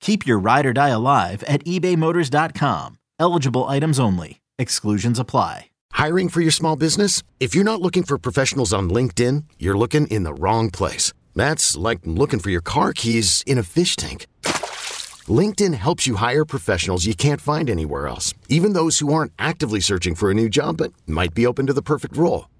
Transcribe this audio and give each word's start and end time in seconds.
Keep 0.00 0.26
your 0.26 0.38
ride 0.38 0.66
or 0.66 0.72
die 0.72 0.88
alive 0.90 1.42
at 1.44 1.64
ebaymotors.com. 1.64 2.98
Eligible 3.18 3.64
items 3.64 3.98
only. 3.98 4.40
Exclusions 4.58 5.18
apply. 5.18 5.66
Hiring 5.92 6.28
for 6.28 6.40
your 6.40 6.52
small 6.52 6.76
business? 6.76 7.22
If 7.40 7.54
you're 7.54 7.64
not 7.64 7.80
looking 7.80 8.02
for 8.04 8.18
professionals 8.18 8.72
on 8.72 8.88
LinkedIn, 8.90 9.44
you're 9.58 9.76
looking 9.76 10.06
in 10.08 10.22
the 10.22 10.34
wrong 10.34 10.70
place. 10.70 11.12
That's 11.34 11.76
like 11.76 12.00
looking 12.04 12.38
for 12.38 12.50
your 12.50 12.60
car 12.60 12.92
keys 12.92 13.42
in 13.46 13.58
a 13.58 13.62
fish 13.62 13.96
tank. 13.96 14.26
LinkedIn 15.28 15.74
helps 15.74 16.06
you 16.06 16.16
hire 16.16 16.44
professionals 16.44 17.06
you 17.06 17.14
can't 17.14 17.40
find 17.40 17.68
anywhere 17.68 18.06
else, 18.06 18.32
even 18.48 18.72
those 18.74 19.00
who 19.00 19.12
aren't 19.12 19.32
actively 19.38 19.80
searching 19.80 20.14
for 20.14 20.30
a 20.30 20.34
new 20.34 20.48
job 20.48 20.76
but 20.76 20.92
might 21.06 21.34
be 21.34 21.46
open 21.46 21.66
to 21.66 21.72
the 21.72 21.82
perfect 21.82 22.16
role. 22.16 22.48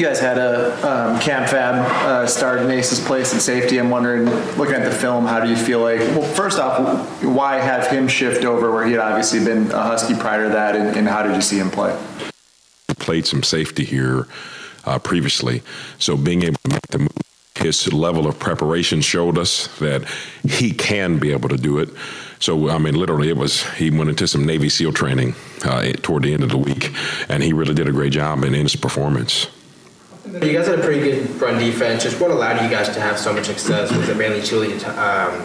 You 0.00 0.06
guys 0.06 0.18
had 0.18 0.38
a 0.38 0.72
um, 0.76 1.20
Cam 1.20 1.46
Fab 1.46 1.74
uh, 1.74 2.26
start 2.26 2.62
in 2.62 2.70
Ace's 2.70 3.04
place 3.04 3.34
at 3.34 3.42
safety. 3.42 3.76
I'm 3.76 3.90
wondering, 3.90 4.24
looking 4.56 4.76
at 4.76 4.84
the 4.84 4.90
film, 4.90 5.26
how 5.26 5.40
do 5.40 5.50
you 5.50 5.56
feel 5.56 5.80
like? 5.80 5.98
Well, 6.16 6.22
first 6.22 6.58
off, 6.58 7.22
why 7.22 7.58
have 7.58 7.86
him 7.88 8.08
shift 8.08 8.46
over 8.46 8.72
where 8.72 8.86
he 8.86 8.92
had 8.92 9.00
obviously 9.02 9.44
been 9.44 9.70
a 9.72 9.82
Husky 9.82 10.14
prior 10.14 10.44
to 10.44 10.48
that, 10.54 10.74
and, 10.74 10.96
and 10.96 11.06
how 11.06 11.22
did 11.22 11.36
you 11.36 11.42
see 11.42 11.58
him 11.58 11.70
play? 11.70 11.94
Played 12.96 13.26
some 13.26 13.42
safety 13.42 13.84
here 13.84 14.26
uh, 14.86 14.98
previously, 14.98 15.60
so 15.98 16.16
being 16.16 16.44
able 16.44 16.56
to 16.64 16.70
make 16.70 16.86
the 16.88 16.98
move, 17.00 17.10
his 17.56 17.92
level 17.92 18.26
of 18.26 18.38
preparation 18.38 19.02
showed 19.02 19.36
us 19.36 19.66
that 19.80 20.08
he 20.48 20.72
can 20.72 21.18
be 21.18 21.30
able 21.30 21.50
to 21.50 21.58
do 21.58 21.78
it. 21.78 21.90
So 22.38 22.70
I 22.70 22.78
mean, 22.78 22.94
literally, 22.94 23.28
it 23.28 23.36
was 23.36 23.70
he 23.74 23.90
went 23.90 24.08
into 24.08 24.26
some 24.26 24.46
Navy 24.46 24.70
SEAL 24.70 24.94
training 24.94 25.34
uh, 25.62 25.92
toward 26.00 26.22
the 26.22 26.32
end 26.32 26.42
of 26.42 26.48
the 26.48 26.56
week, 26.56 26.90
and 27.28 27.42
he 27.42 27.52
really 27.52 27.74
did 27.74 27.86
a 27.86 27.92
great 27.92 28.12
job 28.12 28.44
in, 28.44 28.54
in 28.54 28.62
his 28.62 28.76
performance. 28.76 29.46
You 30.32 30.52
guys 30.52 30.68
had 30.68 30.78
a 30.78 30.82
pretty 30.82 31.00
good 31.00 31.40
run 31.40 31.58
defense. 31.58 32.04
Just 32.04 32.20
what 32.20 32.30
allowed 32.30 32.62
you 32.62 32.70
guys 32.70 32.88
to 32.90 33.00
have 33.00 33.18
so 33.18 33.32
much 33.32 33.46
success? 33.46 33.90
Was 33.90 34.08
it 34.08 34.16
mainly 34.16 34.40
Chili 34.40 34.72
um, 34.74 35.40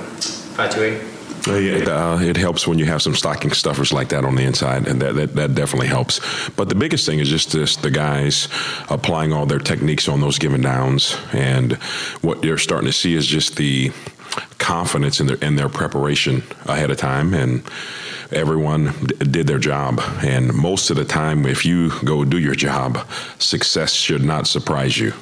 Fatui? 0.56 1.12
It, 1.48 1.88
uh, 1.88 2.18
it, 2.22 2.38
helps 2.38 2.68
when 2.68 2.80
you 2.80 2.86
have 2.86 3.04
some 3.04 3.14
stocking 3.14 3.52
stuffers 3.52 3.94
like 3.94 4.10
that 4.10 4.26
on 4.26 4.36
the 4.36 4.44
inside, 4.44 4.88
and 4.88 5.00
that, 5.02 5.14
that, 5.16 5.34
that 5.36 5.56
definitely 5.56 5.88
helps. 5.88 6.20
But 6.52 6.70
the 6.70 6.76
biggest 6.76 7.06
thing 7.06 7.20
is 7.20 7.30
just 7.30 7.52
this, 7.52 7.76
the 7.76 7.92
guys 7.92 8.48
applying 8.90 9.32
all 9.32 9.46
their 9.46 9.60
techniques 9.60 10.08
on 10.08 10.22
those 10.22 10.40
given 10.40 10.62
downs, 10.62 11.16
and 11.34 11.74
what 12.22 12.44
you're 12.44 12.58
starting 12.58 12.88
to 12.88 12.94
see 12.94 13.14
is 13.14 13.28
just 13.28 13.58
the 13.58 13.92
confidence 14.58 15.20
in 15.20 15.28
their 15.28 15.38
in 15.38 15.56
their 15.56 15.70
preparation 15.70 16.42
ahead 16.66 16.90
of 16.90 16.98
time, 16.98 17.36
and 17.36 17.64
everyone 18.32 18.94
did 19.20 19.48
their 19.48 19.60
job. 19.60 20.02
And 20.24 20.54
most 20.54 20.90
of 20.90 20.98
the 20.98 21.06
time, 21.06 21.46
if 21.46 21.66
you 21.66 21.92
go 22.04 22.26
do 22.26 22.38
your 22.38 22.56
job, 22.56 23.08
success 23.40 23.94
should 23.94 24.24
not 24.24 24.48
surprise 24.48 24.98
you. 24.98 25.14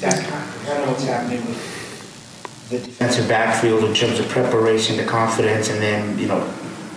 That's 0.00 0.20
kind 0.20 0.82
of 0.82 0.88
what's 0.88 1.04
happening 1.04 1.44
with 1.46 2.68
the 2.70 2.78
defensive 2.78 3.28
backfield 3.28 3.84
in 3.84 3.94
terms 3.94 4.20
of 4.20 4.28
preparation, 4.28 4.96
the 4.96 5.04
confidence, 5.04 5.70
and 5.70 5.80
then, 5.80 6.18
you 6.18 6.26
know, 6.26 6.52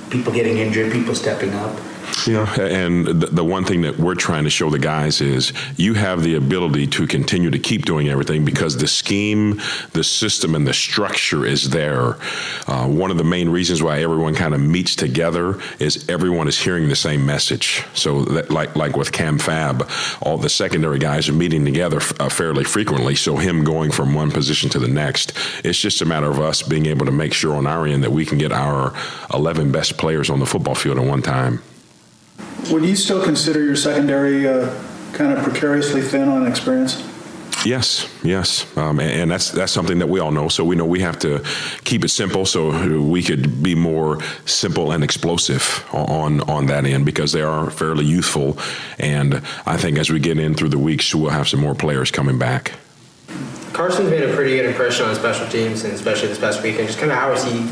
people 0.10 0.34
getting 0.34 0.58
injured, 0.58 0.92
people 0.92 1.16
stepping 1.16 1.54
up. 1.54 1.80
Yeah, 2.28 2.54
and 2.60 3.08
the, 3.08 3.28
the, 3.28 3.44
one 3.44 3.66
thing 3.66 3.82
that 3.82 3.98
we're 3.98 4.16
trying 4.16 4.44
to 4.44 4.50
show 4.50 4.70
the 4.70 4.80
guys 4.80 5.22
is 5.22 5.54
you 5.78 5.96
have 5.96 6.24
the 6.24 6.36
ability 6.36 6.88
to 6.88 7.08
continue 7.08 7.50
to 7.50 7.60
keep 7.60 7.86
doing 7.86 8.10
everything 8.10 8.46
because 8.46 8.78
the 8.78 8.88
scheme, 8.88 9.62
the 9.94 10.04
system, 10.04 10.54
and 10.54 10.68
the 10.68 10.74
structure 10.74 11.46
is 11.46 11.70
there. 11.70 12.18
Uh, 12.68 12.88
one 12.88 13.12
of 13.12 13.18
the 13.18 13.24
main 13.24 13.50
reasons 13.50 13.82
why 13.82 14.02
everyone 14.02 14.36
kind 14.36 14.54
of 14.54 14.62
meets 14.62 14.96
together 14.96 15.60
is 15.80 16.08
everyone 16.10 16.48
is 16.48 16.60
hearing 16.60 16.90
the 16.90 16.96
same 16.96 17.26
message. 17.26 17.84
So, 17.94 18.24
that, 18.26 18.52
like 18.52 18.76
like 18.76 18.96
with 18.96 19.12
Cam 19.12 19.40
Fab, 19.40 19.90
all 20.22 20.38
the 20.38 20.50
secondary 20.50 21.00
guys 21.00 21.28
are 21.28 21.34
meeting 21.34 21.66
together 21.66 22.02
uh, 22.20 22.30
fairly 22.30 22.64
frequently. 22.64 23.16
So, 23.16 23.38
him 23.38 23.64
going 23.64 23.92
from 23.92 24.14
one 24.14 24.32
position 24.32 24.70
to 24.72 24.80
the 24.80 24.88
next, 24.88 25.34
it's 25.64 25.80
just 25.80 26.02
a 26.02 26.06
matter 26.06 26.30
of 26.30 26.40
us 26.40 26.62
being 26.62 26.86
able 26.86 27.06
to 27.06 27.12
make 27.12 27.34
sure 27.34 27.56
on 27.56 27.68
our 27.68 27.88
end 27.88 28.04
that 28.04 28.12
we 28.12 28.26
can 28.26 28.38
get 28.38 28.52
our 28.52 28.94
11 29.34 29.72
best 29.72 29.98
players 29.98 30.30
on 30.30 30.40
the 30.40 30.46
football 30.46 30.76
field 30.76 30.98
at 30.98 31.06
one 31.06 31.22
time. 31.22 31.62
Would 32.72 32.86
you 32.86 32.96
still 32.96 33.24
consider 33.24 33.64
your 33.64 33.76
secondary 33.76 34.48
uh, 34.48 34.74
kind 35.14 35.34
of 35.34 35.44
precariously 35.44 36.02
thin 36.02 36.30
on 36.30 36.48
experience? 36.48 37.08
Yes, 37.66 38.10
yes, 38.24 38.66
um, 38.76 39.00
and, 39.00 39.12
and, 39.12 39.32
that's 39.32 39.52
that's 39.52 39.72
something 39.72 40.00
that 40.00 40.08
we 40.08 40.20
all 40.20 40.32
know. 40.32 40.48
So 40.50 40.64
we 40.64 40.76
know 40.76 40.86
we 40.86 41.02
have 41.02 41.20
to 41.20 41.44
keep 41.84 42.04
it 42.04 42.10
simple, 42.10 42.46
so 42.46 43.00
we 43.00 43.22
could 43.22 43.62
be 43.62 43.76
more 43.76 44.20
simple 44.46 44.92
and 44.92 45.04
explosive 45.04 45.86
on 45.94 46.42
on 46.50 46.66
that 46.68 46.86
end 46.86 47.06
because 47.06 47.34
they 47.34 47.42
are 47.42 47.70
fairly 47.70 48.06
youthful, 48.06 48.58
and 48.98 49.44
I 49.68 49.78
think 49.78 50.00
as 50.00 50.10
we 50.10 50.20
get 50.20 50.40
in 50.40 50.56
through 50.56 50.70
the 50.70 50.80
weeks, 50.80 51.14
we'll 51.14 51.30
have 51.30 51.48
some 51.48 51.60
more 51.60 51.76
players 51.76 52.10
coming 52.10 52.40
back. 52.40 52.74
Carson's 53.74 54.10
made 54.10 54.24
a 54.24 54.34
pretty 54.34 54.58
good 54.58 54.66
impression 54.66 55.06
on 55.06 55.14
special 55.16 55.48
teams, 55.48 55.84
and 55.84 55.94
especially 55.94 56.30
this 56.30 56.40
past 56.40 56.64
weekend. 56.64 56.88
Just 56.88 57.00
kind 57.00 57.12
of 57.12 57.18
how 57.18 57.32
is 57.32 57.44
he 57.44 57.70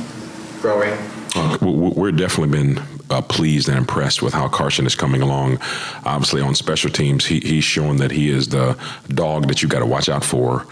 growing? 0.62 0.94
Uh, 1.36 1.57
we're 1.62 2.12
definitely 2.12 2.51
been 2.51 2.84
uh, 3.09 3.21
pleased 3.21 3.67
and 3.67 3.77
impressed 3.77 4.21
with 4.21 4.33
how 4.33 4.47
Carson 4.47 4.85
is 4.85 4.95
coming 4.95 5.21
along. 5.21 5.59
Obviously, 6.05 6.41
on 6.41 6.55
special 6.55 6.89
teams, 6.89 7.25
he, 7.25 7.39
he's 7.39 7.63
shown 7.63 7.97
that 7.97 8.11
he 8.11 8.29
is 8.29 8.49
the 8.49 8.77
dog 9.09 9.47
that 9.47 9.61
you 9.61 9.67
got 9.67 9.79
to 9.79 9.85
watch 9.85 10.09
out 10.09 10.23
for. 10.23 10.65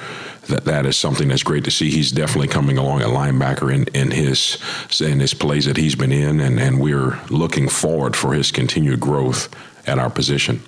That 0.47 0.63
that 0.65 0.85
is 0.85 0.95
something 0.95 1.27
that's 1.27 1.43
great 1.43 1.65
to 1.65 1.71
see. 1.71 1.89
He's 1.89 2.11
definitely 2.11 2.47
coming 2.47 2.77
along 2.77 3.01
at 3.01 3.07
linebacker 3.07 3.73
in, 3.73 3.83
in 3.93 4.11
his 4.11 4.57
in 5.01 5.19
his 5.19 5.33
plays 5.33 5.65
that 5.65 5.75
he's 5.75 5.95
been 5.95 6.13
in, 6.13 6.39
and, 6.39 6.59
and 6.59 6.79
we're 6.79 7.19
looking 7.29 7.67
forward 7.67 8.15
for 8.15 8.33
his 8.33 8.51
continued 8.51 9.01
growth 9.01 9.53
at 9.87 9.99
our 9.99 10.09
position. 10.09 10.61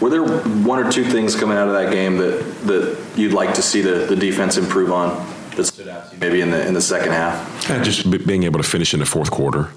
Were 0.00 0.10
there 0.10 0.24
one 0.24 0.84
or 0.84 0.90
two 0.90 1.04
things 1.04 1.36
coming 1.36 1.58
out 1.58 1.68
of 1.68 1.74
that 1.74 1.92
game 1.92 2.16
that, 2.16 2.42
that 2.66 2.98
you'd 3.16 3.34
like 3.34 3.52
to 3.54 3.62
see 3.62 3.82
the, 3.82 4.06
the 4.06 4.16
defense 4.16 4.56
improve 4.56 4.90
on 4.90 5.10
that 5.56 5.64
stood 5.64 5.88
out 5.88 6.08
to 6.08 6.14
you 6.14 6.20
maybe 6.20 6.40
in 6.40 6.50
the 6.50 6.66
in 6.66 6.74
the 6.74 6.80
second 6.80 7.12
half? 7.12 7.68
Yeah, 7.68 7.82
just 7.82 8.10
being 8.26 8.42
able 8.42 8.58
to 8.58 8.68
finish 8.68 8.94
in 8.94 8.98
the 8.98 9.06
fourth 9.06 9.30
quarter 9.30 9.68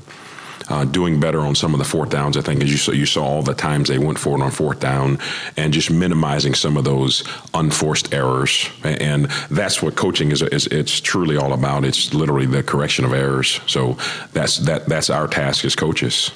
uh, 0.69 0.85
doing 0.85 1.19
better 1.19 1.39
on 1.39 1.55
some 1.55 1.73
of 1.73 1.79
the 1.79 1.85
fourth 1.85 2.09
downs. 2.09 2.37
I 2.37 2.41
think 2.41 2.61
as 2.61 2.71
you 2.71 2.77
saw, 2.77 2.91
you 2.91 3.05
saw 3.05 3.23
all 3.23 3.43
the 3.43 3.53
times 3.53 3.89
they 3.89 3.97
went 3.97 4.19
for 4.19 4.37
it 4.37 4.41
on 4.41 4.51
fourth 4.51 4.79
down, 4.79 5.19
and 5.57 5.73
just 5.73 5.89
minimizing 5.91 6.53
some 6.53 6.77
of 6.77 6.83
those 6.83 7.23
unforced 7.53 8.13
errors. 8.13 8.69
And 8.83 9.25
that's 9.49 9.81
what 9.81 9.95
coaching 9.95 10.31
is. 10.31 10.41
is 10.41 10.67
it's 10.67 10.99
truly 10.99 11.37
all 11.37 11.53
about. 11.53 11.85
It's 11.85 12.13
literally 12.13 12.45
the 12.45 12.63
correction 12.63 13.05
of 13.05 13.13
errors. 13.13 13.59
So 13.67 13.97
that's 14.31 14.57
that 14.57 14.87
that's 14.87 15.09
our 15.09 15.27
task 15.27 15.65
as 15.65 15.75
coaches. 15.75 16.31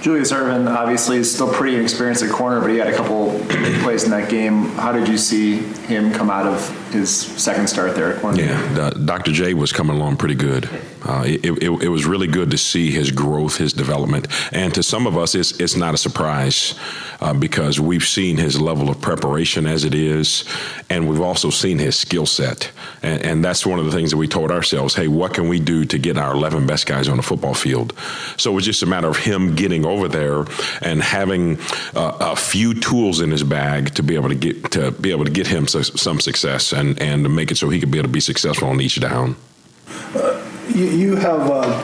Julius 0.00 0.30
Irvin 0.30 0.68
obviously 0.68 1.16
is 1.16 1.32
still 1.32 1.52
pretty 1.52 1.76
experienced 1.76 2.22
at 2.22 2.30
corner, 2.30 2.60
but 2.60 2.70
he 2.70 2.76
had 2.76 2.86
a 2.86 2.96
couple 2.96 3.36
plays 3.82 4.04
in 4.04 4.10
that 4.10 4.30
game. 4.30 4.66
How 4.76 4.92
did 4.92 5.08
you 5.08 5.18
see 5.18 5.56
him 5.56 6.12
come 6.12 6.30
out 6.30 6.46
of 6.46 6.78
his 6.92 7.14
second 7.14 7.68
start 7.68 7.94
there 7.94 8.14
at 8.14 8.20
corner. 8.20 8.42
Yeah, 8.42 8.90
the, 8.90 8.90
Dr. 9.00 9.32
J 9.32 9.54
was 9.54 9.72
coming 9.72 9.96
along 9.96 10.16
pretty 10.16 10.34
good. 10.34 10.68
Uh, 11.08 11.24
it, 11.24 11.44
it, 11.62 11.82
it, 11.82 11.88
was 11.88 12.04
really 12.04 12.26
good 12.26 12.50
to 12.50 12.58
see 12.58 12.90
his 12.90 13.10
growth, 13.10 13.56
his 13.56 13.72
development, 13.72 14.28
and 14.52 14.74
to 14.74 14.82
some 14.82 15.06
of 15.06 15.16
us, 15.16 15.34
it's 15.34 15.58
it's 15.58 15.74
not 15.74 15.94
a 15.94 15.96
surprise 15.96 16.78
uh, 17.22 17.32
because 17.32 17.80
we've 17.80 18.04
seen 18.04 18.36
his 18.36 18.60
level 18.60 18.90
of 18.90 19.00
preparation 19.00 19.66
as 19.66 19.84
it 19.84 19.94
is, 19.94 20.44
and 20.90 21.08
we've 21.08 21.22
also 21.22 21.48
seen 21.48 21.78
his 21.78 21.96
skill 21.96 22.26
set, 22.26 22.70
and, 23.02 23.22
and 23.22 23.44
that's 23.44 23.64
one 23.64 23.78
of 23.78 23.86
the 23.86 23.90
things 23.90 24.10
that 24.10 24.18
we 24.18 24.28
told 24.28 24.50
ourselves: 24.50 24.94
Hey, 24.94 25.08
what 25.08 25.32
can 25.32 25.48
we 25.48 25.58
do 25.58 25.86
to 25.86 25.98
get 25.98 26.18
our 26.18 26.34
11 26.34 26.66
best 26.66 26.86
guys 26.86 27.08
on 27.08 27.16
the 27.16 27.22
football 27.22 27.54
field? 27.54 27.94
So 28.36 28.52
it 28.52 28.54
was 28.54 28.66
just 28.66 28.82
a 28.82 28.86
matter 28.86 29.08
of 29.08 29.16
him 29.16 29.54
getting 29.54 29.86
over 29.86 30.08
there 30.08 30.44
and 30.82 31.02
having 31.02 31.58
uh, 31.96 32.18
a 32.20 32.36
few 32.36 32.74
tools 32.74 33.22
in 33.22 33.30
his 33.30 33.42
bag 33.42 33.94
to 33.94 34.02
be 34.02 34.14
able 34.14 34.28
to 34.28 34.34
get 34.34 34.72
to 34.72 34.90
be 34.90 35.10
able 35.10 35.24
to 35.24 35.30
get 35.30 35.46
him 35.46 35.66
some 35.68 36.20
success 36.20 36.72
and 36.74 37.00
and 37.00 37.24
to 37.24 37.30
make 37.30 37.50
it 37.50 37.56
so 37.56 37.70
he 37.70 37.80
could 37.80 37.90
be 37.90 37.96
able 37.96 38.08
to 38.08 38.12
be 38.12 38.20
successful 38.20 38.68
on 38.68 38.78
each 38.82 39.00
down. 39.00 39.36
You, 40.68 40.84
you 40.86 41.16
have 41.16 41.50
uh, 41.50 41.82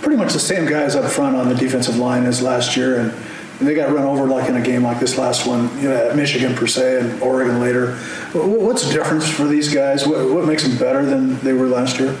pretty 0.00 0.16
much 0.16 0.32
the 0.32 0.40
same 0.40 0.66
guys 0.66 0.94
up 0.94 1.10
front 1.10 1.36
on 1.36 1.48
the 1.48 1.54
defensive 1.54 1.96
line 1.96 2.24
as 2.24 2.42
last 2.42 2.76
year, 2.76 3.00
and, 3.00 3.12
and, 3.58 3.68
they 3.68 3.74
got 3.74 3.92
run 3.92 4.04
over 4.04 4.26
like 4.26 4.48
in 4.48 4.56
a 4.56 4.60
game 4.60 4.82
like 4.82 4.98
this 4.98 5.16
last 5.18 5.46
one, 5.46 5.68
you 5.80 5.88
know, 5.88 5.94
at 5.94 6.16
Michigan 6.16 6.54
per 6.54 6.66
se 6.66 7.00
and 7.00 7.22
Oregon 7.22 7.60
later. 7.60 7.96
What's 8.32 8.86
the 8.86 8.92
difference 8.92 9.28
for 9.28 9.44
these 9.44 9.72
guys? 9.72 10.06
What, 10.06 10.28
what 10.28 10.46
makes 10.46 10.64
them 10.66 10.76
better 10.78 11.04
than 11.04 11.38
they 11.40 11.52
were 11.52 11.68
last 11.68 11.98
year? 12.00 12.16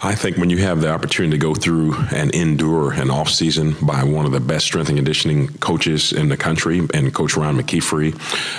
I 0.00 0.14
think 0.14 0.36
when 0.36 0.48
you 0.48 0.58
have 0.58 0.80
the 0.80 0.90
opportunity 0.90 1.32
to 1.32 1.38
go 1.38 1.54
through 1.54 1.94
and 2.12 2.32
endure 2.32 2.92
an 2.92 3.10
off 3.10 3.28
season 3.28 3.74
by 3.82 4.04
one 4.04 4.26
of 4.26 4.30
the 4.30 4.38
best 4.38 4.66
strength 4.66 4.88
and 4.88 4.96
conditioning 4.96 5.48
coaches 5.58 6.12
in 6.12 6.28
the 6.28 6.36
country, 6.36 6.78
and 6.94 7.12
Coach 7.12 7.36
Ron 7.36 7.58
McKeefery, 7.58 8.14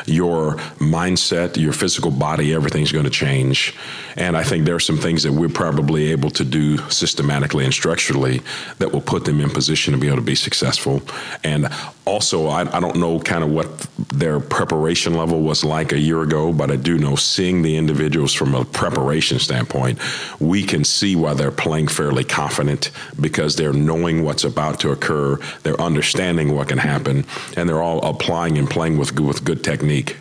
your 0.06 0.56
mindset, 0.80 1.56
your 1.56 1.71
physical 1.71 2.12
body, 2.12 2.53
everything's 2.53 2.91
going 2.91 3.06
to 3.06 3.09
change. 3.09 3.74
And 4.18 4.36
I 4.36 4.44
think 4.44 4.65
there 4.65 4.75
are 4.75 4.81
some 4.81 4.97
things 4.97 5.24
that 5.24 5.31
we're 5.31 5.47
probably 5.47 6.12
able 6.12 6.30
to 6.31 6.44
do 6.44 6.77
systematically 6.89 7.63
and 7.63 7.74
structurally 7.74 8.41
that 8.80 8.91
will 8.91 9.00
put 9.00 9.24
them 9.24 9.39
in 9.39 9.50
position 9.50 9.94
to 9.94 10.00
be 10.00 10.07
able 10.07 10.18
to 10.18 10.24
be 10.24 10.36
successful. 10.36 11.01
And 11.41 11.69
also, 12.10 12.48
I, 12.48 12.62
I 12.76 12.80
don't 12.80 12.98
know 12.98 13.20
kind 13.20 13.44
of 13.44 13.52
what 13.52 13.68
their 14.12 14.40
preparation 14.40 15.14
level 15.14 15.42
was 15.42 15.64
like 15.64 15.92
a 15.92 16.00
year 16.00 16.24
ago, 16.24 16.52
but 16.52 16.72
I 16.72 16.76
do 16.76 16.98
know 16.98 17.16
seeing 17.16 17.62
the 17.62 17.78
individuals 17.78 18.34
from 18.34 18.56
a 18.56 18.66
preparation 18.66 19.38
standpoint, 19.38 20.00
we 20.40 20.64
can 20.64 20.84
see 20.84 21.16
why 21.16 21.36
they're 21.36 21.52
playing 21.52 21.88
fairly 21.88 22.24
confident 22.24 22.90
because 23.22 23.56
they're 23.56 23.74
knowing 23.74 24.24
what's 24.24 24.44
about 24.44 24.80
to 24.80 24.92
occur, 24.92 25.38
they're 25.62 25.80
understanding 25.80 26.56
what 26.56 26.70
can 26.70 26.80
happen, 26.80 27.26
and 27.56 27.70
they're 27.70 27.84
all 27.84 28.04
applying 28.04 28.58
and 28.58 28.68
playing 28.68 28.98
with 28.98 29.20
with 29.20 29.44
good 29.44 29.64
technique. 29.64 30.18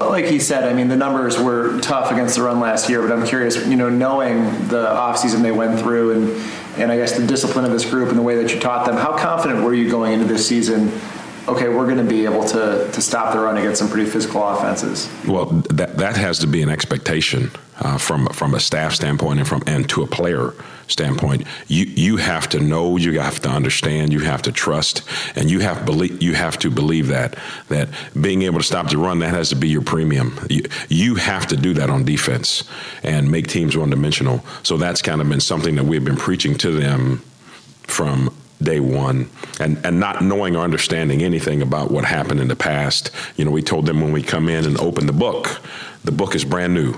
Like 0.00 0.24
he 0.24 0.40
said, 0.40 0.64
I 0.64 0.72
mean, 0.72 0.88
the 0.88 0.96
numbers 0.96 1.38
were 1.38 1.80
tough 1.80 2.10
against 2.10 2.36
the 2.36 2.42
run 2.42 2.60
last 2.60 2.88
year, 2.88 3.00
but 3.02 3.12
I'm 3.12 3.26
curious, 3.26 3.66
you 3.66 3.76
know, 3.76 3.88
knowing 3.88 4.44
the 4.68 4.86
offseason 4.86 5.42
they 5.42 5.52
went 5.52 5.78
through 5.78 6.12
and, 6.12 6.63
and 6.76 6.90
I 6.90 6.96
guess 6.96 7.16
the 7.16 7.26
discipline 7.26 7.64
of 7.64 7.70
this 7.70 7.88
group 7.88 8.08
and 8.08 8.18
the 8.18 8.22
way 8.22 8.36
that 8.36 8.52
you 8.52 8.60
taught 8.60 8.86
them, 8.86 8.96
how 8.96 9.16
confident 9.16 9.64
were 9.64 9.74
you 9.74 9.90
going 9.90 10.12
into 10.12 10.26
this 10.26 10.46
season 10.46 10.92
okay, 11.48 11.68
we're 11.68 11.84
going 11.84 11.98
to 11.98 12.04
be 12.04 12.24
able 12.24 12.44
to 12.44 12.90
to 12.92 13.02
stop 13.02 13.32
the 13.32 13.40
run 13.40 13.56
against 13.56 13.78
some 13.78 13.88
pretty 13.88 14.08
physical 14.08 14.46
offenses. 14.46 15.08
Well, 15.26 15.46
that 15.70 15.96
that 15.98 16.16
has 16.16 16.38
to 16.40 16.46
be 16.46 16.62
an 16.62 16.68
expectation 16.68 17.50
uh, 17.80 17.98
from 17.98 18.26
from 18.28 18.54
a 18.54 18.60
staff 18.60 18.94
standpoint 18.94 19.40
and 19.40 19.48
from 19.48 19.62
and 19.66 19.88
to 19.90 20.02
a 20.02 20.06
player 20.06 20.54
standpoint. 20.88 21.46
You 21.68 21.86
you 21.86 22.16
have 22.16 22.48
to 22.50 22.60
know, 22.60 22.96
you 22.96 23.20
have 23.20 23.40
to 23.40 23.48
understand, 23.48 24.12
you 24.12 24.20
have 24.20 24.42
to 24.42 24.52
trust, 24.52 25.02
and 25.36 25.50
you 25.50 25.60
have 25.60 25.84
believe 25.84 26.22
you 26.22 26.34
have 26.34 26.58
to 26.60 26.70
believe 26.70 27.08
that 27.08 27.36
that 27.68 27.88
being 28.20 28.42
able 28.42 28.58
to 28.58 28.64
stop 28.64 28.88
the 28.90 28.98
run 28.98 29.18
that 29.20 29.30
has 29.30 29.48
to 29.50 29.56
be 29.56 29.68
your 29.68 29.82
premium. 29.82 30.38
You, 30.48 30.62
you 30.88 31.14
have 31.16 31.46
to 31.48 31.56
do 31.56 31.74
that 31.74 31.90
on 31.90 32.04
defense 32.04 32.64
and 33.02 33.30
make 33.30 33.46
teams 33.48 33.76
one 33.76 33.90
dimensional. 33.90 34.44
So 34.62 34.76
that's 34.76 35.02
kind 35.02 35.20
of 35.20 35.28
been 35.28 35.40
something 35.40 35.74
that 35.76 35.84
we've 35.84 36.04
been 36.04 36.16
preaching 36.16 36.56
to 36.58 36.72
them 36.72 37.22
from 37.82 38.34
day 38.62 38.80
one 38.80 39.28
and, 39.60 39.84
and 39.84 40.00
not 40.00 40.22
knowing 40.22 40.56
or 40.56 40.64
understanding 40.64 41.22
anything 41.22 41.60
about 41.62 41.90
what 41.90 42.04
happened 42.04 42.40
in 42.40 42.48
the 42.48 42.56
past. 42.56 43.10
You 43.36 43.44
know, 43.44 43.50
we 43.50 43.62
told 43.62 43.86
them 43.86 44.00
when 44.00 44.12
we 44.12 44.22
come 44.22 44.48
in 44.48 44.64
and 44.64 44.78
open 44.80 45.06
the 45.06 45.12
book, 45.12 45.60
the 46.04 46.12
book 46.12 46.34
is 46.34 46.44
brand 46.44 46.74
new. 46.74 46.94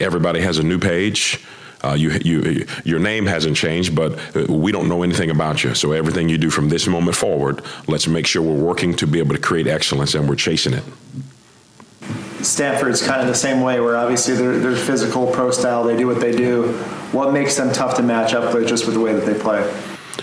Everybody 0.00 0.40
has 0.40 0.58
a 0.58 0.62
new 0.62 0.78
page. 0.78 1.44
Uh, 1.84 1.94
you, 1.94 2.10
you, 2.24 2.66
your 2.84 2.98
name 2.98 3.26
hasn't 3.26 3.56
changed, 3.56 3.94
but 3.94 4.18
uh, 4.34 4.52
we 4.52 4.72
don't 4.72 4.88
know 4.88 5.02
anything 5.02 5.30
about 5.30 5.62
you. 5.62 5.74
So 5.74 5.92
everything 5.92 6.28
you 6.28 6.38
do 6.38 6.50
from 6.50 6.68
this 6.68 6.86
moment 6.86 7.16
forward, 7.16 7.62
let's 7.86 8.06
make 8.06 8.26
sure 8.26 8.42
we're 8.42 8.54
working 8.54 8.94
to 8.96 9.06
be 9.06 9.18
able 9.18 9.34
to 9.34 9.40
create 9.40 9.66
excellence 9.66 10.14
and 10.14 10.28
we're 10.28 10.36
chasing 10.36 10.72
it. 10.72 10.84
Stanford's 12.42 13.04
kind 13.04 13.20
of 13.20 13.26
the 13.26 13.34
same 13.34 13.60
way, 13.60 13.80
where 13.80 13.96
obviously 13.96 14.34
they're, 14.34 14.58
they're 14.58 14.76
physical, 14.76 15.26
pro 15.32 15.50
style, 15.50 15.84
they 15.84 15.96
do 15.96 16.06
what 16.06 16.20
they 16.20 16.32
do. 16.32 16.72
What 17.12 17.32
makes 17.32 17.56
them 17.56 17.72
tough 17.72 17.96
to 17.96 18.02
match 18.02 18.34
up 18.34 18.54
with 18.54 18.68
just 18.68 18.86
with 18.86 18.94
the 18.94 19.00
way 19.00 19.12
that 19.12 19.26
they 19.26 19.38
play? 19.38 19.62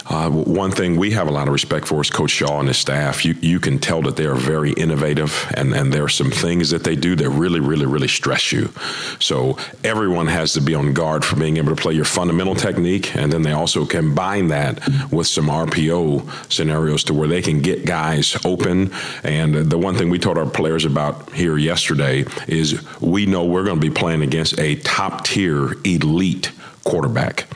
Uh, 0.06 0.30
one 0.30 0.72
thing 0.72 0.98
we 0.98 1.12
have 1.12 1.28
a 1.28 1.32
lot 1.32 1.48
of 1.48 1.54
respect 1.54 1.88
for 1.88 2.02
is 2.02 2.10
Coach 2.10 2.32
Shaw 2.32 2.60
and 2.60 2.68
his 2.68 2.78
staff. 2.78 3.24
You 3.24 3.36
you 3.42 3.60
can 3.60 3.80
tell 3.80 4.02
that 4.02 4.18
they 4.18 4.26
are 4.26 4.36
very 4.36 4.74
innovative, 4.74 5.50
and, 5.56 5.74
and 5.74 5.94
there 5.94 6.04
are 6.04 6.10
some 6.10 6.30
things 6.30 6.72
that 6.72 6.84
they 6.84 6.96
do 6.96 7.16
that 7.16 7.30
really, 7.30 7.62
really, 7.62 7.86
really 7.86 8.10
stress 8.10 8.52
you. 8.52 8.74
So 9.20 9.58
everyone 9.84 10.28
has 10.28 10.54
to 10.54 10.62
be 10.62 10.76
on 10.76 10.94
guard 10.94 11.24
for 11.24 11.38
being 11.38 11.58
able 11.58 11.74
to 11.76 11.82
play 11.82 11.94
your 11.94 12.06
fundamental 12.06 12.56
technique, 12.56 13.16
and 13.16 13.32
then 13.32 13.44
they 13.44 13.54
also 13.54 13.86
combine 13.86 14.48
that 14.50 14.82
with 15.12 15.28
some 15.28 15.48
RPO 15.48 16.52
scenarios 16.52 17.04
to 17.06 17.14
where 17.14 17.28
they 17.28 17.42
can 17.42 17.62
get 17.62 17.86
guys 17.86 18.38
open. 18.46 18.92
And 19.24 19.56
the 19.56 19.78
one 19.78 19.96
thing 19.96 20.10
we 20.10 20.20
told 20.20 20.38
our 20.38 20.50
players 20.50 20.84
about 20.84 21.32
here 21.32 21.58
yesterday 21.58 22.26
is 22.48 22.84
we 23.00 23.26
know 23.26 23.46
we're 23.46 23.64
going 23.64 23.80
to 23.80 23.90
be 23.90 23.94
playing 23.94 24.22
against 24.22 24.60
a 24.60 24.76
top 24.76 25.26
tier 25.26 25.76
elite 25.86 26.52
quarterback 26.84 27.48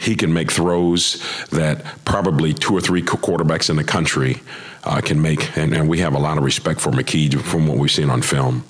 he 0.00 0.16
can 0.16 0.32
make 0.32 0.50
throws 0.50 1.22
that 1.50 1.84
probably 2.04 2.54
two 2.54 2.74
or 2.74 2.80
three 2.80 3.02
quarterbacks 3.02 3.68
in 3.68 3.76
the 3.76 3.84
country 3.84 4.40
uh, 4.84 5.00
can 5.00 5.20
make. 5.20 5.56
And, 5.56 5.74
and, 5.74 5.88
we 5.88 5.98
have 5.98 6.14
a 6.14 6.18
lot 6.18 6.38
of 6.38 6.44
respect 6.44 6.80
for 6.80 6.90
McKee 6.90 7.40
from 7.40 7.66
what 7.66 7.76
we've 7.76 7.90
seen 7.90 8.08
on 8.08 8.22
film. 8.22 8.64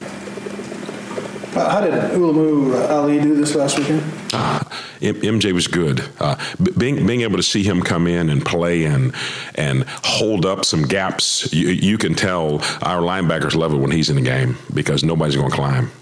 Uh, 0.00 1.70
how 1.70 1.80
did 1.80 1.92
Ulumoo 1.92 2.74
Ale 2.88 3.22
do 3.22 3.36
this 3.36 3.54
last 3.54 3.78
weekend? 3.78 4.02
Uh, 4.32 4.58
MJ 5.00 5.52
was 5.52 5.68
good. 5.68 6.02
Uh, 6.18 6.34
being 6.76 7.06
being 7.06 7.20
able 7.20 7.36
to 7.36 7.44
see 7.44 7.62
him 7.62 7.80
come 7.80 8.08
in 8.08 8.28
and 8.28 8.44
play 8.44 8.84
and 8.86 9.14
and 9.54 9.84
hold 10.02 10.44
up 10.44 10.64
some 10.64 10.82
gaps, 10.82 11.52
you, 11.52 11.68
you 11.68 11.96
can 11.96 12.14
tell 12.14 12.56
our 12.82 13.00
linebackers 13.00 13.54
love 13.54 13.72
it 13.72 13.76
when 13.76 13.92
he's 13.92 14.10
in 14.10 14.16
the 14.16 14.22
game 14.22 14.56
because 14.72 15.04
nobody's 15.04 15.36
going 15.36 15.50
to 15.50 15.54
climb 15.54 15.92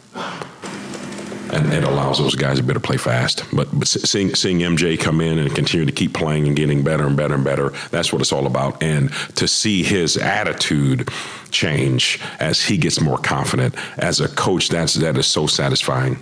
and 1.52 1.72
it 1.72 1.84
allows 1.84 2.18
those 2.18 2.34
guys 2.34 2.58
a 2.58 2.62
bit 2.62 2.74
to 2.74 2.80
play 2.80 2.96
fast. 2.96 3.44
But, 3.52 3.68
but 3.78 3.86
seeing 3.86 4.34
seeing 4.34 4.60
MJ 4.60 4.98
come 4.98 5.20
in 5.20 5.38
and 5.38 5.54
continue 5.54 5.84
to 5.86 5.92
keep 5.92 6.14
playing 6.14 6.46
and 6.46 6.56
getting 6.56 6.82
better 6.82 7.06
and 7.06 7.16
better 7.16 7.34
and 7.34 7.44
better, 7.44 7.70
that's 7.90 8.12
what 8.12 8.22
it's 8.22 8.32
all 8.32 8.46
about. 8.46 8.82
And 8.82 9.12
to 9.36 9.46
see 9.46 9.82
his 9.82 10.16
attitude 10.16 11.08
change 11.50 12.20
as 12.40 12.62
he 12.62 12.78
gets 12.78 13.00
more 13.00 13.18
confident 13.18 13.74
as 13.98 14.20
a 14.20 14.28
coach, 14.28 14.68
that's 14.70 14.94
that 14.94 15.16
is 15.18 15.26
so 15.26 15.46
satisfying. 15.46 16.16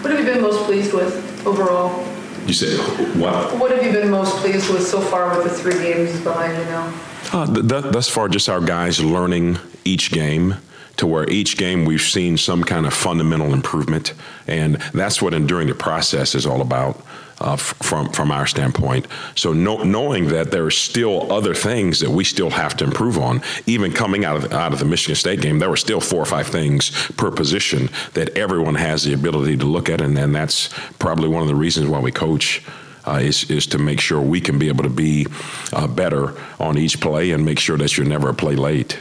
What 0.00 0.12
have 0.12 0.20
you 0.20 0.26
been 0.32 0.42
most 0.42 0.64
pleased 0.64 0.94
with 0.94 1.46
overall? 1.46 2.04
You 2.46 2.54
said 2.54 2.78
what? 3.16 3.58
What 3.58 3.70
have 3.72 3.84
you 3.84 3.92
been 3.92 4.10
most 4.10 4.36
pleased 4.38 4.72
with 4.72 4.86
so 4.86 5.00
far 5.00 5.36
with 5.36 5.44
the 5.44 5.50
three 5.50 5.82
games 5.82 6.18
behind 6.22 6.56
you 6.56 6.64
now? 6.64 7.00
Uh, 7.30 7.46
th- 7.46 7.92
thus 7.92 8.08
far, 8.08 8.28
just 8.28 8.48
our 8.48 8.62
guys 8.62 9.04
learning 9.04 9.58
each 9.84 10.10
game 10.10 10.54
to 10.98 11.06
where 11.06 11.28
each 11.30 11.56
game 11.56 11.84
we've 11.84 12.02
seen 12.02 12.36
some 12.36 12.62
kind 12.62 12.86
of 12.86 12.92
fundamental 12.92 13.54
improvement, 13.54 14.12
and 14.46 14.76
that's 14.92 15.22
what 15.22 15.32
enduring 15.32 15.68
the 15.68 15.74
process 15.74 16.34
is 16.34 16.46
all 16.46 16.60
about. 16.60 17.00
Uh, 17.40 17.52
f- 17.52 17.72
from 17.80 18.08
from 18.08 18.32
our 18.32 18.48
standpoint, 18.48 19.06
so 19.36 19.52
no, 19.52 19.84
knowing 19.84 20.26
that 20.26 20.50
there 20.50 20.66
are 20.66 20.72
still 20.72 21.32
other 21.32 21.54
things 21.54 22.00
that 22.00 22.10
we 22.10 22.24
still 22.24 22.50
have 22.50 22.76
to 22.76 22.82
improve 22.82 23.16
on, 23.16 23.40
even 23.64 23.92
coming 23.92 24.24
out 24.24 24.36
of 24.36 24.52
out 24.52 24.72
of 24.72 24.80
the 24.80 24.84
Michigan 24.84 25.14
State 25.14 25.40
game, 25.40 25.60
there 25.60 25.70
were 25.70 25.76
still 25.76 26.00
four 26.00 26.20
or 26.20 26.24
five 26.24 26.48
things 26.48 26.90
per 27.12 27.30
position 27.30 27.90
that 28.14 28.36
everyone 28.36 28.74
has 28.74 29.04
the 29.04 29.12
ability 29.12 29.56
to 29.56 29.66
look 29.66 29.88
at, 29.88 30.00
and, 30.00 30.16
that's 30.34 30.68
probably 30.98 31.28
one 31.28 31.40
of 31.40 31.46
the 31.46 31.54
reasons 31.54 31.86
why 31.86 32.00
we 32.00 32.10
coach. 32.10 32.60
Uh, 33.06 33.20
is, 33.22 33.48
is 33.50 33.66
to 33.66 33.78
make 33.78 34.00
sure 34.00 34.20
we 34.20 34.38
can 34.38 34.58
be 34.58 34.68
able 34.68 34.82
to 34.82 34.90
be 34.90 35.26
uh, 35.72 35.86
better 35.86 36.34
on 36.60 36.76
each 36.76 37.00
play 37.00 37.30
and 37.30 37.42
make 37.42 37.58
sure 37.58 37.78
that 37.78 37.96
you're 37.96 38.06
never 38.06 38.28
a 38.28 38.34
play 38.34 38.54
late. 38.54 38.98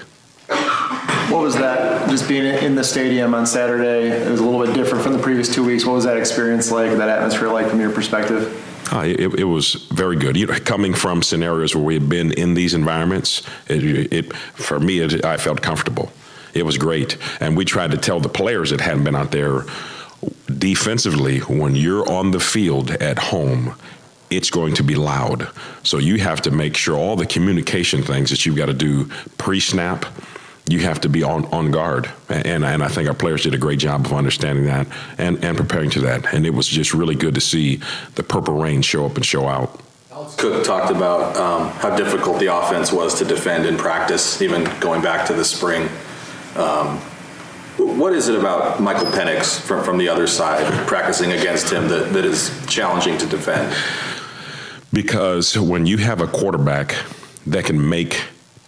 What 0.47 1.41
was 1.41 1.55
that? 1.55 2.09
Just 2.09 2.27
being 2.27 2.45
in 2.45 2.75
the 2.75 2.83
stadium 2.83 3.33
on 3.33 3.45
Saturday, 3.45 4.09
it 4.09 4.29
was 4.29 4.39
a 4.39 4.43
little 4.43 4.65
bit 4.65 4.73
different 4.73 5.03
from 5.03 5.13
the 5.13 5.19
previous 5.19 5.53
two 5.53 5.63
weeks. 5.63 5.85
What 5.85 5.93
was 5.93 6.05
that 6.05 6.17
experience 6.17 6.71
like? 6.71 6.91
That 6.91 7.09
atmosphere 7.09 7.49
like 7.49 7.67
from 7.67 7.79
your 7.79 7.91
perspective? 7.91 8.63
Uh, 8.93 9.01
it, 9.01 9.39
it, 9.39 9.43
was 9.43 9.73
very 9.91 10.15
good. 10.15 10.37
You 10.37 10.47
know, 10.47 10.57
coming 10.59 10.93
from 10.93 11.21
scenarios 11.21 11.75
where 11.75 11.83
we 11.83 11.93
had 11.93 12.07
been 12.07 12.31
in 12.31 12.53
these 12.53 12.73
environments, 12.73 13.45
it, 13.67 14.13
it 14.13 14.33
for 14.33 14.79
me, 14.79 14.99
it, 14.99 15.25
I 15.25 15.35
felt 15.35 15.61
comfortable. 15.61 16.11
It 16.53 16.65
was 16.65 16.77
great, 16.77 17.17
and 17.41 17.57
we 17.57 17.65
tried 17.65 17.91
to 17.91 17.97
tell 17.97 18.21
the 18.21 18.29
players 18.29 18.69
that 18.69 18.79
hadn't 18.79 19.03
been 19.03 19.15
out 19.15 19.31
there 19.31 19.65
defensively 20.57 21.39
when 21.39 21.75
you're 21.75 22.09
on 22.09 22.31
the 22.31 22.39
field 22.39 22.91
at 22.91 23.19
home 23.19 23.75
it's 24.29 24.49
going 24.49 24.73
to 24.75 24.83
be 24.83 24.95
loud. 24.95 25.49
So 25.83 25.97
you 25.97 26.17
have 26.17 26.41
to 26.43 26.51
make 26.51 26.75
sure 26.75 26.97
all 26.97 27.15
the 27.15 27.25
communication 27.25 28.03
things 28.03 28.29
that 28.29 28.45
you've 28.45 28.55
got 28.55 28.65
to 28.67 28.73
do 28.73 29.05
pre 29.37 29.59
snap, 29.59 30.05
you 30.67 30.79
have 30.79 31.01
to 31.01 31.09
be 31.09 31.23
on, 31.23 31.45
on 31.45 31.71
guard. 31.71 32.09
And, 32.29 32.63
and 32.65 32.83
I 32.83 32.87
think 32.87 33.07
our 33.07 33.15
players 33.15 33.43
did 33.43 33.53
a 33.53 33.57
great 33.57 33.79
job 33.79 34.05
of 34.05 34.13
understanding 34.13 34.65
that 34.65 34.87
and, 35.17 35.43
and 35.43 35.57
preparing 35.57 35.89
to 35.91 36.01
that. 36.01 36.33
And 36.33 36.45
it 36.45 36.53
was 36.53 36.67
just 36.67 36.93
really 36.93 37.15
good 37.15 37.35
to 37.35 37.41
see 37.41 37.79
the 38.15 38.23
purple 38.23 38.55
rain 38.55 38.81
show 38.81 39.05
up 39.05 39.15
and 39.15 39.25
show 39.25 39.47
out. 39.47 39.79
Cook 40.37 40.63
talked 40.63 40.91
about 40.91 41.37
um, 41.37 41.69
how 41.73 41.95
difficult 41.95 42.39
the 42.39 42.53
offense 42.53 42.91
was 42.91 43.17
to 43.19 43.25
defend 43.25 43.65
in 43.65 43.77
practice, 43.77 44.41
even 44.41 44.63
going 44.79 45.01
back 45.01 45.27
to 45.27 45.33
the 45.33 45.45
spring. 45.45 45.89
Um, 46.55 46.97
what 47.77 48.13
is 48.13 48.27
it 48.27 48.37
about 48.37 48.81
Michael 48.81 49.05
Penix 49.05 49.59
from, 49.59 49.83
from 49.83 49.97
the 49.97 50.09
other 50.09 50.27
side, 50.27 50.65
practicing 50.87 51.31
against 51.31 51.71
him, 51.71 51.87
that, 51.89 52.11
that 52.13 52.25
is 52.25 52.51
challenging 52.67 53.17
to 53.19 53.27
defend? 53.27 53.75
Because 54.91 55.57
when 55.57 55.85
you 55.85 55.97
have 55.97 56.19
a 56.19 56.27
quarterback 56.27 56.95
that 57.45 57.65
can 57.65 57.87
make 57.87 58.19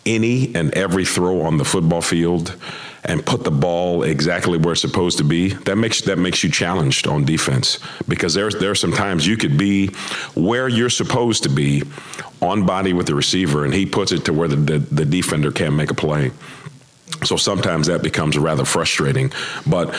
any 0.05 0.53
and 0.55 0.73
every 0.73 1.05
throw 1.05 1.41
on 1.41 1.57
the 1.57 1.65
football 1.65 2.01
field 2.01 2.55
and 3.03 3.25
put 3.25 3.43
the 3.43 3.51
ball 3.51 4.03
exactly 4.03 4.57
where 4.57 4.73
it's 4.73 4.81
supposed 4.81 5.17
to 5.17 5.23
be, 5.23 5.49
that 5.49 5.77
makes 5.77 6.01
that 6.01 6.17
makes 6.17 6.43
you 6.43 6.49
challenged 6.49 7.07
on 7.07 7.23
defense 7.25 7.79
because 8.07 8.33
there's 8.33 8.55
there 8.59 8.71
are 8.71 8.75
some 8.75 8.91
times 8.91 9.25
you 9.25 9.37
could 9.37 9.57
be 9.57 9.87
where 10.35 10.67
you're 10.67 10.89
supposed 10.89 11.43
to 11.43 11.49
be 11.49 11.83
on 12.41 12.65
body 12.65 12.93
with 12.93 13.07
the 13.07 13.15
receiver 13.15 13.65
and 13.65 13.73
he 13.73 13.85
puts 13.85 14.11
it 14.11 14.25
to 14.25 14.33
where 14.33 14.47
the, 14.47 14.55
the, 14.55 14.79
the 14.79 15.05
defender 15.05 15.51
can't 15.51 15.75
make 15.75 15.91
a 15.91 15.95
play. 15.95 16.31
So 17.23 17.35
sometimes 17.35 17.87
that 17.87 18.01
becomes 18.01 18.37
rather 18.37 18.63
frustrating. 18.63 19.31
But 19.67 19.93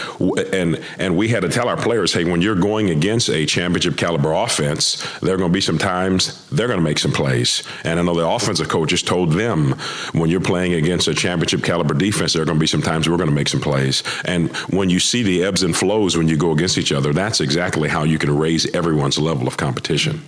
and 0.55 0.83
and 0.99 1.17
we 1.17 1.29
had 1.29 1.43
to 1.43 1.49
tell 1.49 1.69
our 1.69 1.77
players, 1.77 2.13
hey, 2.13 2.25
when 2.25 2.41
you're 2.41 2.55
going 2.55 2.91
against 2.91 3.29
a 3.29 3.45
championship 3.45 3.97
caliber 3.97 4.33
offense, 4.33 5.07
there 5.21 5.35
are 5.35 5.39
going 5.39 5.51
to 5.51 5.55
be 5.55 5.61
some 5.61 5.77
times 5.77 6.49
they're 6.49 6.67
going 6.67 6.79
to 6.79 6.85
make 6.85 6.99
some 6.99 7.13
plays. 7.13 7.63
And 7.85 7.99
I 7.99 8.03
know 8.03 8.15
the 8.15 8.27
offensive 8.27 8.69
coaches 8.69 9.03
told 9.03 9.33
them 9.33 9.73
when 10.13 10.31
you're 10.31 10.41
playing 10.41 10.75
against 10.75 11.09
a 11.09 11.15
championship 11.15 11.63
caliber 11.63 11.95
defense, 11.95 12.33
there 12.33 12.43
are 12.43 12.47
going 12.47 12.59
to 12.59 12.61
be 12.61 12.67
some 12.67 12.83
times 12.83 13.09
we're 13.09 13.19
going 13.19 13.29
to 13.29 13.35
make 13.35 13.49
some 13.49 13.61
plays. 13.61 14.03
And 14.25 14.55
when 14.69 14.89
you 14.89 14.99
see 14.99 15.23
the 15.23 15.45
ebbs 15.45 15.63
and 15.63 15.77
flows 15.77 16.17
when 16.17 16.29
you 16.29 16.37
go 16.37 16.53
against 16.53 16.79
each 16.79 16.93
other, 16.93 17.13
that's 17.13 17.41
exactly 17.41 17.89
how 17.89 18.05
you 18.05 18.19
can 18.19 18.37
raise 18.37 18.73
everyone's 18.75 19.19
level 19.19 19.47
of 19.47 19.57
competition. 19.57 20.23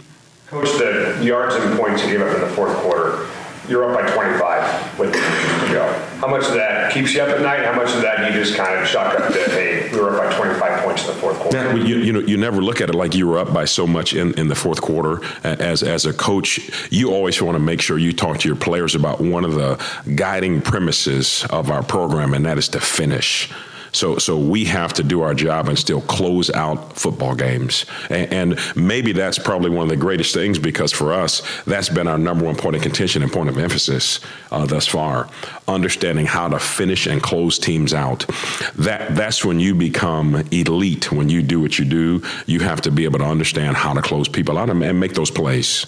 Coach, 0.48 0.68
the 0.72 1.22
yards 1.24 1.54
and 1.54 1.78
points 1.78 2.02
you 2.02 2.10
gave 2.10 2.20
up 2.20 2.34
in 2.34 2.40
the 2.42 2.48
fourth 2.48 2.76
quarter 2.78 3.26
you're 3.68 3.84
up 3.84 3.94
by 3.98 4.10
25 4.10 4.98
with 4.98 5.12
go. 5.72 6.11
How 6.22 6.28
much 6.28 6.46
of 6.46 6.54
that 6.54 6.92
keeps 6.92 7.14
you 7.14 7.20
up 7.20 7.30
at 7.30 7.40
night? 7.40 7.64
How 7.64 7.74
much 7.74 7.92
of 7.92 8.00
that 8.02 8.24
you 8.24 8.40
just 8.40 8.56
kind 8.56 8.80
of 8.80 8.86
chalk 8.86 9.18
up 9.18 9.32
to, 9.32 9.38
hey, 9.50 9.90
we 9.90 9.98
were 9.98 10.24
up 10.24 10.30
by 10.30 10.36
25 10.36 10.84
points 10.84 11.02
in 11.02 11.08
the 11.08 11.20
fourth 11.20 11.36
quarter? 11.40 11.56
Yeah, 11.56 11.74
you, 11.74 11.96
you 11.96 12.12
know, 12.12 12.20
you 12.20 12.36
never 12.36 12.62
look 12.62 12.80
at 12.80 12.88
it 12.88 12.94
like 12.94 13.16
you 13.16 13.26
were 13.26 13.38
up 13.38 13.52
by 13.52 13.64
so 13.64 13.88
much 13.88 14.14
in, 14.14 14.32
in 14.38 14.46
the 14.46 14.54
fourth 14.54 14.80
quarter. 14.80 15.20
As 15.42 15.82
as 15.82 16.06
a 16.06 16.12
coach, 16.12 16.60
you 16.92 17.10
always 17.10 17.42
want 17.42 17.56
to 17.56 17.58
make 17.58 17.80
sure 17.80 17.98
you 17.98 18.12
talk 18.12 18.38
to 18.38 18.48
your 18.48 18.56
players 18.56 18.94
about 18.94 19.20
one 19.20 19.44
of 19.44 19.54
the 19.54 19.84
guiding 20.14 20.62
premises 20.62 21.44
of 21.50 21.72
our 21.72 21.82
program, 21.82 22.34
and 22.34 22.46
that 22.46 22.56
is 22.56 22.68
to 22.68 22.78
finish. 22.80 23.50
So, 23.92 24.16
so 24.16 24.38
we 24.38 24.64
have 24.64 24.94
to 24.94 25.02
do 25.02 25.20
our 25.20 25.34
job 25.34 25.68
and 25.68 25.78
still 25.78 26.00
close 26.00 26.50
out 26.50 26.94
football 26.94 27.34
games. 27.34 27.84
And, 28.08 28.32
and, 28.32 28.58
maybe 28.74 29.12
that's 29.12 29.38
probably 29.38 29.70
one 29.70 29.84
of 29.84 29.88
the 29.90 29.96
greatest 29.96 30.34
things 30.34 30.58
because 30.58 30.92
for 30.92 31.12
us, 31.12 31.42
that's 31.64 31.88
been 31.88 32.08
our 32.08 32.18
number 32.18 32.44
one 32.44 32.56
point 32.56 32.76
of 32.76 32.82
contention 32.82 33.22
and 33.22 33.30
point 33.30 33.48
of 33.48 33.58
emphasis 33.58 34.20
uh, 34.50 34.64
thus 34.64 34.86
far. 34.86 35.28
Understanding 35.68 36.26
how 36.26 36.48
to 36.48 36.58
finish 36.58 37.06
and 37.06 37.22
close 37.22 37.58
teams 37.58 37.92
out. 37.92 38.26
That 38.76 39.14
that's 39.14 39.44
when 39.44 39.60
you 39.60 39.74
become 39.74 40.36
elite. 40.50 41.12
When 41.12 41.28
you 41.28 41.42
do 41.42 41.60
what 41.60 41.78
you 41.78 41.84
do, 41.84 42.22
you 42.46 42.60
have 42.60 42.80
to 42.82 42.90
be 42.90 43.04
able 43.04 43.18
to 43.18 43.26
understand 43.26 43.76
how 43.76 43.92
to 43.92 44.02
close 44.02 44.28
people 44.28 44.58
out 44.58 44.70
and 44.70 45.00
make 45.00 45.14
those 45.14 45.30
plays. 45.30 45.86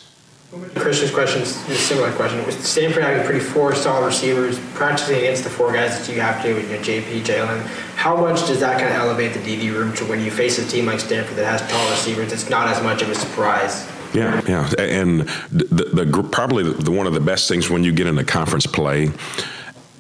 Christian's 0.76 1.11
question 1.11 1.42
is 1.42 1.68
a 1.68 1.75
similar 1.75 2.12
question. 2.12 2.44
With 2.46 2.64
Stanford 2.64 3.02
having 3.02 3.25
pretty 3.25 3.40
four 3.40 3.75
solid 3.75 4.06
receivers, 4.06 4.58
practicing 4.75 5.18
against 5.18 5.44
the 5.44 5.50
four 5.50 5.73
guys 5.73 5.99
that 5.99 6.12
you 6.12 6.20
have 6.20 6.42
to, 6.42 6.49
you 6.49 6.68
know, 6.68 6.78
JP, 6.78 7.23
Jalen, 7.23 7.62
how 8.04 8.14
much 8.14 8.46
does 8.46 8.61
that 8.61 8.78
kind 8.78 8.92
of 8.92 9.00
elevate 9.00 9.32
the 9.32 9.38
DB 9.38 9.73
room 9.73 9.90
to 9.94 10.04
when 10.04 10.20
you 10.20 10.30
face 10.30 10.58
a 10.58 10.68
team 10.68 10.84
like 10.84 11.00
Stanford 11.00 11.37
that 11.37 11.46
has 11.46 11.73
tall 11.73 11.90
receivers? 11.90 12.34
It's 12.34 12.50
not 12.50 12.68
as 12.68 12.82
much 12.82 13.00
of 13.00 13.08
a 13.08 13.14
surprise. 13.14 13.90
Yeah, 14.12 14.42
yeah, 14.46 14.70
and 14.78 15.20
the, 15.50 15.64
the, 15.94 16.04
the 16.04 16.28
probably 16.30 16.70
the, 16.70 16.90
one 16.90 17.06
of 17.06 17.14
the 17.14 17.20
best 17.20 17.49
things 17.49 17.70
when 17.70 17.82
you 17.82 17.92
get 17.92 18.06
into 18.06 18.23
conference 18.23 18.66
play 18.66 19.11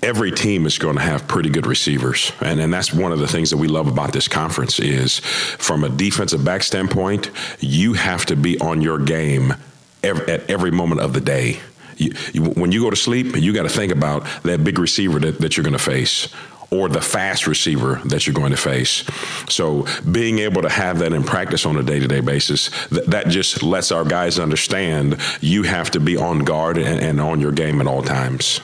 every 0.02 0.30
team 0.30 0.66
is 0.66 0.76
going 0.76 0.96
to 0.96 1.02
have 1.02 1.26
pretty 1.26 1.48
good 1.48 1.66
receivers 1.66 2.30
and, 2.42 2.60
and 2.60 2.70
that's 2.70 2.92
one 2.92 3.10
of 3.10 3.20
the 3.20 3.26
things 3.26 3.48
that 3.48 3.56
we 3.56 3.68
love 3.68 3.88
about 3.88 4.12
this 4.12 4.28
conference 4.28 4.78
is 4.78 5.20
from 5.20 5.82
a 5.82 5.88
defensive 5.88 6.44
back 6.44 6.62
standpoint 6.62 7.30
you 7.58 7.94
have 7.94 8.26
to 8.26 8.36
be 8.36 8.60
on 8.60 8.82
your 8.82 8.98
game 8.98 9.54
every, 10.02 10.30
at 10.30 10.50
every 10.50 10.70
moment 10.70 11.00
of 11.00 11.14
the 11.14 11.22
day. 11.22 11.58
You, 11.96 12.12
you, 12.32 12.42
when 12.42 12.70
you 12.72 12.82
go 12.82 12.90
to 12.90 12.96
sleep, 12.96 13.36
you 13.36 13.52
got 13.52 13.62
to 13.62 13.68
think 13.68 13.92
about 13.92 14.26
that 14.42 14.62
big 14.62 14.78
receiver 14.78 15.18
that, 15.20 15.38
that 15.38 15.56
you're 15.56 15.64
going 15.64 15.72
to 15.72 15.78
face 15.78 16.28
or 16.74 16.88
the 16.88 17.00
fast 17.00 17.46
receiver 17.46 18.00
that 18.06 18.26
you're 18.26 18.34
going 18.34 18.50
to 18.50 18.56
face. 18.56 19.04
So 19.48 19.86
being 20.10 20.40
able 20.40 20.62
to 20.62 20.68
have 20.68 20.98
that 20.98 21.12
in 21.12 21.22
practice 21.22 21.64
on 21.66 21.76
a 21.76 21.82
day-to-day 21.82 22.20
basis, 22.20 22.70
th- 22.88 23.06
that 23.06 23.28
just 23.28 23.62
lets 23.62 23.92
our 23.92 24.04
guys 24.04 24.38
understand 24.38 25.18
you 25.40 25.62
have 25.62 25.90
to 25.92 26.00
be 26.00 26.16
on 26.16 26.40
guard 26.40 26.78
and, 26.78 27.00
and 27.00 27.20
on 27.20 27.40
your 27.40 27.52
game 27.52 27.80
at 27.80 27.86
all 27.86 28.02
times. 28.02 28.60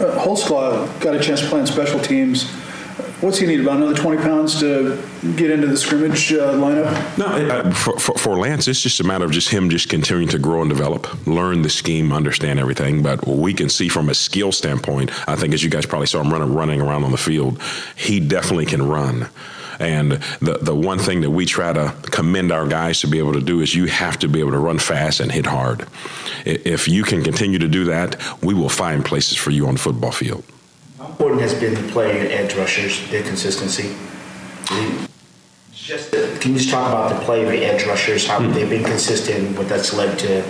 Uh, 0.00 0.98
got 1.00 1.14
a 1.14 1.20
chance 1.20 1.40
to 1.40 1.48
play 1.48 1.60
on 1.60 1.66
special 1.66 2.00
teams 2.00 2.50
What's 3.20 3.36
he 3.36 3.46
need? 3.46 3.60
About 3.60 3.76
another 3.76 3.94
20 3.94 4.22
pounds 4.22 4.60
to 4.60 4.96
get 5.36 5.50
into 5.50 5.66
the 5.66 5.76
scrimmage 5.76 6.32
uh, 6.32 6.54
lineup? 6.54 7.18
No, 7.18 7.26
uh, 7.26 7.70
for, 7.72 7.98
for, 7.98 8.16
for, 8.16 8.38
Lance, 8.38 8.66
it's 8.66 8.80
just 8.80 8.98
a 8.98 9.04
matter 9.04 9.26
of 9.26 9.30
just 9.30 9.50
him 9.50 9.68
just 9.68 9.90
continuing 9.90 10.28
to 10.28 10.38
grow 10.38 10.62
and 10.62 10.70
develop, 10.70 11.26
learn 11.26 11.60
the 11.60 11.68
scheme, 11.68 12.14
understand 12.14 12.58
everything. 12.58 13.02
But 13.02 13.26
we 13.26 13.52
can 13.52 13.68
see 13.68 13.88
from 13.90 14.08
a 14.08 14.14
skill 14.14 14.52
standpoint, 14.52 15.10
I 15.28 15.36
think 15.36 15.52
as 15.52 15.62
you 15.62 15.68
guys 15.68 15.84
probably 15.84 16.06
saw 16.06 16.22
him 16.22 16.32
running, 16.32 16.54
running 16.54 16.80
around 16.80 17.04
on 17.04 17.10
the 17.10 17.18
field, 17.18 17.60
he 17.94 18.20
definitely 18.20 18.64
can 18.64 18.88
run. 18.88 19.28
And 19.78 20.12
the 20.40 20.58
the 20.60 20.74
one 20.74 20.98
thing 20.98 21.22
that 21.22 21.30
we 21.30 21.46
try 21.46 21.72
to 21.72 21.94
commend 22.02 22.52
our 22.52 22.66
guys 22.66 23.00
to 23.00 23.06
be 23.06 23.18
able 23.18 23.32
to 23.34 23.40
do 23.40 23.60
is 23.60 23.74
you 23.74 23.86
have 23.86 24.18
to 24.20 24.28
be 24.28 24.40
able 24.40 24.52
to 24.52 24.58
run 24.58 24.78
fast 24.78 25.20
and 25.20 25.32
hit 25.32 25.46
hard. 25.46 25.86
If 26.44 26.88
you 26.88 27.02
can 27.02 27.22
continue 27.22 27.58
to 27.58 27.68
do 27.68 27.84
that, 27.84 28.16
we 28.42 28.54
will 28.54 28.68
find 28.68 29.04
places 29.04 29.36
for 29.36 29.50
you 29.50 29.66
on 29.66 29.74
the 29.74 29.80
football 29.80 30.12
field 30.12 30.44
important 31.20 31.42
has 31.42 31.52
been 31.60 31.74
the 31.74 31.92
play 31.92 32.18
of 32.18 32.32
edge 32.32 32.54
rushers, 32.54 33.06
their 33.10 33.22
consistency. 33.22 33.94
Just 35.74 36.12
can 36.12 36.52
you 36.52 36.58
just 36.58 36.70
talk 36.70 36.88
about 36.88 37.12
the 37.12 37.22
play 37.26 37.42
of 37.44 37.50
the 37.50 37.62
edge 37.62 37.84
rushers, 37.84 38.26
how 38.26 38.38
mm-hmm. 38.38 38.54
they've 38.54 38.70
been 38.70 38.84
consistent, 38.84 39.58
what 39.58 39.68
that's 39.68 39.92
led 39.92 40.18
to 40.20 40.42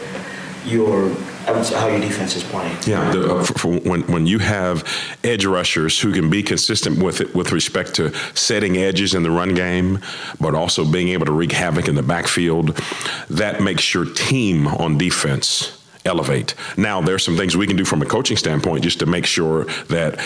your 0.64 1.12
how 1.44 1.88
your 1.88 1.98
defense 1.98 2.36
is 2.36 2.44
playing. 2.44 2.76
Yeah, 2.86 3.10
the, 3.10 3.34
uh, 3.34 3.42
for, 3.42 3.58
for 3.58 3.80
when 3.80 4.02
when 4.02 4.26
you 4.26 4.38
have 4.38 4.86
edge 5.24 5.44
rushers 5.44 5.98
who 5.98 6.12
can 6.12 6.30
be 6.30 6.40
consistent 6.44 7.02
with 7.02 7.20
it 7.20 7.34
with 7.34 7.50
respect 7.50 7.94
to 7.94 8.14
setting 8.36 8.76
edges 8.76 9.12
in 9.12 9.24
the 9.24 9.30
run 9.32 9.54
game, 9.54 9.98
but 10.38 10.54
also 10.54 10.84
being 10.84 11.08
able 11.08 11.26
to 11.26 11.32
wreak 11.32 11.50
havoc 11.50 11.88
in 11.88 11.96
the 11.96 12.02
backfield, 12.04 12.76
that 13.28 13.60
makes 13.60 13.92
your 13.92 14.04
team 14.04 14.68
on 14.68 14.98
defense 14.98 15.79
elevate. 16.04 16.54
Now, 16.76 17.00
there's 17.00 17.24
some 17.24 17.36
things 17.36 17.56
we 17.56 17.66
can 17.66 17.76
do 17.76 17.84
from 17.84 18.00
a 18.02 18.06
coaching 18.06 18.36
standpoint 18.36 18.84
just 18.84 18.98
to 19.00 19.06
make 19.06 19.26
sure 19.26 19.64
that 19.88 20.18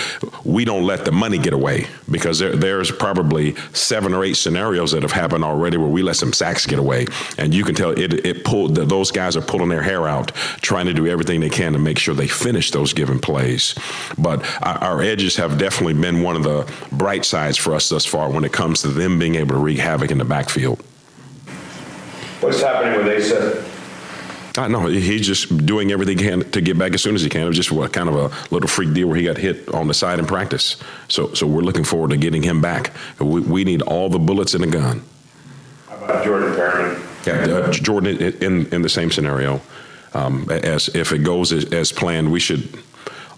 we 0.44 0.64
don't 0.64 0.84
let 0.84 1.04
the 1.04 1.12
money 1.12 1.38
get 1.38 1.52
away 1.52 1.86
because 2.10 2.38
there, 2.38 2.54
there's 2.54 2.90
probably 2.90 3.56
seven 3.72 4.14
or 4.14 4.24
eight 4.24 4.36
scenarios 4.36 4.92
that 4.92 5.02
have 5.02 5.12
happened 5.12 5.44
already 5.44 5.76
where 5.76 5.88
we 5.88 6.02
let 6.02 6.16
some 6.16 6.32
sacks 6.32 6.66
get 6.66 6.78
away. 6.78 7.06
And 7.38 7.52
you 7.52 7.64
can 7.64 7.74
tell 7.74 7.90
it, 7.90 8.24
it 8.24 8.44
pulled, 8.44 8.76
those 8.76 9.10
guys 9.10 9.36
are 9.36 9.42
pulling 9.42 9.68
their 9.68 9.82
hair 9.82 10.06
out 10.06 10.32
trying 10.60 10.86
to 10.86 10.94
do 10.94 11.06
everything 11.06 11.40
they 11.40 11.50
can 11.50 11.72
to 11.72 11.78
make 11.78 11.98
sure 11.98 12.14
they 12.14 12.28
finish 12.28 12.70
those 12.70 12.92
given 12.92 13.18
plays. 13.18 13.74
But 14.16 14.44
our, 14.62 15.04
edges 15.04 15.36
have 15.36 15.58
definitely 15.58 15.94
been 15.94 16.22
one 16.22 16.34
of 16.34 16.44
the 16.44 16.72
bright 16.92 17.24
sides 17.26 17.58
for 17.58 17.74
us 17.74 17.88
thus 17.88 18.06
far 18.06 18.30
when 18.30 18.44
it 18.44 18.52
comes 18.52 18.80
to 18.82 18.88
them 18.88 19.18
being 19.18 19.34
able 19.34 19.54
to 19.54 19.60
wreak 19.60 19.78
havoc 19.78 20.10
in 20.10 20.18
the 20.18 20.24
backfield. 20.24 20.80
What's 22.40 22.62
happening 22.62 23.04
with 23.04 23.32
Asa? 23.32 23.73
Uh, 24.56 24.68
know 24.68 24.86
he's 24.86 25.26
just 25.26 25.66
doing 25.66 25.90
everything 25.90 26.16
he 26.16 26.24
can 26.24 26.48
to 26.52 26.60
get 26.60 26.78
back 26.78 26.92
as 26.94 27.02
soon 27.02 27.14
as 27.14 27.22
he 27.22 27.28
can. 27.28 27.42
It 27.42 27.48
was 27.48 27.56
just 27.56 27.72
what, 27.72 27.92
kind 27.92 28.08
of 28.08 28.14
a 28.14 28.54
little 28.54 28.68
freak 28.68 28.94
deal 28.94 29.08
where 29.08 29.16
he 29.16 29.24
got 29.24 29.36
hit 29.36 29.68
on 29.74 29.88
the 29.88 29.94
side 29.94 30.18
in 30.20 30.26
practice. 30.26 30.76
So, 31.08 31.34
so 31.34 31.46
we're 31.46 31.62
looking 31.62 31.82
forward 31.82 32.10
to 32.10 32.16
getting 32.16 32.42
him 32.42 32.60
back. 32.60 32.92
We, 33.18 33.40
we 33.40 33.64
need 33.64 33.82
all 33.82 34.08
the 34.08 34.20
bullets 34.20 34.54
in 34.54 34.60
the 34.60 34.68
gun. 34.68 35.02
How 35.88 35.96
about 35.96 36.24
Jordan 36.24 36.54
Perryman? 36.54 37.02
Yeah, 37.26 37.32
uh, 37.32 37.72
Jordan 37.72 38.18
in 38.18 38.66
in 38.72 38.82
the 38.82 38.88
same 38.88 39.10
scenario. 39.10 39.60
Um, 40.12 40.48
as 40.48 40.88
if 40.94 41.10
it 41.10 41.24
goes 41.24 41.52
as, 41.52 41.72
as 41.72 41.90
planned, 41.90 42.30
we 42.30 42.38
should 42.38 42.78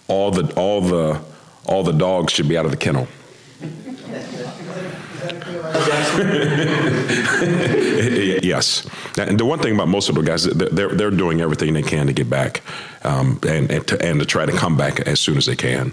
all 0.08 0.30
the 0.30 0.52
all 0.54 0.82
the 0.82 1.22
all 1.64 1.82
the 1.82 1.92
dogs 1.92 2.32
should 2.32 2.48
be 2.48 2.58
out 2.58 2.66
of 2.66 2.70
the 2.70 2.76
kennel. 2.76 3.08
yes. 8.42 8.86
And 9.18 9.38
the 9.38 9.44
one 9.44 9.58
thing 9.58 9.74
about 9.74 9.88
most 9.88 10.08
of 10.08 10.14
the 10.14 10.22
guys, 10.22 10.44
they're, 10.44 10.90
they're 10.90 11.10
doing 11.10 11.40
everything 11.40 11.74
they 11.74 11.82
can 11.82 12.06
to 12.06 12.12
get 12.12 12.30
back 12.30 12.62
um, 13.04 13.38
and, 13.46 13.70
and, 13.70 13.86
to, 13.88 14.04
and 14.04 14.20
to 14.20 14.26
try 14.26 14.46
to 14.46 14.52
come 14.52 14.76
back 14.76 15.00
as 15.00 15.20
soon 15.20 15.36
as 15.36 15.46
they 15.46 15.56
can. 15.56 15.92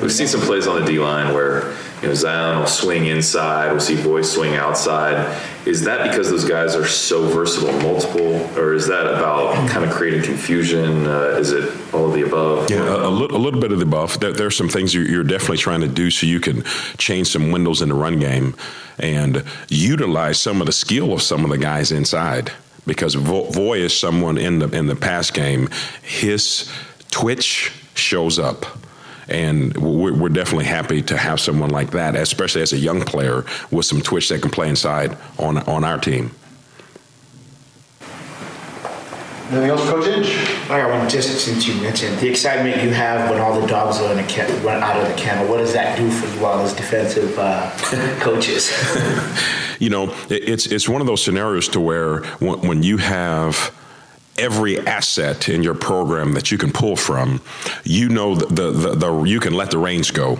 We've 0.00 0.12
seen 0.12 0.28
some 0.28 0.40
plays 0.42 0.66
on 0.66 0.80
the 0.80 0.86
D 0.86 0.98
line 0.98 1.34
where 1.34 1.76
you 2.02 2.08
know, 2.08 2.14
Zion 2.14 2.60
will 2.60 2.66
swing 2.66 3.06
inside, 3.06 3.70
we'll 3.70 3.80
see 3.80 4.00
Boyce 4.00 4.32
swing 4.32 4.54
outside. 4.54 5.36
Is 5.66 5.82
that 5.84 6.08
because 6.08 6.30
those 6.30 6.44
guys 6.44 6.76
are 6.76 6.86
so 6.86 7.26
versatile 7.26 7.72
multiple, 7.80 8.36
or 8.56 8.72
is 8.72 8.86
that 8.86 9.06
about 9.06 9.68
kind 9.68 9.84
of 9.84 9.90
creating 9.90 10.22
confusion? 10.22 11.06
Uh, 11.06 11.36
is 11.38 11.52
it 11.52 11.70
all 11.92 12.06
of 12.06 12.14
the 12.14 12.22
above? 12.22 12.70
Yeah, 12.70 12.84
a, 12.84 13.08
a, 13.08 13.10
little, 13.10 13.36
a 13.36 13.42
little 13.42 13.60
bit 13.60 13.72
of 13.72 13.80
the 13.80 13.84
above. 13.84 14.20
There, 14.20 14.32
there's 14.32 14.56
some 14.56 14.68
things 14.68 14.94
you're, 14.94 15.08
you're 15.08 15.24
definitely 15.24 15.58
trying 15.58 15.80
to 15.80 15.88
do 15.88 16.10
so 16.10 16.26
you 16.26 16.40
can 16.40 16.62
change 16.98 17.28
some 17.28 17.50
windows 17.50 17.82
in 17.82 17.88
the 17.88 17.94
run 17.94 18.18
game 18.18 18.54
and 18.98 19.44
utilize 19.68 20.40
some 20.40 20.60
of 20.60 20.66
the 20.66 20.72
skill 20.72 21.12
of 21.12 21.20
some 21.20 21.44
of 21.44 21.50
the 21.50 21.58
guys 21.58 21.92
inside. 21.92 22.52
Because 22.86 23.14
Voi 23.14 23.80
is 23.80 23.98
someone 23.98 24.38
in 24.38 24.60
the 24.60 24.68
in 24.70 24.86
the 24.86 24.96
pass 24.96 25.30
game, 25.30 25.68
his 26.02 26.72
twitch 27.10 27.70
shows 27.94 28.38
up 28.38 28.64
and 29.28 29.76
we're, 29.76 30.28
definitely 30.28 30.66
happy 30.66 31.02
to 31.02 31.16
have 31.16 31.40
someone 31.40 31.70
like 31.70 31.90
that, 31.92 32.14
especially 32.14 32.62
as 32.62 32.72
a 32.72 32.78
young 32.78 33.00
player 33.00 33.44
with 33.70 33.86
some 33.86 34.00
twitch 34.00 34.28
that 34.28 34.42
can 34.42 34.50
play 34.50 34.68
inside 34.68 35.16
on 35.38 35.58
on 35.58 35.84
our 35.84 35.98
team. 35.98 36.30
Anything 39.50 39.70
else, 39.70 39.88
Coach 39.88 40.06
Inge? 40.06 40.28
I 40.70 40.78
got 40.82 40.90
one 40.90 41.08
just 41.08 41.42
since 41.42 41.66
you 41.66 41.80
mentioned 41.80 42.18
the 42.18 42.28
excitement 42.28 42.82
you 42.82 42.90
have 42.90 43.30
when 43.30 43.40
all 43.40 43.58
the 43.58 43.66
dogs 43.66 43.98
are 43.98 44.10
in 44.10 44.18
the 44.18 44.24
kennel, 44.24 44.54
run 44.58 44.82
out 44.82 45.00
of 45.00 45.08
the 45.08 45.14
kennel. 45.14 45.48
What 45.48 45.56
does 45.56 45.72
that 45.72 45.96
do 45.96 46.10
for 46.10 46.26
you 46.36 46.44
all 46.44 46.60
as 46.60 46.74
defensive 46.74 47.34
uh, 47.38 47.70
coaches? 48.20 48.70
you 49.78 49.88
know, 49.88 50.14
it's 50.28 50.66
it's 50.66 50.86
one 50.86 51.00
of 51.00 51.06
those 51.06 51.24
scenarios 51.24 51.66
to 51.68 51.80
where 51.80 52.20
when, 52.40 52.60
when 52.60 52.82
you 52.82 52.98
have 52.98 53.74
every 54.38 54.78
asset 54.86 55.48
in 55.48 55.62
your 55.62 55.74
program 55.74 56.32
that 56.32 56.50
you 56.50 56.58
can 56.58 56.72
pull 56.72 56.96
from, 56.96 57.40
you 57.84 58.08
know 58.08 58.34
the, 58.34 58.46
the, 58.46 58.70
the, 58.70 58.94
the 58.94 59.22
you 59.24 59.40
can 59.40 59.54
let 59.54 59.70
the 59.70 59.78
reins 59.78 60.10
go. 60.10 60.38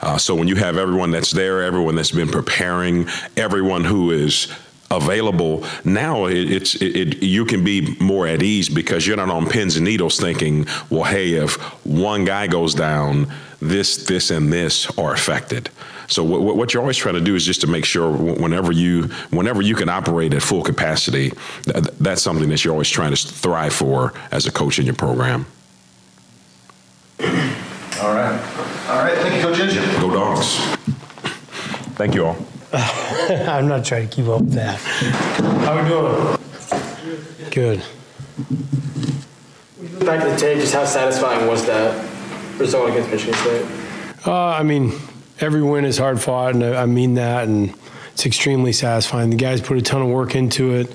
Uh, 0.00 0.18
so 0.18 0.34
when 0.34 0.48
you 0.48 0.56
have 0.56 0.76
everyone 0.76 1.10
that's 1.10 1.30
there, 1.30 1.62
everyone 1.62 1.94
that's 1.94 2.10
been 2.10 2.28
preparing, 2.28 3.08
everyone 3.36 3.84
who 3.84 4.10
is 4.10 4.52
available 4.90 5.64
now 5.84 6.26
it, 6.26 6.50
it's 6.52 6.74
it, 6.76 6.96
it, 6.96 7.22
you 7.22 7.44
can 7.44 7.64
be 7.64 7.96
more 8.00 8.26
at 8.26 8.42
ease 8.42 8.68
because 8.68 9.06
you're 9.06 9.16
not 9.16 9.30
on 9.30 9.48
pins 9.48 9.76
and 9.76 9.84
needles 9.84 10.20
thinking 10.20 10.66
well 10.90 11.04
hey 11.04 11.32
if 11.32 11.56
one 11.86 12.24
guy 12.24 12.46
goes 12.46 12.74
down 12.74 13.26
this 13.60 14.04
this 14.04 14.30
and 14.30 14.52
this 14.52 14.86
are 14.98 15.14
affected 15.14 15.70
so 16.06 16.22
what, 16.22 16.56
what, 16.56 16.74
you're 16.74 16.82
always 16.82 16.96
trying 16.96 17.14
to 17.14 17.20
do 17.20 17.34
is 17.34 17.44
just 17.44 17.60
to 17.62 17.66
make 17.66 17.84
sure 17.84 18.10
whenever 18.10 18.72
you 18.72 19.04
whenever 19.30 19.62
you 19.62 19.74
can 19.74 19.88
operate 19.88 20.34
at 20.34 20.42
full 20.42 20.62
capacity, 20.62 21.32
that's 22.00 22.22
something 22.22 22.48
that 22.48 22.64
you're 22.64 22.72
always 22.72 22.90
trying 22.90 23.14
to 23.14 23.16
thrive 23.16 23.72
for 23.72 24.12
as 24.30 24.46
a 24.46 24.52
coach 24.52 24.78
in 24.78 24.86
your 24.86 24.94
program. 24.94 25.46
All 27.20 28.12
right, 28.12 28.38
all 28.88 28.98
right. 28.98 29.16
Thank 29.18 29.36
you, 29.36 29.42
Coach 29.42 29.60
Inge. 29.60 30.00
Go 30.00 30.12
dogs. 30.12 30.56
Thank 31.96 32.14
you 32.14 32.26
all. 32.26 32.36
I'm 32.72 33.68
not 33.68 33.84
trying 33.84 34.08
to 34.08 34.14
keep 34.14 34.26
up 34.26 34.40
with 34.40 34.54
that. 34.54 34.80
How 34.80 35.80
we 35.80 35.88
doing? 35.88 36.38
Good. 37.50 37.82
Back 40.04 40.24
to 40.24 40.30
the 40.30 40.36
tape, 40.36 40.58
just 40.58 40.74
how 40.74 40.84
satisfying 40.84 41.46
was 41.46 41.64
that 41.66 41.94
result 42.58 42.90
against 42.90 43.10
Michigan 43.10 43.34
State? 43.34 43.66
Uh, 44.26 44.48
I 44.48 44.62
mean, 44.64 44.92
every 45.40 45.62
win 45.62 45.84
is 45.84 45.98
hard 45.98 46.20
fought, 46.20 46.54
and 46.54 46.64
I 46.64 46.86
mean 46.86 47.14
that, 47.14 47.48
and 47.48 47.74
it's 48.12 48.26
extremely 48.26 48.72
satisfying. 48.72 49.30
The 49.30 49.36
guys 49.36 49.60
put 49.60 49.76
a 49.76 49.82
ton 49.82 50.02
of 50.02 50.08
work 50.08 50.34
into 50.34 50.74
it. 50.74 50.94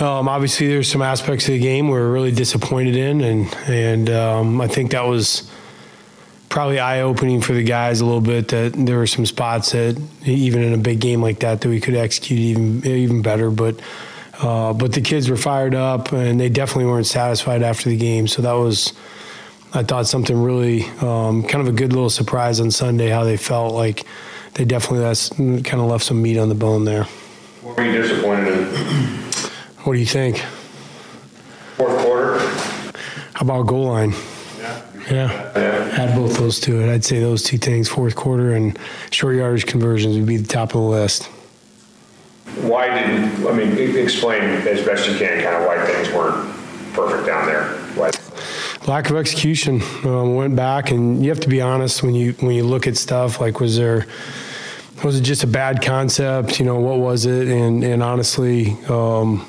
Um, 0.00 0.28
obviously, 0.28 0.68
there's 0.68 0.90
some 0.90 1.02
aspects 1.02 1.46
of 1.48 1.54
the 1.54 1.58
game 1.58 1.88
we're 1.88 2.10
really 2.10 2.32
disappointed 2.32 2.96
in, 2.96 3.20
and 3.20 3.54
and 3.66 4.10
um, 4.10 4.60
I 4.60 4.68
think 4.68 4.90
that 4.90 5.06
was 5.06 5.50
probably 6.48 6.78
eye 6.78 7.00
opening 7.00 7.40
for 7.40 7.52
the 7.54 7.62
guys 7.62 8.00
a 8.00 8.04
little 8.04 8.20
bit. 8.20 8.48
That 8.48 8.74
there 8.74 8.98
were 8.98 9.06
some 9.06 9.24
spots 9.24 9.72
that 9.72 10.00
even 10.24 10.62
in 10.62 10.74
a 10.74 10.78
big 10.78 11.00
game 11.00 11.22
like 11.22 11.40
that 11.40 11.60
that 11.60 11.68
we 11.68 11.80
could 11.80 11.94
execute 11.94 12.40
even 12.40 12.86
even 12.86 13.22
better, 13.22 13.50
but. 13.50 13.80
Uh, 14.38 14.74
but 14.74 14.92
the 14.92 15.00
kids 15.00 15.30
were 15.30 15.36
fired 15.38 15.74
up, 15.74 16.12
and 16.12 16.38
they 16.38 16.50
definitely 16.50 16.84
weren't 16.84 17.06
satisfied 17.06 17.62
after 17.62 17.88
the 17.88 17.96
game. 17.96 18.28
So 18.28 18.42
that 18.42 18.52
was 18.52 18.92
I 19.76 19.82
thought 19.82 20.06
something 20.06 20.42
really 20.42 20.84
um, 21.02 21.42
kind 21.42 21.60
of 21.60 21.68
a 21.68 21.72
good 21.76 21.92
little 21.92 22.08
surprise 22.08 22.60
on 22.60 22.70
Sunday 22.70 23.10
how 23.10 23.24
they 23.24 23.36
felt 23.36 23.74
like 23.74 24.06
they 24.54 24.64
definitely 24.64 25.00
that's 25.00 25.28
kind 25.28 25.74
of 25.74 25.82
left 25.82 26.02
some 26.02 26.22
meat 26.22 26.38
on 26.38 26.48
the 26.48 26.54
bone 26.54 26.86
there. 26.86 27.04
What 27.60 27.76
were 27.76 27.84
you 27.84 28.00
disappointed 28.00 28.48
in? 28.48 28.64
What 29.84 29.92
do 29.92 29.98
you 29.98 30.06
think? 30.06 30.38
Fourth 31.76 32.02
quarter. 32.02 32.38
How 33.34 33.42
about 33.42 33.66
goal 33.66 33.88
line? 33.88 34.14
Yeah. 34.58 34.82
Yeah. 35.10 35.52
yeah. 35.54 35.94
Add 35.98 36.16
both 36.16 36.38
those 36.38 36.58
to 36.60 36.80
it. 36.80 36.88
I'd 36.88 37.04
say 37.04 37.20
those 37.20 37.42
two 37.42 37.58
things, 37.58 37.86
fourth 37.86 38.16
quarter 38.16 38.54
and 38.54 38.78
short 39.10 39.36
yardage 39.36 39.66
conversions, 39.66 40.16
would 40.16 40.24
be 40.24 40.38
the 40.38 40.48
top 40.48 40.70
of 40.70 40.80
the 40.80 40.88
list. 40.88 41.24
Why 42.62 42.88
didn't, 42.98 43.46
I 43.46 43.52
mean, 43.52 43.76
explain 43.98 44.42
as 44.42 44.86
best 44.86 45.06
you 45.06 45.18
can 45.18 45.42
kind 45.42 45.56
of 45.56 45.66
why 45.66 45.84
things 45.84 46.10
weren't 46.14 46.50
perfect 46.94 47.26
down 47.26 47.44
there. 47.44 47.75
Lack 48.86 49.10
of 49.10 49.16
execution. 49.16 49.82
Um, 50.04 50.36
went 50.36 50.54
back, 50.54 50.92
and 50.92 51.20
you 51.20 51.30
have 51.30 51.40
to 51.40 51.48
be 51.48 51.60
honest 51.60 52.04
when 52.04 52.14
you 52.14 52.32
when 52.34 52.54
you 52.54 52.62
look 52.62 52.86
at 52.86 52.96
stuff. 52.96 53.40
Like, 53.40 53.58
was 53.58 53.76
there 53.76 54.06
was 55.02 55.18
it 55.18 55.22
just 55.22 55.42
a 55.42 55.48
bad 55.48 55.82
concept? 55.82 56.60
You 56.60 56.66
know, 56.66 56.76
what 56.76 57.00
was 57.00 57.26
it? 57.26 57.48
And 57.48 57.82
and 57.82 58.00
honestly, 58.00 58.76
um, 58.88 59.48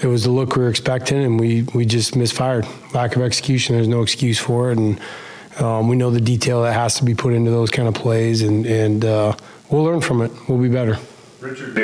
it 0.00 0.06
was 0.06 0.22
the 0.22 0.30
look 0.30 0.54
we 0.54 0.62
were 0.62 0.68
expecting, 0.68 1.24
and 1.24 1.40
we 1.40 1.62
we 1.74 1.84
just 1.84 2.14
misfired. 2.14 2.66
Lack 2.94 3.16
of 3.16 3.22
execution. 3.22 3.74
There's 3.74 3.88
no 3.88 4.02
excuse 4.02 4.38
for 4.38 4.70
it, 4.70 4.78
and 4.78 5.00
um, 5.58 5.88
we 5.88 5.96
know 5.96 6.10
the 6.10 6.20
detail 6.20 6.62
that 6.62 6.72
has 6.72 6.94
to 6.96 7.04
be 7.04 7.16
put 7.16 7.32
into 7.32 7.50
those 7.50 7.70
kind 7.70 7.88
of 7.88 7.94
plays, 7.94 8.42
and 8.42 8.64
and 8.64 9.04
uh, 9.04 9.34
we'll 9.70 9.82
learn 9.82 10.00
from 10.00 10.22
it. 10.22 10.30
We'll 10.48 10.62
be 10.62 10.68
better. 10.68 10.98
Richard 11.40 11.74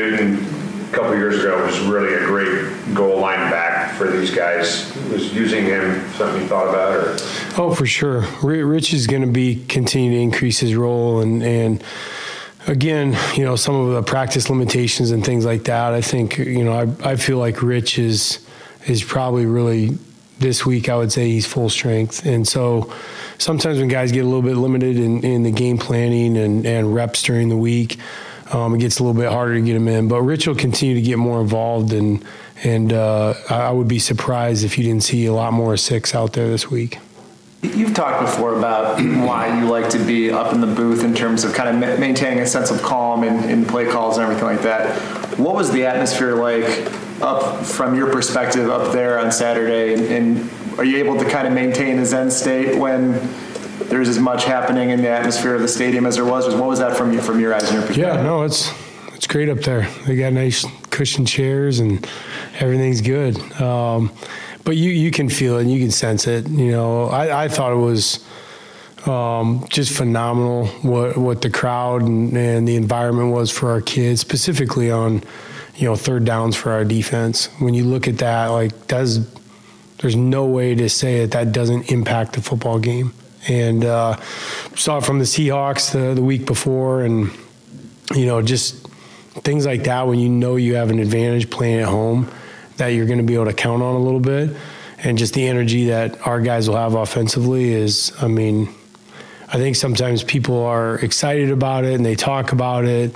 couple 0.93 1.17
years 1.17 1.41
ago 1.41 1.65
was 1.65 1.79
really 1.81 2.15
a 2.15 2.27
great 2.27 2.95
goal 2.95 3.19
line 3.19 3.51
back 3.51 3.95
for 3.97 4.11
these 4.11 4.31
guys. 4.35 4.95
Was 5.11 5.33
using 5.33 5.65
him 5.65 6.09
something 6.13 6.43
you 6.43 6.49
thought 6.49 6.69
about, 6.69 6.93
or? 6.93 7.17
Oh, 7.57 7.75
for 7.75 7.87
sure. 7.87 8.23
Rich 8.43 8.93
is 8.93 9.07
going 9.07 9.23
to 9.23 9.29
be 9.29 9.65
continue 9.67 10.11
to 10.13 10.19
increase 10.19 10.59
his 10.61 10.75
role, 10.75 11.21
and 11.21 11.43
and 11.43 11.83
again, 12.67 13.17
you 13.35 13.45
know, 13.45 13.57
some 13.57 13.75
of 13.75 13.95
the 13.95 14.03
practice 14.03 14.51
limitations 14.51 15.11
and 15.11 15.25
things 15.25 15.45
like 15.45 15.65
that. 15.65 15.95
I 15.95 16.01
think 16.01 16.39
you 16.39 16.65
know, 16.65 16.73
I 16.73 17.13
I 17.13 17.17
feel 17.17 17.39
like 17.39 17.63
Rich 17.63 17.99
is 17.99 18.47
is 18.87 19.03
probably 19.03 19.47
really 19.47 19.99
this 20.39 20.67
week. 20.67 20.89
I 20.89 20.97
would 20.97 21.13
say 21.13 21.29
he's 21.29 21.47
full 21.47 21.71
strength, 21.71 22.27
and 22.27 22.47
so 22.47 22.93
sometimes 23.39 23.79
when 23.79 23.89
guys 23.89 24.13
get 24.13 24.21
a 24.21 24.29
little 24.29 24.43
bit 24.43 24.57
limited 24.57 24.97
in, 24.97 25.25
in 25.25 25.43
the 25.43 25.51
game 25.51 25.79
planning 25.79 26.37
and, 26.37 26.65
and 26.65 26.95
reps 26.95 27.23
during 27.23 27.49
the 27.49 27.57
week 27.57 27.99
um, 28.53 28.75
it 28.75 28.79
gets 28.79 28.99
a 28.99 29.03
little 29.03 29.21
bit 29.21 29.31
harder 29.31 29.55
to 29.55 29.61
get 29.61 29.75
him 29.75 29.89
in. 29.89 30.09
But 30.09 30.23
Rich 30.23 30.47
will 30.47 30.55
continue 30.55 30.95
to 30.95 31.03
get 31.03 31.19
more 31.19 31.41
involved, 31.41 31.93
and 31.93 32.25
and 32.63 32.93
uh, 32.93 33.35
I 33.49 33.71
would 33.71 33.89
be 33.89 33.99
surprised 33.99 34.65
if 34.65 34.79
you 34.79 34.85
didn't 34.85 35.03
see 35.03 35.27
a 35.27 35.33
lot 35.33 35.53
more 35.53 35.77
six 35.77 36.15
out 36.15 36.35
there 36.35 36.49
this 36.49 36.71
week. 36.71 36.99
You've 37.63 37.95
talked 37.95 38.21
before 38.21 38.59
about 38.59 39.01
why 39.01 39.59
you 39.59 39.69
like 39.69 39.89
to 39.91 39.99
be 39.99 40.31
up 40.31 40.53
in 40.53 40.61
the 40.61 40.67
booth 40.67 41.05
in 41.05 41.15
terms 41.15 41.45
of 41.45 41.55
kind 41.55 41.85
of 41.85 41.99
maintaining 41.99 42.41
a 42.41 42.47
sense 42.47 42.71
of 42.71 42.83
calm 42.83 43.25
in, 43.25 43.49
in 43.49 43.65
play 43.65 43.87
calls 43.87 44.19
and 44.19 44.25
everything 44.25 44.47
like 44.47 44.63
that. 44.63 44.99
What 45.39 45.55
was 45.55 45.71
the 45.71 45.87
atmosphere 45.87 46.35
like 46.35 46.65
up 47.23 47.65
from 47.65 47.95
your 47.95 48.13
perspective 48.13 48.69
up 48.69 48.93
there 48.93 49.19
on 49.19 49.31
Saturday? 49.31 49.95
And, 49.95 50.03
and 50.05 50.79
are 50.79 50.85
you 50.85 50.99
able 50.99 51.17
to 51.19 51.29
kind 51.29 51.47
of 51.47 51.53
maintain 51.53 51.99
a 52.01 52.05
zen 52.05 52.31
state 52.31 52.77
when 52.77 53.15
there's 53.89 54.09
as 54.09 54.19
much 54.19 54.45
happening 54.45 54.91
in 54.91 55.03
the 55.03 55.09
atmosphere 55.09 55.55
of 55.55 55.63
the 55.63 55.69
stadium 55.69 56.07
as 56.07 56.17
there 56.17 56.25
was. 56.25 56.55
What 56.55 56.69
was 56.69 56.79
that 56.79 56.97
from 56.97 57.13
you, 57.13 57.21
from 57.21 57.41
your 57.41 57.55
eyes 57.55 57.65
and 57.65 57.75
your 57.75 57.83
perspective? 57.83 58.17
Yeah, 58.17 58.23
no, 58.23 58.43
it's 58.43 58.71
it's 59.15 59.27
great 59.27 59.49
up 59.49 59.61
there. 59.61 59.89
They 60.07 60.17
got 60.17 60.33
nice 60.33 60.67
cushioned 60.91 61.29
chairs 61.29 61.79
and 61.79 62.07
everything's 62.59 63.01
good. 63.01 63.39
Um, 63.61 64.13
but 64.65 64.77
you 64.77 64.91
you 64.91 65.11
can 65.11 65.29
feel 65.29 65.59
it 65.59 65.63
and 65.63 65.73
you 65.73 65.81
can 65.81 65.91
sense 65.91 66.27
it. 66.27 66.49
You 66.49 66.73
know, 66.73 67.07
I, 67.07 67.45
I 67.45 67.49
thought 67.49 67.73
it 67.73 67.77
was 67.77 68.25
um, 69.07 69.67
just 69.69 69.97
phenomenal 69.97 70.67
what 70.83 71.17
what 71.17 71.43
the 71.43 71.51
crowd 71.51 72.03
and, 72.03 72.37
and 72.37 72.67
the 72.67 72.77
environment 72.77 73.33
was 73.33 73.51
for 73.51 73.71
our 73.71 73.81
kids, 73.81 74.21
specifically 74.21 74.91
on 74.91 75.23
you 75.77 75.89
know 75.89 75.97
third 75.97 76.25
downs 76.25 76.57
for 76.57 76.73
our 76.73 76.85
defense. 76.85 77.47
When 77.59 77.75
you 77.75 77.85
look 77.85 78.09
at 78.09 78.19
that, 78.19 78.49
like 78.49 78.87
does 78.89 79.33
there's 79.99 80.17
no 80.17 80.47
way 80.47 80.75
to 80.75 80.89
say 80.89 81.21
that 81.21 81.31
that 81.31 81.53
doesn't 81.53 81.93
impact 81.93 82.33
the 82.33 82.43
football 82.43 82.81
game 82.81 83.13
and 83.49 83.85
uh, 83.85 84.17
saw 84.77 84.99
it 84.99 85.05
from 85.05 85.19
the 85.19 85.25
Seahawks 85.25 85.93
the, 85.93 86.15
the 86.15 86.23
week 86.23 86.47
before, 86.47 87.03
and 87.03 87.31
you 88.15 88.27
know 88.27 88.43
just 88.43 88.87
things 89.43 89.67
like 89.67 89.85
that 89.85 90.07
when 90.07 90.19
you 90.19 90.29
know 90.29 90.57
you 90.57 90.75
have 90.75 90.91
an 90.91 90.99
advantage 90.99 91.51
playing 91.51 91.81
at 91.81 91.89
home 91.89 92.31
that 92.77 92.89
you're 92.89 93.07
going 93.07 93.19
to 93.19 93.25
be 93.25 93.35
able 93.35 93.47
to 93.47 93.53
count 93.53 93.83
on 93.83 93.95
a 93.95 93.99
little 93.99 94.21
bit, 94.21 94.57
and 94.99 95.19
just 95.19 95.35
the 95.35 95.47
energy 95.47 95.87
that 95.87 96.27
our 96.27 96.41
guys 96.41 96.69
will 96.69 96.77
have 96.77 96.95
offensively 96.95 97.73
is, 97.73 98.13
I 98.21 98.29
mean, 98.29 98.69
I 99.49 99.57
think 99.57 99.77
sometimes 99.77 100.25
people 100.25 100.63
are 100.65 100.97
excited 100.99 101.51
about 101.51 101.85
it 101.85 101.95
and 101.95 102.05
they 102.05 102.15
talk 102.15 102.53
about 102.53 102.85
it, 102.85 103.15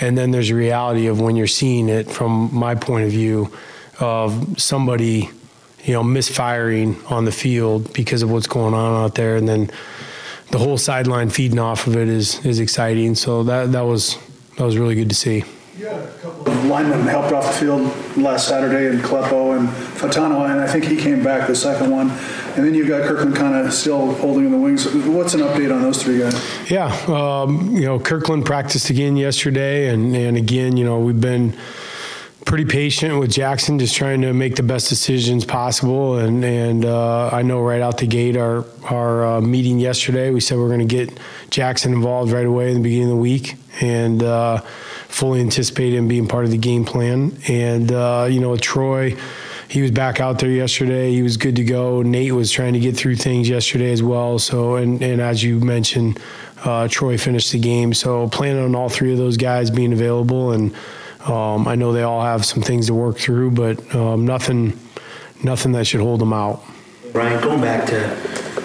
and 0.00 0.16
then 0.16 0.30
there's 0.30 0.50
a 0.50 0.54
reality 0.54 1.06
of 1.06 1.20
when 1.20 1.36
you're 1.36 1.46
seeing 1.46 1.88
it 1.88 2.10
from 2.10 2.54
my 2.54 2.74
point 2.74 3.04
of 3.04 3.10
view 3.10 3.52
of 3.98 4.60
somebody 4.60 5.30
you 5.84 5.92
know, 5.92 6.02
misfiring 6.02 6.96
on 7.06 7.24
the 7.24 7.32
field 7.32 7.92
because 7.92 8.22
of 8.22 8.30
what's 8.30 8.46
going 8.46 8.74
on 8.74 9.04
out 9.04 9.14
there, 9.14 9.36
and 9.36 9.48
then 9.48 9.70
the 10.50 10.58
whole 10.58 10.78
sideline 10.78 11.30
feeding 11.30 11.58
off 11.58 11.86
of 11.86 11.96
it 11.96 12.08
is 12.08 12.44
is 12.44 12.60
exciting. 12.60 13.14
So 13.14 13.42
that 13.44 13.72
that 13.72 13.82
was 13.82 14.16
that 14.56 14.64
was 14.64 14.76
really 14.78 14.94
good 14.94 15.08
to 15.08 15.16
see. 15.16 15.44
Lineman 16.72 17.02
helped 17.02 17.32
off 17.32 17.46
the 17.46 17.52
field 17.52 18.16
last 18.16 18.48
Saturday 18.48 18.86
in 18.86 19.02
Kalepo 19.02 19.58
and 19.58 19.68
Fautanu, 19.68 20.48
and 20.50 20.60
I 20.60 20.66
think 20.66 20.84
he 20.84 20.96
came 20.96 21.22
back 21.22 21.48
the 21.48 21.56
second 21.56 21.90
one. 21.90 22.10
And 22.56 22.64
then 22.64 22.74
you've 22.74 22.88
got 22.88 23.02
Kirkland 23.02 23.34
kind 23.34 23.54
of 23.54 23.72
still 23.72 24.14
holding 24.14 24.46
in 24.46 24.52
the 24.52 24.58
wings. 24.58 24.86
What's 24.86 25.34
an 25.34 25.40
update 25.40 25.74
on 25.74 25.82
those 25.82 26.02
three 26.02 26.18
guys? 26.18 26.70
Yeah, 26.70 26.94
um, 27.08 27.74
you 27.74 27.86
know, 27.86 27.98
Kirkland 27.98 28.44
practiced 28.44 28.90
again 28.90 29.16
yesterday, 29.16 29.88
and 29.88 30.14
and 30.14 30.36
again, 30.36 30.76
you 30.76 30.84
know, 30.84 30.98
we've 30.98 31.20
been 31.20 31.56
pretty 32.52 32.66
patient 32.66 33.18
with 33.18 33.30
Jaxson, 33.30 33.78
just 33.78 33.96
trying 33.96 34.20
to 34.20 34.30
make 34.34 34.56
the 34.56 34.62
best 34.62 34.90
decisions 34.90 35.42
possible. 35.42 36.18
And 36.18 36.44
and 36.44 36.84
uh, 36.84 37.30
I 37.32 37.40
know 37.40 37.62
right 37.62 37.80
out 37.80 37.96
the 37.96 38.06
gate, 38.06 38.36
our 38.36 38.66
our 38.90 39.24
uh, 39.24 39.40
meeting 39.40 39.78
yesterday, 39.78 40.30
we 40.30 40.40
said 40.40 40.58
we're 40.58 40.68
going 40.68 40.86
to 40.86 40.94
get 40.96 41.08
Jaxson 41.48 41.94
involved 41.94 42.30
right 42.30 42.44
away 42.44 42.68
in 42.68 42.74
the 42.74 42.82
beginning 42.82 43.04
of 43.04 43.16
the 43.16 43.16
week, 43.16 43.54
and 43.80 44.22
uh, 44.22 44.58
fully 45.08 45.40
anticipate 45.40 45.94
him 45.94 46.08
being 46.08 46.28
part 46.28 46.44
of 46.44 46.50
the 46.50 46.58
game 46.58 46.84
plan. 46.84 47.38
And 47.48 47.90
uh, 47.90 48.28
you 48.30 48.38
know, 48.38 48.54
Troy. 48.58 49.16
He 49.68 49.80
was 49.80 49.90
back 49.90 50.20
out 50.20 50.38
there 50.38 50.50
yesterday. 50.50 51.12
He 51.12 51.22
was 51.22 51.38
good 51.38 51.56
to 51.56 51.64
go. 51.64 52.02
Nate 52.02 52.32
was 52.32 52.52
trying 52.52 52.74
to 52.74 52.78
get 52.78 52.94
through 52.94 53.16
things 53.16 53.48
yesterday 53.48 53.90
as 53.90 54.02
well. 54.02 54.38
So, 54.38 54.76
and, 54.76 55.02
and 55.02 55.18
as 55.18 55.42
you 55.42 55.60
mentioned, 55.60 56.20
uh, 56.62 56.88
Troy 56.88 57.16
finished 57.16 57.52
the 57.52 57.58
game. 57.58 57.94
So, 57.94 58.28
planning 58.28 58.62
on 58.62 58.74
all 58.74 58.90
three 58.90 59.12
of 59.12 59.16
those 59.16 59.38
guys 59.38 59.70
being 59.70 59.94
available 59.94 60.52
and 60.52 60.76
um, 61.28 61.68
I 61.68 61.74
know 61.74 61.92
they 61.92 62.02
all 62.02 62.22
have 62.22 62.44
some 62.44 62.62
things 62.62 62.86
to 62.86 62.94
work 62.94 63.18
through, 63.18 63.52
but 63.52 63.94
um, 63.94 64.24
nothing, 64.24 64.78
nothing 65.42 65.72
that 65.72 65.86
should 65.86 66.00
hold 66.00 66.20
them 66.20 66.32
out. 66.32 66.62
Brian, 67.12 67.42
going 67.42 67.60
back 67.60 67.86
to 67.88 68.04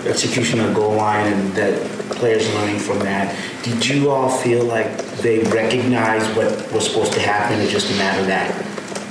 execution 0.07 0.59
of 0.59 0.73
goal 0.73 0.95
line 0.95 1.31
and 1.31 1.51
that 1.53 1.79
players 2.11 2.51
learning 2.55 2.79
from 2.79 2.99
that, 2.99 3.35
did 3.63 3.85
you 3.85 4.09
all 4.09 4.29
feel 4.29 4.63
like 4.63 4.97
they 5.17 5.39
recognized 5.43 6.35
what 6.35 6.71
was 6.71 6.87
supposed 6.87 7.13
to 7.13 7.19
happen? 7.19 7.59
It's 7.59 7.71
just 7.71 7.91
a 7.91 7.95
matter 7.97 8.21
of 8.21 8.27
that 8.27 8.63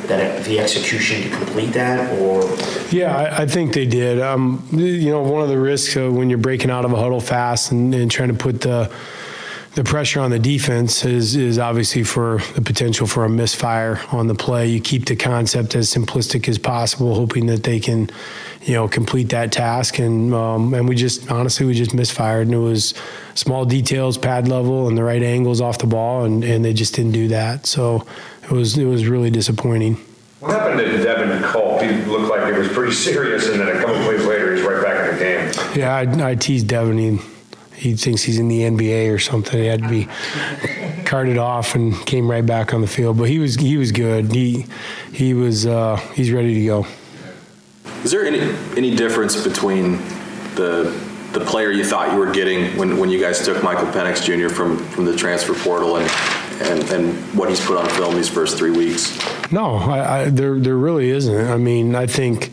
that 0.07 0.45
the 0.45 0.61
execution 0.61 1.23
to 1.23 1.37
complete 1.37 1.73
that, 1.73 2.19
or 2.21 2.43
yeah, 2.91 3.17
I, 3.17 3.43
I 3.43 3.47
think 3.47 3.75
they 3.75 3.87
did. 3.87 4.21
Um, 4.21 4.65
you 4.71 5.11
know, 5.11 5.23
one 5.23 5.43
of 5.43 5.49
the 5.49 5.59
risks 5.59 5.97
uh, 5.97 6.09
when 6.11 6.31
you're 6.31 6.39
breaking 6.39 6.71
out 6.71 6.85
of 6.85 6.93
a 6.93 6.97
huddle 6.97 7.21
fast 7.21 7.73
and, 7.73 7.95
and 7.95 8.11
trying 8.11 8.29
to 8.29 8.35
put 8.35 8.61
the 8.61 8.93
the 9.77 9.85
pressure 9.85 10.21
on 10.21 10.31
the 10.31 10.39
defense 10.39 11.05
is 11.05 11.37
is 11.37 11.59
obviously 11.59 12.03
for 12.03 12.41
the 12.55 12.62
potential 12.62 13.07
for 13.07 13.27
a 13.27 13.29
misfire 13.29 14.01
on 14.11 14.27
the 14.27 14.35
play. 14.35 14.67
You 14.67 14.81
keep 14.81 15.05
the 15.05 15.17
concept 15.17 15.75
as 15.75 15.93
simplistic 15.93 16.49
as 16.49 16.57
possible, 16.57 17.15
hoping 17.15 17.45
that 17.47 17.62
they 17.62 17.79
can, 17.79 18.09
you 18.62 18.73
know, 18.73 18.89
complete 18.89 19.29
that 19.29 19.53
task. 19.53 19.99
And 19.99 20.33
um, 20.33 20.73
and 20.73 20.89
we 20.89 20.97
just 20.97 21.31
honestly 21.31 21.67
we 21.67 21.75
just 21.75 21.93
misfired, 21.93 22.47
and 22.47 22.55
it 22.55 22.59
was 22.59 22.95
small 23.35 23.67
details, 23.67 24.17
pad 24.17 24.49
level, 24.49 24.89
and 24.89 24.97
the 24.97 25.05
right 25.05 25.23
angles 25.23 25.61
off 25.61 25.77
the 25.77 25.87
ball, 25.87 26.25
and, 26.25 26.43
and 26.43 26.65
they 26.65 26.73
just 26.73 26.95
didn't 26.95 27.12
do 27.12 27.29
that. 27.29 27.67
So 27.67 28.07
it 28.45 28.51
was 28.53 28.79
it 28.79 28.87
was 28.87 29.07
really 29.07 29.31
disappointing. 29.31 29.99
What 30.41 30.53
happened 30.53 30.81
to 30.81 31.03
Devin 31.03 31.43
Culp? 31.43 31.83
He 31.83 31.91
looked 32.07 32.31
like 32.31 32.51
it 32.51 32.59
was 32.59 32.69
pretty 32.69 32.95
serious, 32.95 33.51
and 33.51 33.61
then 33.61 33.69
a 33.69 33.79
couple 33.79 33.97
plays 34.05 34.25
later, 34.25 34.57
he's 34.57 34.65
right 34.65 34.83
back 34.83 35.11
in 35.11 35.15
the 35.15 35.23
game. 35.23 35.79
Yeah, 35.79 35.95
I, 35.95 36.31
I 36.31 36.35
teased 36.35 36.67
Devin. 36.67 36.97
He, 36.97 37.36
he 37.77 37.95
thinks 37.95 38.23
he's 38.23 38.39
in 38.39 38.49
the 38.49 38.62
NBA 38.62 39.12
or 39.15 39.19
something. 39.19 39.59
He 39.59 39.67
had 39.67 39.83
to 39.83 39.89
be 39.89 40.09
carted 41.05 41.39
off 41.39 41.75
and 41.75 41.95
came 42.07 42.31
right 42.31 42.45
back 42.45 42.75
on 42.75 42.81
the 42.81 42.87
field. 42.87 43.19
But 43.19 43.29
he 43.29 43.39
was 43.39 43.57
he 43.57 43.77
was 43.77 43.93
good. 43.93 44.33
He 44.33 44.67
he 45.12 45.35
was 45.35 45.67
uh, 45.67 45.97
he's 46.15 46.33
ready 46.33 46.55
to 46.55 46.67
go. 46.67 46.87
Is 48.03 48.11
there 48.11 48.25
any 48.25 48.41
any 48.77 48.95
difference 48.95 49.43
between 49.43 49.99
the 50.55 51.07
the 51.33 51.45
player 51.45 51.71
you 51.71 51.85
thought 51.85 52.12
you 52.12 52.19
were 52.19 52.33
getting 52.33 52.77
when, 52.79 52.97
when 52.97 53.11
you 53.11 53.21
guys 53.21 53.45
took 53.45 53.62
Michael 53.62 53.87
Penix 53.89 54.25
Jr. 54.25 54.53
from 54.53 54.79
from 54.79 55.05
the 55.05 55.15
transfer 55.15 55.55
portal 55.55 55.97
and 55.97 56.11
and, 56.62 56.91
and 56.91 57.15
what 57.37 57.51
he's 57.51 57.65
put 57.65 57.77
on 57.77 57.89
film 57.91 58.15
these 58.15 58.29
first 58.29 58.57
three 58.57 58.71
weeks? 58.71 59.19
No, 59.53 59.77
I, 59.77 60.21
I, 60.21 60.31
there 60.31 60.59
there 60.59 60.77
really 60.77 61.11
isn't. 61.11 61.49
I 61.49 61.57
mean, 61.57 61.95
I 61.95 62.07
think 62.07 62.53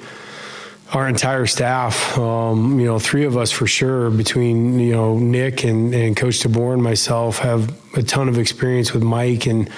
our 0.94 1.08
entire 1.08 1.48
staff, 1.48 2.18
um, 2.20 2.80
you 2.80 2.86
know, 2.86 3.00
three 3.00 3.26
of 3.26 3.36
us 3.36 3.52
for 3.52 3.66
sure, 3.66 4.12
between 4.12 4.80
you 4.80 4.94
know 4.94 5.18
Nick 5.18 5.64
and, 5.64 5.94
and 5.94 6.16
Coach 6.16 6.40
DeBoer 6.40 6.74
and 6.74 6.84
myself, 6.84 7.40
have 7.40 7.76
a 7.98 8.04
ton 8.04 8.30
of 8.30 8.38
experience 8.38 8.94
with 8.94 9.04
Mike 9.04 9.48
and 9.48 9.70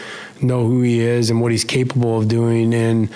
know 0.41 0.67
who 0.67 0.81
he 0.81 0.99
is 0.99 1.29
and 1.29 1.41
what 1.41 1.51
he's 1.51 1.63
capable 1.63 2.17
of 2.17 2.27
doing. 2.27 2.73
And 2.73 3.09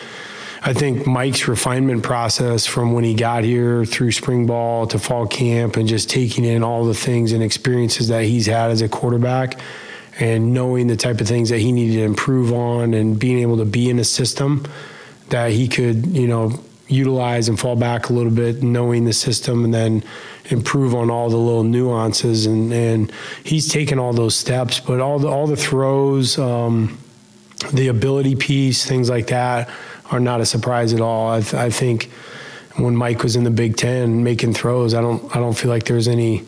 I 0.62 0.74
think 0.74 1.06
Mike's 1.06 1.48
refinement 1.48 2.04
process 2.04 2.66
from 2.66 2.94
when 2.94 3.04
he 3.04 3.14
got 3.14 3.44
here 3.44 3.84
through 3.86 4.14
spring 4.14 4.46
ball 4.46 4.88
to 4.88 5.00
fall 5.00 5.28
camp 5.28 5.76
and 5.76 5.88
just 5.88 6.10
taking 6.10 6.46
in 6.46 6.64
all 6.64 6.86
the 6.86 6.94
things 6.94 7.34
and 7.34 7.44
experiences 7.44 8.08
that 8.08 8.24
he's 8.24 8.46
had 8.46 8.72
as 8.72 8.82
a 8.82 8.90
quarterback 8.90 9.60
and 10.20 10.54
knowing 10.54 10.88
the 10.88 10.98
type 10.98 11.22
of 11.22 11.28
things 11.28 11.50
that 11.50 11.60
he 11.60 11.72
needed 11.72 11.94
to 11.94 12.04
improve 12.04 12.52
on 12.52 12.94
and 12.94 13.20
being 13.20 13.40
able 13.40 13.58
to 13.58 13.66
be 13.66 13.90
in 13.90 14.00
a 14.00 14.04
system 14.04 14.66
that 15.30 15.52
he 15.52 15.68
could, 15.68 16.08
you 16.08 16.28
know, 16.28 16.62
utilize 16.90 17.48
and 17.48 17.60
fall 17.60 17.76
back 17.76 18.10
a 18.10 18.14
little 18.14 18.32
bit, 18.32 18.62
knowing 18.62 19.06
the 19.06 19.14
system, 19.14 19.64
and 19.64 19.74
then 19.74 20.04
improve 20.50 20.96
on 20.96 21.10
all 21.10 21.30
the 21.30 21.38
little 21.38 21.64
nuances. 21.64 22.46
And, 22.46 22.74
and 22.74 23.12
he's 23.44 23.72
taken 23.72 24.00
all 24.00 24.12
those 24.12 24.36
steps, 24.36 24.80
but 24.80 25.00
all 25.00 25.20
the 25.20 25.28
all 25.28 25.48
the 25.48 25.56
throws, 25.56 26.38
um, 26.38 26.98
the 27.72 27.88
ability 27.88 28.36
piece, 28.36 28.86
things 28.86 29.10
like 29.10 29.28
that, 29.28 29.70
are 30.12 30.20
not 30.20 30.42
a 30.42 30.46
surprise 30.46 30.94
at 30.94 31.02
all. 31.02 31.30
I, 31.32 31.42
th- 31.42 31.54
I 31.54 31.70
think 31.70 32.10
when 32.78 32.96
Mike 32.96 33.24
was 33.24 33.36
in 33.36 33.44
the 33.44 33.52
Big 33.52 33.78
Ten 33.78 34.24
making 34.24 34.54
throws, 34.54 34.94
I 34.94 35.02
don't 35.02 35.36
I 35.36 35.40
don't 35.40 35.58
feel 35.58 35.70
like 35.70 35.86
there's 35.86 36.08
any 36.08 36.46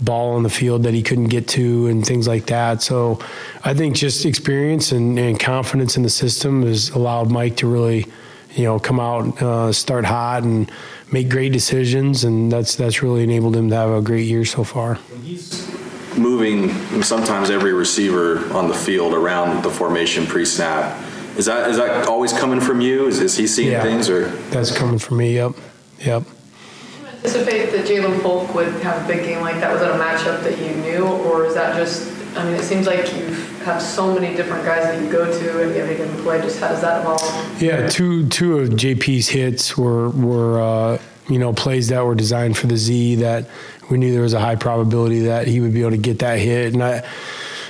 ball 0.00 0.34
on 0.34 0.42
the 0.42 0.50
field 0.50 0.82
that 0.82 0.92
he 0.92 1.02
couldn't 1.02 1.28
get 1.28 1.46
to 1.46 1.86
and 1.86 2.04
things 2.04 2.26
like 2.26 2.46
that. 2.46 2.82
So 2.82 3.20
I 3.64 3.74
think 3.74 3.94
just 3.94 4.26
experience 4.26 4.90
and, 4.90 5.16
and 5.18 5.38
confidence 5.38 5.96
in 5.96 6.02
the 6.02 6.10
system 6.10 6.62
has 6.62 6.90
allowed 6.90 7.30
Mike 7.30 7.56
to 7.58 7.68
really 7.68 8.06
you 8.54 8.64
know, 8.64 8.78
come 8.78 9.00
out, 9.00 9.40
uh, 9.42 9.72
start 9.72 10.04
hot, 10.04 10.42
and 10.42 10.70
make 11.10 11.28
great 11.28 11.52
decisions, 11.52 12.24
and 12.24 12.50
that's 12.50 12.76
that's 12.76 13.02
really 13.02 13.22
enabled 13.22 13.56
him 13.56 13.70
to 13.70 13.76
have 13.76 13.90
a 13.90 14.02
great 14.02 14.26
year 14.26 14.44
so 14.44 14.64
far. 14.64 14.98
He's 15.22 15.68
moving 16.16 16.70
sometimes 17.02 17.50
every 17.50 17.72
receiver 17.72 18.52
on 18.52 18.68
the 18.68 18.74
field 18.74 19.14
around 19.14 19.62
the 19.64 19.70
formation 19.70 20.26
pre-snap. 20.26 21.00
Is 21.36 21.46
that 21.46 21.68
is 21.70 21.76
that 21.78 22.06
always 22.06 22.32
coming 22.32 22.60
from 22.60 22.80
you? 22.80 23.06
Is, 23.06 23.20
is 23.20 23.36
he 23.36 23.46
seeing 23.46 23.72
yeah, 23.72 23.82
things 23.82 24.08
or? 24.08 24.28
That's 24.50 24.76
coming 24.76 24.98
from 24.98 25.16
me. 25.16 25.34
Yep, 25.34 25.52
yep. 26.00 26.22
Did 26.22 27.00
you 27.00 27.06
anticipate 27.06 27.72
that 27.72 27.86
Jalen 27.86 28.22
Polk 28.22 28.54
would 28.54 28.68
have 28.82 29.04
a 29.04 29.08
big 29.08 29.24
game 29.24 29.40
like 29.40 29.56
that. 29.56 29.72
Was 29.72 29.80
that 29.80 29.90
a 29.90 29.98
matchup 29.98 30.44
that 30.44 30.58
you 30.58 30.76
knew, 30.82 31.04
or 31.04 31.44
is 31.44 31.54
that 31.54 31.76
just? 31.76 32.12
I 32.36 32.44
mean, 32.44 32.54
it 32.54 32.62
seems 32.62 32.86
like 32.86 33.12
you 33.14 33.34
have 33.64 33.82
so 33.82 34.14
many 34.14 34.36
different 34.36 34.64
guys 34.64 34.84
that 34.84 35.02
you 35.02 35.10
go 35.10 35.26
to 35.26 35.62
and 35.62 35.74
you 35.74 35.82
have 35.82 36.16
to 36.16 36.22
play. 36.22 36.40
Just 36.40 36.60
how 36.60 36.68
does 36.68 36.82
that 36.82 37.00
evolve? 37.00 37.62
Yeah, 37.62 37.88
two 37.88 38.28
two 38.28 38.58
of 38.58 38.70
JP's 38.70 39.28
hits 39.28 39.76
were 39.76 40.10
were 40.10 40.60
uh, 40.60 40.98
you 41.28 41.38
know 41.38 41.52
plays 41.52 41.88
that 41.88 42.04
were 42.04 42.14
designed 42.14 42.56
for 42.56 42.66
the 42.66 42.76
Z 42.76 43.16
that 43.16 43.48
we 43.90 43.98
knew 43.98 44.12
there 44.12 44.22
was 44.22 44.34
a 44.34 44.40
high 44.40 44.56
probability 44.56 45.20
that 45.20 45.46
he 45.46 45.60
would 45.60 45.72
be 45.72 45.80
able 45.80 45.92
to 45.92 45.96
get 45.96 46.20
that 46.20 46.38
hit, 46.38 46.74
and 46.74 46.82
I. 46.82 47.04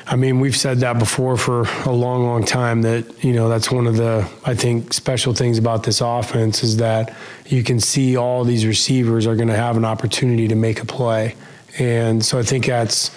I 0.07 0.17
mean, 0.17 0.39
we've 0.39 0.55
said 0.55 0.81
that 0.81 0.99
before 0.99 1.39
for 1.39 1.63
a 1.87 1.91
long, 1.91 2.25
long 2.25 2.45
time 2.45 2.83
that, 2.83 3.25
you 3.25 3.33
know, 3.33 3.49
that's 3.49 3.71
one 3.71 3.87
of 3.87 3.97
the, 3.97 4.31
I 4.45 4.55
think, 4.55 4.93
special 4.93 5.33
things 5.33 5.57
about 5.57 5.85
this 5.85 6.03
offense 6.03 6.63
is 6.63 6.77
that 6.77 7.17
you 7.47 7.63
can 7.65 7.81
see 7.81 8.15
all 8.15 8.45
these 8.45 8.67
receivers 8.67 9.27
are 9.27 9.35
going 9.35 9.49
to 9.49 9.57
have 9.57 9.79
an 9.79 9.85
opportunity 9.87 10.47
to 10.49 10.55
make 10.55 10.83
a 10.83 10.85
play. 10.85 11.37
And 11.79 12.23
so 12.23 12.39
I 12.39 12.43
think 12.43 12.67
that's, 12.67 13.11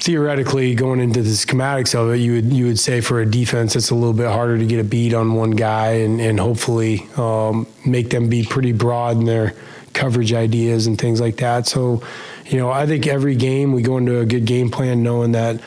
theoretically 0.00 0.74
going 0.74 0.98
into 0.98 1.22
the 1.22 1.30
schematics 1.30 1.94
of 1.94 2.10
it, 2.12 2.16
you 2.16 2.32
would 2.32 2.52
you 2.52 2.66
would 2.66 2.78
say 2.78 3.00
for 3.00 3.20
a 3.20 3.26
defense 3.26 3.76
it's 3.76 3.90
a 3.90 3.94
little 3.94 4.14
bit 4.14 4.26
harder 4.26 4.58
to 4.58 4.66
get 4.66 4.80
a 4.80 4.84
beat 4.84 5.14
on 5.14 5.34
one 5.34 5.52
guy 5.52 5.92
and, 5.92 6.20
and 6.20 6.40
hopefully 6.40 7.06
um, 7.16 7.66
make 7.84 8.10
them 8.10 8.28
be 8.28 8.42
pretty 8.42 8.72
broad 8.72 9.18
in 9.18 9.24
their 9.24 9.54
coverage 9.92 10.32
ideas 10.32 10.86
and 10.86 10.98
things 10.98 11.20
like 11.20 11.36
that. 11.36 11.66
So, 11.66 12.02
you 12.46 12.58
know, 12.58 12.70
I 12.70 12.86
think 12.86 13.06
every 13.06 13.36
game 13.36 13.72
we 13.72 13.82
go 13.82 13.98
into 13.98 14.20
a 14.20 14.26
good 14.26 14.46
game 14.46 14.70
plan 14.70 15.02
knowing 15.02 15.32
that 15.32 15.60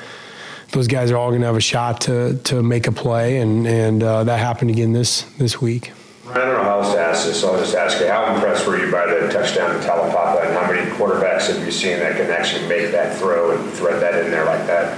those 0.72 0.88
guys 0.88 1.12
are 1.12 1.18
all 1.18 1.30
going 1.30 1.42
to 1.42 1.48
have 1.48 1.56
a 1.56 1.62
shot 1.62 2.02
to 2.02 2.38
to 2.46 2.64
make 2.64 2.88
a 2.88 2.92
play, 2.92 3.38
and 3.38 3.68
and 3.68 4.02
uh, 4.02 4.24
that 4.24 4.40
happened 4.40 4.72
again 4.72 4.94
this 4.94 5.22
this 5.38 5.62
week. 5.62 5.92
I 6.28 6.36
don't 6.36 6.58
know 6.58 6.64
how 6.64 6.80
else 6.80 6.94
to 6.94 7.00
ask 7.00 7.28
this, 7.28 7.42
so 7.42 7.54
I'll 7.54 7.60
just 7.60 7.76
ask 7.76 8.00
you, 8.00 8.08
how 8.08 8.34
impressed 8.34 8.66
were 8.66 8.84
you 8.84 8.92
by 8.92 9.06
the 9.06 9.32
touchdown 9.32 9.70
to 9.70 9.88
Taulapapa, 9.88 10.46
and 10.46 10.54
how 10.56 10.72
many 10.72 10.90
quarterbacks 10.92 11.33
have 11.48 11.66
you 11.66 11.72
seen 11.72 12.00
that 12.00 12.18
can 12.18 12.30
actually 12.30 12.68
make 12.68 12.92
that 12.92 13.18
throw 13.18 13.52
and 13.52 13.70
thread 13.72 14.02
that 14.02 14.24
in 14.24 14.32
there 14.32 14.46
like 14.46 14.66
that? 14.68 14.98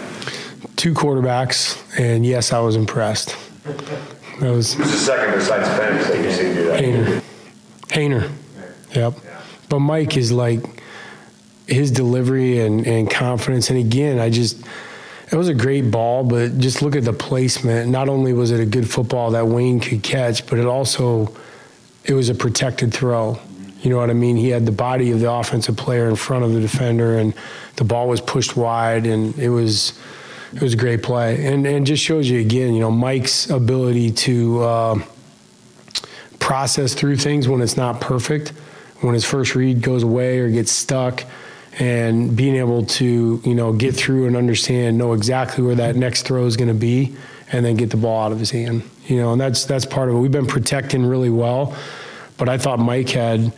Two 0.76 0.94
quarterbacks, 0.94 1.82
and 2.00 2.26
yes, 2.26 2.54
I 2.54 2.60
was 2.60 2.76
impressed. 2.76 3.36
That 4.40 4.52
was 4.52 4.74
Who's 4.74 4.92
the 4.92 4.98
second 4.98 5.36
besides 5.36 5.68
Penix 5.70 6.08
that 6.08 6.24
you've 6.24 6.34
seen 6.34 6.56
do 6.56 6.66
that? 6.66 6.82
Haener. 6.82 7.22
Haener. 7.88 8.32
Yep. 8.94 9.14
But 9.70 9.80
Mike 9.80 10.18
is 10.18 10.32
like 10.32 10.62
his 11.68 11.92
delivery 11.92 12.60
and, 12.60 12.86
and 12.86 13.10
confidence. 13.10 13.70
And 13.70 13.80
again, 13.80 14.20
I 14.20 14.30
just 14.30 14.66
it 15.32 15.36
was 15.36 15.48
a 15.48 15.54
great 15.54 15.90
ball, 15.90 16.24
but 16.24 16.58
just 16.60 16.82
look 16.82 16.96
at 16.96 17.04
the 17.04 17.14
placement. 17.14 17.90
Not 17.90 18.10
only 18.10 18.34
was 18.34 18.52
it 18.52 18.60
a 18.60 18.66
good 18.66 18.90
football 18.90 19.32
that 19.32 19.48
Wayne 19.48 19.80
could 19.80 20.04
catch, 20.04 20.46
but 20.46 20.60
it 20.60 20.66
also 20.66 21.34
it 22.04 22.14
was 22.14 22.30
a 22.30 22.36
protected 22.36 22.94
throw. 22.94 23.40
You 23.86 23.92
know 23.92 23.98
what 23.98 24.10
I 24.10 24.14
mean? 24.14 24.36
He 24.36 24.50
had 24.50 24.66
the 24.66 24.72
body 24.72 25.12
of 25.12 25.20
the 25.20 25.32
offensive 25.32 25.78
player 25.78 26.10
in 26.10 26.16
front 26.16 26.44
of 26.44 26.54
the 26.54 26.60
defender, 26.60 27.20
and 27.20 27.36
the 27.76 27.84
ball 27.84 28.10
was 28.10 28.20
pushed 28.20 28.58
wide, 28.58 29.06
and 29.06 29.38
it 29.38 29.50
was 29.50 29.94
it 30.52 30.62
was 30.62 30.74
a 30.74 30.78
great 30.78 31.04
play, 31.04 31.46
and 31.46 31.68
and 31.68 31.86
just 31.86 32.04
shows 32.04 32.28
you 32.28 32.40
again, 32.40 32.74
you 32.74 32.80
know, 32.80 32.90
Mike's 32.90 33.48
ability 33.48 34.10
to 34.12 34.64
uh, 34.64 35.00
process 36.40 36.96
through 36.96 37.18
things 37.18 37.48
when 37.48 37.62
it's 37.62 37.78
not 37.78 38.02
perfect, 38.02 38.50
when 39.02 39.14
his 39.14 39.24
first 39.24 39.54
read 39.54 39.84
goes 39.84 40.02
away 40.02 40.40
or 40.40 40.50
gets 40.50 40.72
stuck, 40.72 41.24
and 41.78 42.36
being 42.36 42.56
able 42.56 42.88
to 42.88 43.40
you 43.46 43.54
know 43.54 43.72
get 43.72 43.96
through 43.96 44.26
and 44.26 44.36
understand, 44.36 44.98
know 44.98 45.14
exactly 45.14 45.64
where 45.64 45.76
that 45.76 45.96
next 45.96 46.24
throw 46.24 46.48
is 46.48 46.58
going 46.58 46.70
to 46.70 46.74
be, 46.74 47.16
and 47.52 47.64
then 47.64 47.76
get 47.76 47.92
the 47.92 47.98
ball 47.98 48.24
out 48.24 48.32
of 48.32 48.40
his 48.40 48.50
hand. 48.50 48.82
You 49.06 49.18
know, 49.18 49.34
and 49.34 49.40
that's 49.40 49.66
that's 49.66 49.86
part 49.86 50.10
of 50.10 50.16
it. 50.16 50.18
We've 50.18 50.32
been 50.32 50.48
protecting 50.48 51.06
really 51.06 51.30
well, 51.30 51.76
but 52.40 52.50
I 52.50 52.58
thought 52.58 52.80
Mike 52.80 53.10
had 53.10 53.54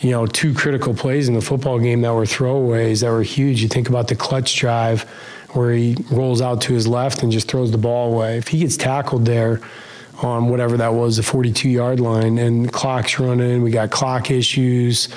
you 0.00 0.10
know, 0.10 0.26
two 0.26 0.54
critical 0.54 0.94
plays 0.94 1.28
in 1.28 1.34
the 1.34 1.40
football 1.40 1.78
game 1.78 2.00
that 2.00 2.14
were 2.14 2.24
throwaways 2.24 3.02
that 3.02 3.10
were 3.10 3.22
huge. 3.22 3.62
You 3.62 3.68
think 3.68 3.88
about 3.88 4.08
the 4.08 4.16
clutch 4.16 4.56
drive 4.56 5.02
where 5.52 5.72
he 5.72 5.96
rolls 6.10 6.40
out 6.40 6.62
to 6.62 6.72
his 6.72 6.86
left 6.86 7.22
and 7.22 7.30
just 7.30 7.48
throws 7.48 7.70
the 7.70 7.78
ball 7.78 8.12
away. 8.12 8.38
If 8.38 8.48
he 8.48 8.60
gets 8.60 8.76
tackled 8.76 9.26
there 9.26 9.60
on 10.22 10.48
whatever 10.48 10.76
that 10.78 10.94
was, 10.94 11.16
the 11.16 11.22
42 11.22 11.68
yard 11.68 12.00
line, 12.00 12.38
and 12.38 12.66
the 12.66 12.72
clock's 12.72 13.18
running, 13.18 13.62
we 13.62 13.70
got 13.70 13.90
clock 13.90 14.30
issues, 14.30 15.08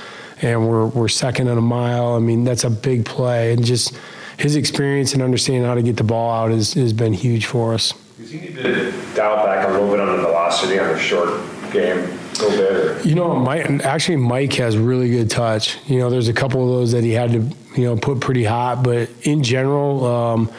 and 0.42 0.68
we're, 0.68 0.88
we're 0.88 1.08
second 1.08 1.48
on 1.48 1.58
a 1.58 1.62
mile. 1.62 2.16
I 2.16 2.20
mean, 2.20 2.44
that's 2.44 2.64
a 2.64 2.70
big 2.70 3.06
play. 3.06 3.54
And 3.54 3.64
just 3.64 3.98
his 4.38 4.56
experience 4.56 5.14
and 5.14 5.22
understanding 5.22 5.64
how 5.64 5.76
to 5.76 5.84
get 5.84 5.96
the 5.96 6.04
ball 6.04 6.32
out 6.32 6.52
has, 6.52 6.74
has 6.74 6.92
been 6.92 7.14
huge 7.14 7.46
for 7.46 7.74
us. 7.74 7.94
Does 8.18 8.32
he 8.32 8.40
need 8.40 8.56
to 8.58 8.92
dial 9.16 9.46
back 9.46 9.68
a 9.68 9.72
little 9.72 9.90
bit 9.90 10.00
on 10.00 10.18
the 10.18 10.24
velocity 10.24 10.80
on 10.80 10.92
the 10.92 11.00
short 11.00 11.42
game? 11.72 12.20
A 12.40 12.46
little? 12.46 13.08
You 13.08 13.16
know, 13.16 13.36
Mike, 13.36 13.66
actually, 13.84 14.18
Mike 14.18 14.54
has 14.54 14.78
really 14.78 15.10
good 15.10 15.30
touch. 15.30 15.78
You 15.88 16.00
know, 16.00 16.10
there's 16.10 16.28
a 16.28 16.34
couple 16.34 16.64
of 16.64 16.70
those 16.70 16.92
that 16.94 17.04
he 17.04 17.12
had 17.12 17.32
to 17.34 17.56
you 17.76 17.86
know, 17.86 17.96
put 17.98 18.20
pretty 18.20 18.44
hot. 18.44 18.84
But 18.84 19.10
in 19.24 19.44
general, 19.44 20.06
um, 20.06 20.52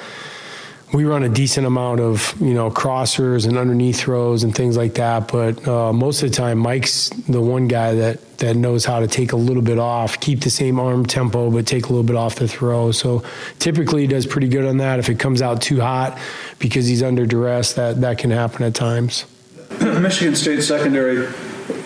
we 0.92 1.04
run 1.04 1.24
a 1.24 1.28
decent 1.28 1.66
amount 1.66 2.00
of 2.00 2.34
you 2.40 2.54
know 2.54 2.70
crossers 2.70 3.48
and 3.48 3.58
underneath 3.58 4.00
throws 4.00 4.44
and 4.44 4.54
things 4.54 4.76
like 4.76 4.94
that. 4.94 5.28
But 5.28 5.66
uh, 5.66 5.92
most 5.92 6.22
of 6.22 6.30
the 6.30 6.36
time, 6.36 6.58
Mike's 6.58 7.10
the 7.28 7.40
one 7.40 7.68
guy 7.68 7.94
that 7.94 8.38
that 8.38 8.56
knows 8.56 8.84
how 8.84 9.00
to 9.00 9.06
take 9.06 9.32
a 9.32 9.36
little 9.36 9.62
bit 9.62 9.78
off, 9.78 10.20
keep 10.20 10.40
the 10.40 10.50
same 10.50 10.78
arm 10.78 11.06
tempo, 11.06 11.50
but 11.50 11.66
take 11.66 11.86
a 11.86 11.88
little 11.88 12.04
bit 12.04 12.16
off 12.16 12.36
the 12.36 12.48
throw. 12.48 12.92
So 12.92 13.22
typically, 13.58 14.02
he 14.02 14.06
does 14.06 14.26
pretty 14.26 14.48
good 14.48 14.64
on 14.64 14.78
that. 14.78 14.98
If 14.98 15.08
it 15.08 15.18
comes 15.18 15.42
out 15.42 15.62
too 15.62 15.80
hot 15.80 16.18
because 16.58 16.86
he's 16.86 17.02
under 17.02 17.26
duress, 17.26 17.74
that 17.74 18.00
that 18.02 18.18
can 18.18 18.30
happen 18.30 18.64
at 18.64 18.74
times. 18.74 19.26
Michigan 19.80 20.36
State 20.36 20.62
secondary 20.62 21.26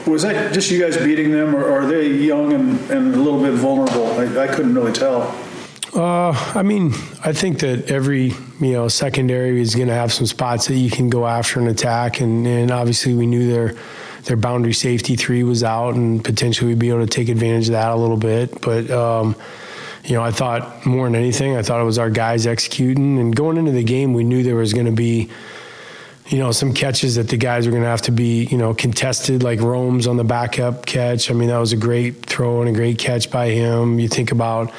was 0.06 0.22
that 0.22 0.52
just 0.52 0.70
you 0.70 0.80
guys 0.80 0.96
beating 0.96 1.30
them, 1.30 1.54
or 1.54 1.70
are 1.70 1.86
they 1.86 2.08
young 2.08 2.52
and, 2.52 2.78
and 2.90 3.14
a 3.14 3.18
little 3.18 3.40
bit 3.40 3.54
vulnerable? 3.54 4.06
I, 4.18 4.44
I 4.44 4.46
couldn't 4.48 4.74
really 4.74 4.92
tell. 4.92 5.22
Uh, 5.94 6.32
I 6.54 6.62
mean, 6.62 6.92
I 7.24 7.32
think 7.32 7.60
that 7.60 7.90
every 7.90 8.34
you 8.60 8.72
know 8.72 8.88
secondary 8.88 9.60
is 9.60 9.74
going 9.74 9.88
to 9.88 9.94
have 9.94 10.12
some 10.12 10.26
spots 10.26 10.66
that 10.66 10.76
you 10.76 10.90
can 10.90 11.08
go 11.08 11.26
after 11.26 11.60
and 11.60 11.68
attack, 11.68 12.20
and, 12.20 12.46
and 12.46 12.70
obviously 12.70 13.14
we 13.14 13.26
knew 13.26 13.50
their 13.50 13.74
their 14.24 14.36
boundary 14.36 14.74
safety 14.74 15.16
three 15.16 15.42
was 15.44 15.64
out, 15.64 15.94
and 15.94 16.24
potentially 16.24 16.68
we'd 16.68 16.78
be 16.78 16.90
able 16.90 17.00
to 17.00 17.06
take 17.06 17.28
advantage 17.28 17.68
of 17.68 17.72
that 17.72 17.90
a 17.90 17.96
little 17.96 18.16
bit. 18.16 18.60
But 18.60 18.90
um, 18.90 19.34
you 20.04 20.14
know, 20.14 20.22
I 20.22 20.30
thought 20.30 20.84
more 20.84 21.06
than 21.06 21.14
anything, 21.14 21.56
I 21.56 21.62
thought 21.62 21.80
it 21.80 21.84
was 21.84 21.98
our 21.98 22.10
guys 22.10 22.46
executing, 22.46 23.18
and 23.18 23.34
going 23.34 23.56
into 23.56 23.72
the 23.72 23.84
game, 23.84 24.12
we 24.12 24.24
knew 24.24 24.42
there 24.42 24.56
was 24.56 24.74
going 24.74 24.86
to 24.86 24.92
be 24.92 25.30
you 26.28 26.38
know, 26.38 26.52
some 26.52 26.74
catches 26.74 27.14
that 27.14 27.28
the 27.28 27.36
guys 27.36 27.66
are 27.66 27.70
going 27.70 27.82
to 27.82 27.88
have 27.88 28.02
to 28.02 28.12
be, 28.12 28.44
you 28.44 28.58
know, 28.58 28.74
contested, 28.74 29.42
like 29.42 29.60
Rome's 29.60 30.06
on 30.06 30.16
the 30.16 30.24
backup 30.24 30.84
catch. 30.84 31.30
I 31.30 31.34
mean, 31.34 31.48
that 31.48 31.58
was 31.58 31.72
a 31.72 31.76
great 31.76 32.26
throw 32.26 32.60
and 32.60 32.68
a 32.68 32.72
great 32.72 32.98
catch 32.98 33.30
by 33.30 33.48
him. 33.48 33.98
You 33.98 34.08
think 34.08 34.30
about 34.30 34.70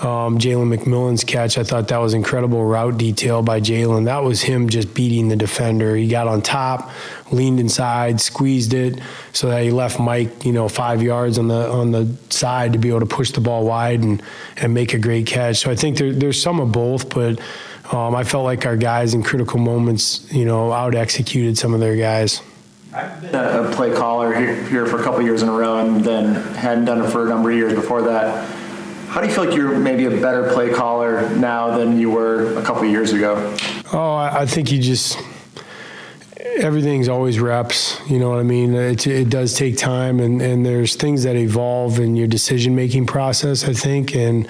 um, 0.00 0.38
Jalen 0.38 0.74
McMillan's 0.74 1.22
catch. 1.22 1.58
I 1.58 1.62
thought 1.62 1.88
that 1.88 1.98
was 1.98 2.14
incredible 2.14 2.64
route 2.64 2.98
detail 2.98 3.42
by 3.42 3.60
Jalen. 3.60 4.06
That 4.06 4.24
was 4.24 4.42
him 4.42 4.68
just 4.68 4.94
beating 4.94 5.28
the 5.28 5.36
defender. 5.36 5.94
He 5.94 6.08
got 6.08 6.26
on 6.26 6.42
top, 6.42 6.90
leaned 7.30 7.60
inside, 7.60 8.20
squeezed 8.20 8.74
it, 8.74 8.98
so 9.32 9.48
that 9.48 9.62
he 9.62 9.70
left 9.70 10.00
Mike, 10.00 10.44
you 10.44 10.52
know, 10.52 10.68
five 10.68 11.02
yards 11.02 11.38
on 11.38 11.48
the 11.48 11.70
on 11.70 11.92
the 11.92 12.12
side 12.30 12.72
to 12.72 12.78
be 12.78 12.88
able 12.88 13.00
to 13.00 13.06
push 13.06 13.30
the 13.30 13.40
ball 13.40 13.64
wide 13.64 14.00
and 14.00 14.22
and 14.56 14.74
make 14.74 14.94
a 14.94 14.98
great 14.98 15.26
catch. 15.26 15.58
So 15.58 15.70
I 15.70 15.76
think 15.76 15.98
there, 15.98 16.12
there's 16.12 16.40
some 16.40 16.60
of 16.60 16.72
both, 16.72 17.14
but 17.14 17.38
um, 17.94 18.14
I 18.14 18.24
felt 18.24 18.44
like 18.44 18.66
our 18.66 18.76
guys 18.76 19.14
in 19.14 19.22
critical 19.22 19.58
moments, 19.58 20.30
you 20.32 20.44
know, 20.44 20.72
out 20.72 20.94
executed 20.94 21.56
some 21.56 21.74
of 21.74 21.80
their 21.80 21.96
guys. 21.96 22.42
I've 22.92 23.20
been 23.20 23.34
a, 23.34 23.70
play 23.74 23.92
caller 23.94 24.34
here, 24.34 24.86
for 24.86 25.00
a 25.00 25.02
couple 25.02 25.22
years 25.22 25.42
in 25.42 25.48
a 25.48 25.52
row, 25.52 25.78
and 25.78 26.04
then 26.04 26.34
hadn't 26.54 26.84
done 26.84 27.04
it 27.04 27.10
for 27.10 27.26
a 27.26 27.28
number 27.28 27.50
of 27.50 27.56
years 27.56 27.74
before 27.74 28.02
that. 28.02 28.48
How 29.08 29.20
do 29.20 29.26
you 29.26 29.32
feel 29.32 29.44
like 29.44 29.56
you're 29.56 29.78
maybe 29.78 30.06
a 30.06 30.10
better 30.10 30.52
play 30.52 30.72
caller 30.72 31.28
now 31.36 31.76
than 31.76 31.98
you 31.98 32.10
were 32.10 32.56
a 32.58 32.62
couple 32.62 32.84
years 32.84 33.12
ago? 33.12 33.56
Oh, 33.92 34.14
I 34.14 34.46
think 34.46 34.72
you 34.72 34.80
just 34.80 35.18
everything's 36.56 37.08
always 37.08 37.38
reps. 37.38 38.00
You 38.08 38.18
know 38.18 38.30
what 38.30 38.38
I 38.38 38.44
mean? 38.44 38.74
It, 38.74 39.06
it 39.06 39.28
does 39.28 39.54
take 39.54 39.76
time, 39.76 40.20
and, 40.20 40.40
and 40.40 40.64
there's 40.64 40.96
things 40.96 41.24
that 41.24 41.36
evolve 41.36 41.98
in 41.98 42.16
your 42.16 42.26
decision 42.26 42.74
making 42.74 43.06
process. 43.06 43.64
I 43.64 43.72
think, 43.72 44.14
and 44.14 44.48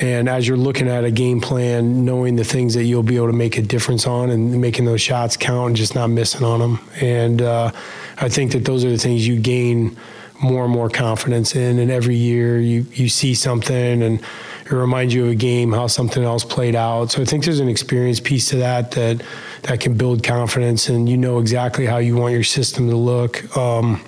and 0.00 0.28
as 0.28 0.46
you're 0.46 0.56
looking 0.56 0.88
at 0.88 1.04
a 1.04 1.10
game 1.10 1.40
plan, 1.40 2.04
knowing 2.04 2.36
the 2.36 2.44
things 2.44 2.74
that 2.74 2.84
you'll 2.84 3.02
be 3.02 3.16
able 3.16 3.28
to 3.28 3.32
make 3.32 3.56
a 3.56 3.62
difference 3.62 4.06
on 4.06 4.30
and 4.30 4.60
making 4.60 4.84
those 4.84 5.00
shots 5.00 5.36
count 5.36 5.68
and 5.68 5.76
just 5.76 5.94
not 5.94 6.08
missing 6.08 6.44
on 6.44 6.60
them. 6.60 6.80
And 7.00 7.42
uh, 7.42 7.72
I 8.18 8.28
think 8.28 8.52
that 8.52 8.64
those 8.64 8.84
are 8.84 8.90
the 8.90 8.98
things 8.98 9.26
you 9.26 9.38
gain 9.38 9.96
more 10.42 10.64
and 10.64 10.72
more 10.72 10.90
confidence 10.90 11.56
in. 11.56 11.78
And 11.78 11.90
every 11.90 12.16
year 12.16 12.60
you, 12.60 12.86
you 12.92 13.08
see 13.08 13.34
something 13.34 14.02
and 14.02 14.20
it 14.20 14.72
reminds 14.72 15.14
you 15.14 15.24
of 15.24 15.30
a 15.30 15.34
game, 15.34 15.72
how 15.72 15.86
something 15.86 16.22
else 16.22 16.44
played 16.44 16.74
out. 16.74 17.12
So 17.12 17.22
I 17.22 17.24
think 17.24 17.44
there's 17.44 17.60
an 17.60 17.68
experience 17.68 18.20
piece 18.20 18.50
to 18.50 18.56
that 18.56 18.90
that, 18.92 19.22
that 19.62 19.80
can 19.80 19.96
build 19.96 20.22
confidence 20.22 20.88
and 20.88 21.08
you 21.08 21.16
know 21.16 21.38
exactly 21.38 21.86
how 21.86 21.98
you 21.98 22.16
want 22.16 22.34
your 22.34 22.44
system 22.44 22.88
to 22.90 22.96
look. 22.96 23.56
Um, 23.56 24.02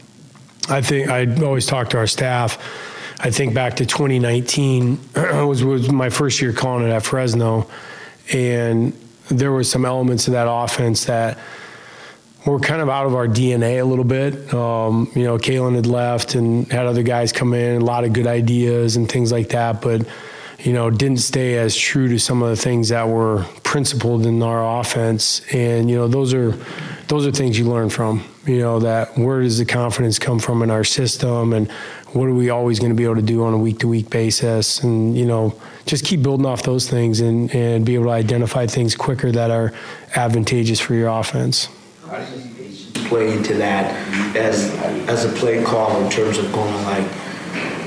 I 0.69 0.83
think 0.83 1.09
I 1.09 1.27
always 1.43 1.65
talk 1.65 1.91
to 1.91 1.99
our 1.99 2.07
staff 2.07 2.59
I 3.21 3.31
think 3.31 3.53
back 3.53 3.77
to 3.77 3.87
2019 3.87 4.99
was 5.17 5.65
was 5.65 5.91
my 5.91 6.09
first 6.09 6.41
year 6.41 6.53
calling 6.53 6.87
it 6.87 6.91
at 6.91 7.05
Fresno, 7.05 7.69
and 8.33 8.93
there 9.29 9.51
were 9.51 9.65
some 9.65 9.85
elements 9.85 10.29
of 10.29 10.35
that 10.35 10.47
offense 10.49 11.07
that 11.07 11.39
were 12.47 12.61
kind 12.61 12.81
of 12.81 12.89
out 12.89 13.07
of 13.07 13.15
our 13.15 13.27
DNA 13.27 13.81
a 13.81 13.85
little 13.85 14.05
bit. 14.05 14.55
Um, 14.55 15.11
you 15.15 15.25
know, 15.25 15.37
Kalen 15.37 15.75
had 15.75 15.87
left 15.87 16.35
and 16.35 16.71
had 16.71 16.87
other 16.87 17.03
guys 17.03 17.33
come 17.33 17.55
in, 17.55 17.83
a 17.83 17.85
lot 17.85 18.05
of 18.05 18.13
good 18.13 18.27
ideas 18.27 18.97
and 18.97 19.11
things 19.11 19.33
like 19.33 19.49
that, 19.51 19.83
but 19.83 20.07
you 20.61 20.73
know, 20.73 20.91
didn't 20.91 21.21
stay 21.21 21.57
as 21.57 21.77
true 21.77 22.09
to 22.09 22.19
some 22.19 22.43
of 22.43 22.51
the 22.51 22.57
things 22.57 22.89
that 22.89 23.09
were 23.09 23.45
principled 23.63 24.27
in 24.27 24.43
our 24.43 24.81
offense. 24.81 25.41
And 25.53 25.89
you 25.89 25.97
know, 25.97 26.09
those 26.09 26.35
are 26.35 26.53
those 27.07 27.27
are 27.27 27.31
things 27.33 27.59
you 27.59 27.65
learn 27.65 27.91
from. 27.91 28.25
You 28.45 28.61
know, 28.61 28.81
that 28.81 29.17
where 29.17 29.43
does 29.43 29.59
the 29.59 29.65
confidence 29.65 30.19
come 30.19 30.39
from 30.39 30.63
in 30.63 30.71
our 30.71 30.85
system, 30.85 31.53
and 31.53 31.71
what 32.13 32.29
are 32.29 32.35
we 32.35 32.51
always 32.51 32.79
going 32.79 32.91
to 32.91 32.97
be 32.97 33.05
able 33.05 33.17
to 33.17 33.23
do 33.23 33.45
on 33.45 33.53
a 33.53 33.59
week 33.59 33.81
to 33.81 33.89
week 33.89 34.09
basis, 34.11 34.83
and 34.83 35.17
you 35.17 35.27
know, 35.27 35.55
just 35.87 36.05
keep 36.05 36.23
building 36.23 36.47
off 36.47 36.63
those 36.63 36.89
things 36.89 37.21
and 37.21 37.55
and 37.55 37.85
be 37.85 37.95
able 37.95 38.05
to 38.07 38.11
identify 38.11 38.67
things 38.67 38.97
quicker 38.97 39.31
that 39.33 39.51
are 39.51 39.73
advantageous 40.17 40.81
for 40.81 40.95
your 40.95 41.09
offense. 41.09 41.69
Play 43.09 43.33
into 43.33 43.55
that 43.55 43.95
as 44.37 44.71
as 45.09 45.25
a 45.25 45.29
play 45.39 45.63
call 45.63 46.03
in 46.03 46.11
terms 46.11 46.39
of 46.39 46.51
going 46.53 46.75
like 46.85 47.05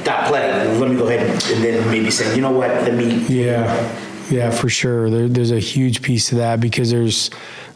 that 0.06 0.28
play. 0.28 0.78
Let 0.78 0.90
me 0.90 0.98
go 0.98 1.08
ahead 1.08 1.22
and 1.22 1.64
then 1.64 1.90
maybe 1.90 2.12
say, 2.12 2.36
you 2.36 2.42
know 2.42 2.52
what, 2.52 2.70
let 2.70 2.94
me. 2.94 3.26
Yeah, 3.28 4.30
yeah, 4.30 4.50
for 4.52 4.70
sure. 4.70 5.10
There, 5.10 5.28
there's 5.28 5.52
a 5.52 5.60
huge 5.60 6.02
piece 6.02 6.30
to 6.30 6.36
that 6.36 6.60
because 6.60 6.92
there's, 6.92 7.30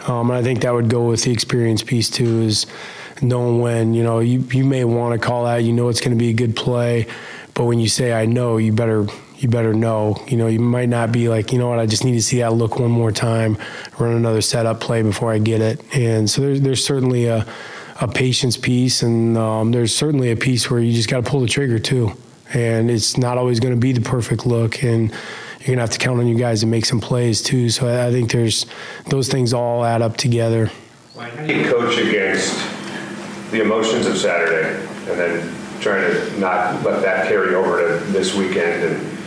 um, 0.08 0.30
and 0.30 0.38
I 0.38 0.44
think 0.44 0.62
that 0.62 0.74
would 0.74 0.90
go 0.90 1.10
with 1.10 1.24
the 1.24 1.32
experience 1.32 1.84
piece 1.84 2.10
too. 2.10 2.42
Is 2.42 2.66
knowing 3.22 3.60
when 3.60 3.94
you 3.94 4.04
know 4.04 4.20
you 4.20 4.40
you 4.52 4.66
may 4.66 4.84
want 4.84 5.20
to 5.20 5.26
call 5.26 5.46
that, 5.46 5.58
you 5.58 5.74
know 5.74 5.90
it's 5.90 6.02
going 6.02 6.12
to 6.12 6.18
be 6.18 6.30
a 6.30 6.34
good 6.34 6.56
play, 6.56 7.08
but 7.54 7.66
when 7.66 7.80
you 7.80 7.90
say 7.90 8.14
I 8.14 8.26
know, 8.26 8.58
you 8.58 8.72
better 8.72 9.08
you 9.38 9.50
better 9.50 9.74
know. 9.74 10.22
You 10.28 10.38
know, 10.38 10.48
you 10.48 10.60
might 10.60 10.90
not 10.90 11.12
be 11.12 11.30
like, 11.30 11.52
you 11.52 11.60
know 11.60 11.70
what, 11.70 11.80
I 11.80 11.86
just 11.86 12.06
need 12.06 12.14
to 12.14 12.22
see 12.22 12.40
that 12.40 12.54
look 12.54 12.80
one 12.80 12.92
more 12.92 13.12
time, 13.12 13.58
run 14.00 14.16
another 14.16 14.42
setup 14.42 14.80
play 14.80 15.02
before 15.02 15.32
I 15.32 15.40
get 15.40 15.62
it. 15.62 15.82
And 15.96 16.30
so 16.30 16.42
there's 16.42 16.62
there's 16.62 16.84
certainly 16.84 17.26
a 17.26 17.46
a 18.02 18.08
patience 18.08 18.58
piece, 18.58 19.04
and 19.04 19.38
um, 19.38 19.72
there's 19.72 19.96
certainly 19.96 20.32
a 20.32 20.36
piece 20.36 20.70
where 20.70 20.80
you 20.80 20.94
just 20.94 21.10
got 21.10 21.24
to 21.24 21.30
pull 21.30 21.40
the 21.40 21.48
trigger 21.48 21.80
too. 21.80 22.12
And 22.54 22.92
it's 22.92 23.18
not 23.18 23.38
always 23.38 23.60
going 23.60 23.74
to 23.74 23.80
be 23.80 23.92
the 23.92 24.02
perfect 24.02 24.46
look, 24.46 24.84
and 24.84 25.10
you're 25.10 25.76
going 25.76 25.78
to 25.78 25.82
have 25.82 25.90
to 25.92 26.00
count 26.00 26.20
on 26.20 26.28
you 26.28 26.38
guys 26.38 26.60
to 26.62 26.68
make 26.68 26.86
some 26.86 27.00
plays 27.00 27.42
too. 27.42 27.70
So 27.70 27.88
I, 27.88 28.08
I 28.08 28.12
think 28.12 28.32
there's 28.32 28.66
those 29.08 29.30
things 29.30 29.54
all 29.54 29.84
add 29.84 30.02
up 30.02 30.18
together. 30.18 30.70
How 31.18 31.30
do 31.30 31.54
you 31.54 31.72
coach 31.72 31.98
against 31.98 32.75
the 33.56 33.64
emotions 33.64 34.06
of 34.06 34.18
Saturday, 34.18 34.78
and 35.10 35.20
then 35.20 35.56
trying 35.80 36.02
to 36.12 36.40
not 36.40 36.84
let 36.84 37.02
that 37.02 37.28
carry 37.28 37.56
over 37.56 38.00
to 38.00 38.06
this 38.12 38.36
weekend 38.36 38.84
and 38.84 39.18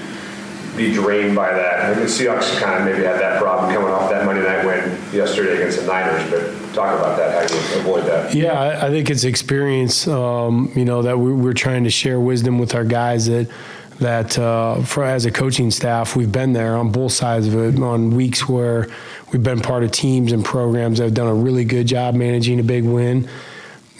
be 0.76 0.92
drained 0.92 1.34
by 1.34 1.52
that. 1.52 1.80
I 1.80 1.94
think 1.94 2.06
the 2.06 2.12
Seahawks 2.12 2.58
kind 2.60 2.80
of 2.80 2.84
maybe 2.84 3.04
had 3.04 3.20
that 3.20 3.40
problem 3.40 3.72
coming 3.72 3.88
off 3.88 4.10
that 4.10 4.24
Monday 4.24 4.42
night 4.42 4.64
win 4.64 4.90
yesterday 5.12 5.56
against 5.56 5.80
the 5.80 5.86
Niners, 5.86 6.30
but 6.30 6.74
talk 6.74 6.96
about 6.96 7.16
that, 7.16 7.50
how 7.50 7.56
you 7.56 7.80
avoid 7.80 8.04
that. 8.04 8.34
Yeah, 8.34 8.52
I, 8.52 8.86
I 8.86 8.90
think 8.90 9.10
it's 9.10 9.24
experience. 9.24 10.06
Um, 10.06 10.70
you 10.76 10.84
know 10.84 11.02
that 11.02 11.18
we're, 11.18 11.34
we're, 11.34 11.52
trying 11.52 11.84
to 11.84 11.90
share 11.90 12.20
wisdom 12.20 12.58
with 12.58 12.74
our 12.74 12.84
guys 12.84 13.26
that 13.26 13.50
that 13.98 14.38
uh, 14.38 14.82
for 14.82 15.04
as 15.04 15.24
a 15.24 15.30
coaching 15.32 15.72
staff 15.72 16.14
we've 16.14 16.30
been 16.30 16.52
there 16.52 16.76
on 16.76 16.92
both 16.92 17.12
sides 17.12 17.48
of 17.48 17.56
it. 17.56 17.82
On 17.82 18.14
weeks 18.14 18.48
where 18.48 18.88
we've 19.32 19.42
been 19.42 19.60
part 19.60 19.82
of 19.82 19.90
teams 19.90 20.30
and 20.32 20.44
programs 20.44 20.98
that 20.98 21.04
have 21.04 21.14
done 21.14 21.26
a 21.26 21.34
really 21.34 21.64
good 21.64 21.88
job 21.88 22.14
managing 22.14 22.60
a 22.60 22.62
big 22.62 22.84
win, 22.84 23.28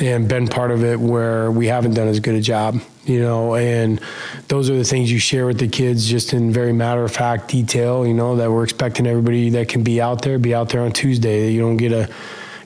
and 0.00 0.28
been 0.28 0.46
part 0.46 0.70
of 0.70 0.84
it 0.84 0.98
where 0.98 1.50
we 1.50 1.66
haven't 1.66 1.94
done 1.94 2.08
as 2.08 2.20
good 2.20 2.34
a 2.34 2.40
job. 2.40 2.80
You 3.04 3.20
know, 3.20 3.54
and 3.54 4.00
those 4.48 4.68
are 4.68 4.76
the 4.76 4.84
things 4.84 5.10
you 5.10 5.18
share 5.18 5.46
with 5.46 5.58
the 5.58 5.68
kids 5.68 6.06
just 6.06 6.34
in 6.34 6.52
very 6.52 6.74
matter 6.74 7.02
of 7.04 7.10
fact 7.10 7.48
detail. 7.48 8.06
You 8.06 8.12
know 8.12 8.36
that 8.36 8.50
we're 8.50 8.64
expecting 8.64 9.06
everybody 9.06 9.50
that 9.50 9.68
can 9.68 9.82
be 9.82 10.00
out 10.00 10.22
there 10.22 10.38
be 10.38 10.54
out 10.54 10.68
there 10.68 10.82
on 10.82 10.92
Tuesday. 10.92 11.50
You 11.50 11.60
don't 11.60 11.78
get 11.78 11.92
a 11.92 12.10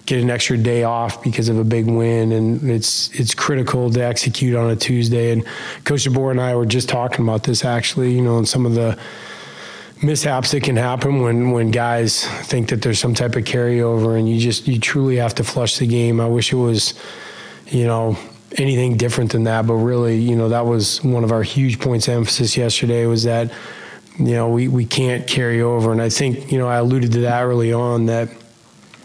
get 0.05 0.21
an 0.21 0.31
extra 0.31 0.59
day 0.59 0.83
off 0.83 1.23
because 1.23 1.49
of 1.49 1.59
a 1.59 1.65
big 1.65 1.87
win, 1.87 2.33
and 2.33 2.71
it's 2.71 3.09
it's 3.11 3.35
critical 3.35 3.91
to 3.91 4.05
execute 4.05 4.57
on 4.57 4.71
a 4.71 4.77
Tuesday. 4.77 5.31
And 5.31 5.45
Coach 5.85 6.05
DeBoer 6.05 6.33
and 6.33 6.41
I 6.41 6.57
were 6.57 6.67
just 6.67 6.89
talking 6.89 7.25
about 7.25 7.45
this 7.45 7.65
actually, 7.65 8.13
you 8.13 8.23
know, 8.23 8.39
and 8.39 8.49
some 8.49 8.67
of 8.67 8.75
the 8.75 8.99
mishaps 10.03 10.51
that 10.51 10.63
can 10.63 10.77
happen 10.77 11.23
when 11.23 11.51
when 11.53 11.71
guys 11.71 12.25
think 12.45 12.69
that 12.71 12.83
there's 12.83 12.99
some 12.99 13.15
type 13.15 13.37
of 13.37 13.45
carryover, 13.45 14.19
and 14.19 14.29
you 14.29 14.41
just 14.41 14.67
you 14.67 14.79
truly 14.79 15.17
have 15.17 15.35
to 15.37 15.45
flush 15.45 15.79
the 15.79 15.87
game. 15.87 16.21
I 16.21 16.27
wish 16.27 16.53
it 16.53 16.57
was, 16.57 16.95
you 17.67 17.87
know. 17.87 18.17
Anything 18.59 18.99
different 18.99 19.33
than 19.33 19.45
that, 19.45 19.67
but 19.67 19.77
really, 19.77 20.19
you 20.19 20.37
know, 20.37 20.51
that 20.51 20.67
was 20.67 21.03
one 21.03 21.25
of 21.25 21.33
our 21.33 21.43
huge 21.43 21.81
points 21.81 22.07
of 22.07 22.13
emphasis 22.17 22.55
yesterday 22.55 23.07
was 23.07 23.23
that, 23.23 23.51
you 24.19 24.33
know, 24.33 24.51
we, 24.51 24.69
we 24.69 24.85
can't 24.85 25.27
carry 25.27 25.63
over. 25.63 25.91
And 25.91 26.03
I 26.03 26.11
think, 26.11 26.53
you 26.53 26.59
know, 26.59 26.69
I 26.69 26.77
alluded 26.77 27.13
to 27.13 27.21
that 27.23 27.45
early 27.45 27.73
on 27.73 28.05
that 28.07 28.29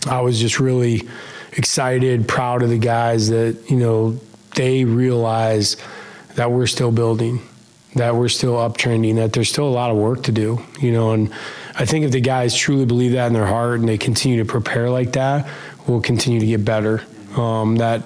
I 0.06 0.20
was 0.20 0.38
just 0.38 0.60
really 0.60 1.08
excited, 1.54 2.28
proud 2.28 2.62
of 2.62 2.70
the 2.70 2.78
guys 2.78 3.30
that, 3.30 3.58
you 3.70 3.78
know, 3.78 4.20
they 4.56 4.84
realize 4.84 5.78
that 6.36 6.52
we're 6.52 6.68
still 6.68 6.92
building, 6.92 7.40
that 7.98 8.16
we're 8.16 8.30
still 8.30 8.56
uptrending, 8.56 9.16
that 9.16 9.34
there's 9.34 9.50
still 9.50 9.68
a 9.68 9.70
lot 9.70 9.92
of 9.92 9.98
work 9.98 10.24
to 10.24 10.32
do, 10.32 10.64
you 10.80 10.92
know, 10.92 11.12
and 11.12 11.34
I 11.76 11.86
think 11.86 12.06
if 12.06 12.12
the 12.12 12.22
guys 12.22 12.56
truly 12.56 12.86
believe 12.86 13.12
that 13.14 13.28
in 13.28 13.34
their 13.34 13.46
heart 13.46 13.80
and 13.80 13.88
they 13.88 13.98
continue 13.98 14.38
to 14.38 14.46
prepare 14.46 14.90
like 14.90 15.14
that, 15.14 15.50
we'll 15.88 16.02
continue 16.02 16.40
to 16.40 16.46
get 16.46 16.66
better. 16.66 17.04
Um, 17.36 17.76
that 17.78 18.04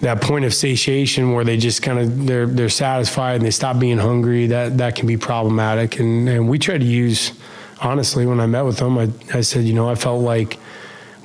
that 0.00 0.20
point 0.20 0.44
of 0.44 0.54
satiation 0.54 1.32
where 1.32 1.44
they 1.44 1.56
just 1.56 1.82
kind 1.82 1.98
of 1.98 2.26
they're 2.26 2.46
they're 2.46 2.68
satisfied 2.68 3.36
and 3.36 3.44
they 3.44 3.50
stop 3.50 3.80
being 3.80 3.98
hungry 3.98 4.46
that 4.46 4.78
that 4.78 4.94
can 4.94 5.08
be 5.08 5.16
problematic 5.16 5.98
and 5.98 6.28
and 6.28 6.48
we 6.48 6.56
try 6.56 6.78
to 6.78 6.84
use 6.84 7.32
honestly 7.80 8.24
when 8.24 8.38
I 8.38 8.46
met 8.46 8.62
with 8.62 8.76
them 8.76 8.96
I, 8.96 9.10
I 9.34 9.40
said 9.40 9.64
you 9.64 9.74
know 9.74 9.88
I 9.88 9.96
felt 9.96 10.22
like 10.22 10.56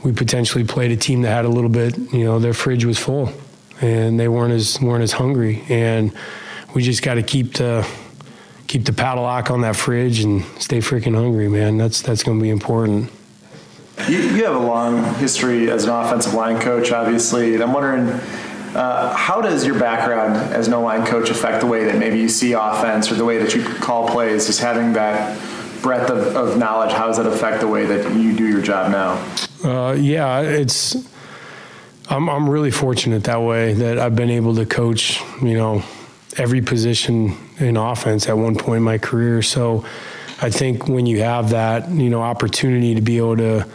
we 0.03 0.11
potentially 0.11 0.63
played 0.65 0.91
a 0.91 0.97
team 0.97 1.21
that 1.21 1.29
had 1.29 1.45
a 1.45 1.49
little 1.49 1.69
bit, 1.69 1.97
you 2.11 2.25
know, 2.25 2.37
their 2.39 2.53
fridge 2.53 2.85
was 2.85 2.99
full, 2.99 3.31
and 3.81 4.19
they 4.19 4.27
weren't 4.27 4.53
as 4.53 4.79
weren't 4.81 5.03
as 5.03 5.13
hungry, 5.13 5.63
and 5.69 6.13
we 6.73 6.81
just 6.81 7.03
got 7.03 7.15
to 7.15 7.23
keep 7.23 7.53
the 7.53 7.87
keep 8.67 8.85
the 8.85 8.93
padlock 8.93 9.51
on 9.51 9.61
that 9.61 9.75
fridge 9.75 10.21
and 10.21 10.43
stay 10.59 10.79
freaking 10.79 11.15
hungry, 11.15 11.47
man. 11.47 11.77
That's 11.77 12.01
that's 12.01 12.23
going 12.23 12.39
to 12.39 12.43
be 12.43 12.49
important. 12.49 13.11
You, 14.09 14.17
you, 14.17 14.43
have 14.45 14.55
a 14.55 14.59
long 14.59 15.13
history 15.15 15.69
as 15.69 15.83
an 15.83 15.91
offensive 15.91 16.33
line 16.33 16.59
coach, 16.59 16.91
obviously, 16.91 17.53
and 17.53 17.63
I'm 17.63 17.73
wondering. 17.73 18.19
Uh, 18.73 19.13
how 19.13 19.39
does 19.39 19.67
your 19.67 19.77
background 19.77 20.35
as 20.51 20.67
no 20.67 20.81
line 20.81 21.05
coach 21.05 21.29
affect 21.29 21.61
the 21.61 21.67
way 21.67 21.83
that 21.83 21.95
maybe 21.95 22.17
you 22.17 22.27
see 22.27 22.53
offense 22.53 23.11
or 23.11 23.13
the 23.13 23.23
way 23.23 23.37
that 23.37 23.53
you 23.53 23.63
call 23.63 24.09
plays? 24.09 24.47
Just 24.47 24.61
having 24.61 24.93
that 24.93 25.39
breadth 25.83 26.09
of, 26.09 26.35
of 26.35 26.57
knowledge, 26.57 26.91
how 26.91 27.05
does 27.05 27.17
that 27.17 27.27
affect 27.27 27.59
the 27.59 27.67
way 27.67 27.85
that 27.85 28.15
you 28.15 28.35
do 28.35 28.47
your 28.47 28.63
job 28.63 28.91
now? 28.91 29.11
Uh, 29.63 29.93
yeah, 29.93 30.41
it's. 30.41 30.95
I'm 32.09 32.27
I'm 32.27 32.49
really 32.49 32.71
fortunate 32.71 33.25
that 33.25 33.41
way 33.43 33.73
that 33.73 33.99
I've 33.99 34.15
been 34.15 34.31
able 34.31 34.55
to 34.55 34.65
coach. 34.65 35.21
You 35.39 35.53
know, 35.53 35.83
every 36.37 36.61
position 36.61 37.37
in 37.59 37.77
offense 37.77 38.27
at 38.27 38.37
one 38.37 38.55
point 38.55 38.77
in 38.77 38.83
my 38.83 38.97
career. 38.97 39.41
So, 39.41 39.85
I 40.41 40.49
think 40.49 40.89
when 40.89 41.05
you 41.05 41.21
have 41.21 41.51
that, 41.51 41.89
you 41.89 42.09
know, 42.09 42.21
opportunity 42.21 42.95
to 42.95 43.01
be 43.01 43.17
able 43.17 43.37
to 43.37 43.65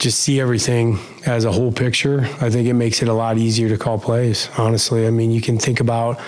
just 0.00 0.18
see 0.18 0.40
everything 0.40 0.98
as 1.26 1.44
a 1.44 1.52
whole 1.52 1.70
picture, 1.70 2.22
I 2.40 2.50
think 2.50 2.66
it 2.66 2.72
makes 2.72 3.02
it 3.02 3.08
a 3.08 3.12
lot 3.12 3.38
easier 3.38 3.68
to 3.68 3.78
call 3.78 3.98
plays. 3.98 4.48
Honestly, 4.58 5.06
I 5.06 5.10
mean, 5.10 5.30
you 5.30 5.40
can 5.40 5.58
think 5.58 5.78
about 5.78 6.18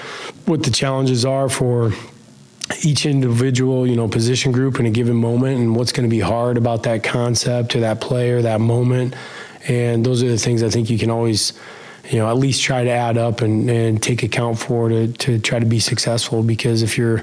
what 0.46 0.62
the 0.62 0.70
challenges 0.70 1.24
are 1.24 1.48
for 1.48 1.92
each 2.84 3.04
individual, 3.06 3.86
you 3.86 3.96
know, 3.96 4.06
position 4.06 4.52
group 4.52 4.78
in 4.78 4.86
a 4.86 4.90
given 4.90 5.16
moment 5.16 5.58
and 5.58 5.74
what's 5.74 5.90
going 5.90 6.08
to 6.08 6.10
be 6.10 6.20
hard 6.20 6.56
about 6.56 6.84
that 6.84 7.02
concept 7.02 7.74
or 7.74 7.80
that 7.80 8.00
player, 8.00 8.42
that 8.42 8.60
moment. 8.60 9.14
And 9.66 10.06
those 10.06 10.22
are 10.22 10.28
the 10.28 10.38
things 10.38 10.62
I 10.62 10.68
think 10.68 10.90
you 10.90 10.98
can 10.98 11.10
always, 11.10 11.52
you 12.10 12.18
know, 12.18 12.28
at 12.28 12.36
least 12.36 12.62
try 12.62 12.84
to 12.84 12.90
add 12.90 13.16
up 13.16 13.40
and, 13.40 13.70
and 13.70 14.02
take 14.02 14.22
account 14.22 14.58
for 14.58 14.88
to, 14.88 15.12
to 15.12 15.38
try 15.38 15.58
to 15.58 15.66
be 15.66 15.78
successful. 15.78 16.42
Because 16.42 16.82
if 16.82 16.98
you're, 16.98 17.22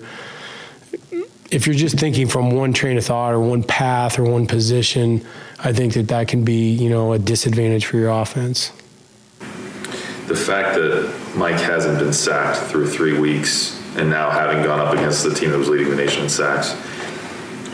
if 1.51 1.65
you're 1.65 1.75
just 1.75 1.97
thinking 1.97 2.27
from 2.27 2.51
one 2.51 2.73
train 2.73 2.97
of 2.97 3.05
thought 3.05 3.33
or 3.33 3.39
one 3.39 3.63
path 3.63 4.19
or 4.19 4.23
one 4.23 4.47
position, 4.47 5.25
I 5.59 5.73
think 5.73 5.93
that 5.93 6.07
that 6.07 6.27
can 6.27 6.43
be, 6.43 6.69
you 6.71 6.89
know, 6.89 7.13
a 7.13 7.19
disadvantage 7.19 7.85
for 7.85 7.97
your 7.97 8.09
offense. 8.09 8.71
The 10.27 10.35
fact 10.35 10.75
that 10.75 11.33
Mike 11.35 11.59
hasn't 11.59 11.99
been 11.99 12.13
sacked 12.13 12.59
through 12.69 12.89
three 12.89 13.19
weeks 13.19 13.77
and 13.97 14.09
now 14.09 14.29
having 14.29 14.63
gone 14.63 14.79
up 14.79 14.93
against 14.93 15.23
the 15.23 15.33
team 15.33 15.49
that 15.49 15.57
was 15.57 15.67
leading 15.67 15.89
the 15.89 15.95
nation 15.95 16.23
in 16.23 16.29
sacks, 16.29 16.75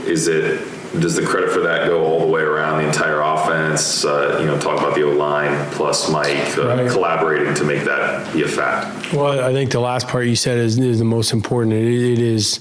is 0.07 0.27
it 0.27 0.61
does 0.99 1.15
the 1.15 1.25
credit 1.25 1.51
for 1.51 1.61
that 1.61 1.87
go 1.87 2.03
all 2.03 2.19
the 2.19 2.27
way 2.27 2.41
around 2.41 2.81
the 2.81 2.87
entire 2.87 3.21
offense? 3.21 4.05
Uh, 4.05 4.37
you 4.39 4.45
know, 4.45 4.59
talk 4.59 4.79
about 4.79 4.95
the 4.95 5.03
O 5.03 5.11
line 5.11 5.69
plus 5.71 6.09
Mike 6.09 6.57
uh, 6.57 6.67
right. 6.67 6.89
collaborating 6.89 7.53
to 7.55 7.63
make 7.63 7.83
that 7.83 8.31
be 8.33 8.43
a 8.43 8.47
fact. 8.47 9.13
Well, 9.13 9.43
I 9.43 9.51
think 9.53 9.71
the 9.71 9.79
last 9.79 10.07
part 10.07 10.25
you 10.25 10.35
said 10.35 10.57
is, 10.57 10.77
is 10.77 10.99
the 10.99 11.05
most 11.05 11.33
important. 11.33 11.73
it, 11.73 11.87
it 11.87 12.19
is 12.19 12.59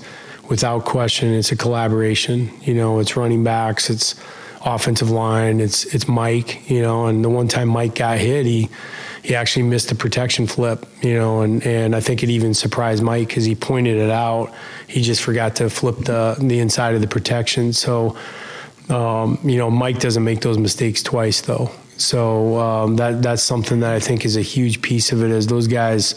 without 0.49 0.85
question. 0.85 1.33
It's 1.33 1.53
a 1.53 1.57
collaboration. 1.57 2.51
You 2.63 2.75
know, 2.75 2.99
it's 2.99 3.17
running 3.17 3.45
backs. 3.45 3.91
It's 3.91 4.15
offensive 4.65 5.11
line. 5.11 5.61
It's 5.61 5.85
it's 5.95 6.09
Mike. 6.09 6.69
You 6.71 6.83
know, 6.83 7.07
and 7.07 7.25
the 7.25 7.31
one 7.31 7.49
time 7.49 7.69
Mike 7.69 7.95
got 7.95 8.19
hit, 8.19 8.47
he 8.47 8.69
he 9.25 9.35
actually 9.35 9.63
missed 9.63 9.89
the 9.89 9.95
protection 9.95 10.47
flip, 10.47 10.87
you 11.01 11.15
know, 11.15 11.41
and, 11.41 11.67
and 11.67 11.97
I 11.97 12.01
think 12.01 12.23
it 12.23 12.29
even 12.29 12.53
surprised 12.53 13.03
Mike 13.03 13.29
because 13.29 13.47
he 13.47 13.55
pointed 13.55 13.97
it 13.97 14.11
out. 14.11 14.53
He 14.87 15.01
just 15.01 15.23
forgot 15.23 15.57
to 15.57 15.71
flip 15.71 15.97
the 15.97 16.37
the 16.39 16.59
inside 16.59 16.95
of 16.95 17.01
the 17.01 17.07
protection. 17.07 17.73
So, 17.73 18.19
um, 18.91 19.39
you 19.43 19.57
know, 19.57 19.71
Mike 19.71 19.99
doesn't 19.99 20.23
make 20.23 20.43
those 20.43 20.59
mistakes 20.59 21.03
twice 21.03 21.41
though. 21.41 21.71
So 21.97 22.59
um, 22.59 22.97
that 22.97 23.23
that's 23.23 23.43
something 23.43 23.81
that 23.81 23.95
I 23.95 23.99
think 23.99 24.27
is 24.27 24.37
a 24.37 24.43
huge 24.43 24.83
piece 24.83 25.11
of 25.11 25.23
it. 25.23 25.31
Is 25.31 25.47
those 25.47 25.69
guys 25.69 26.15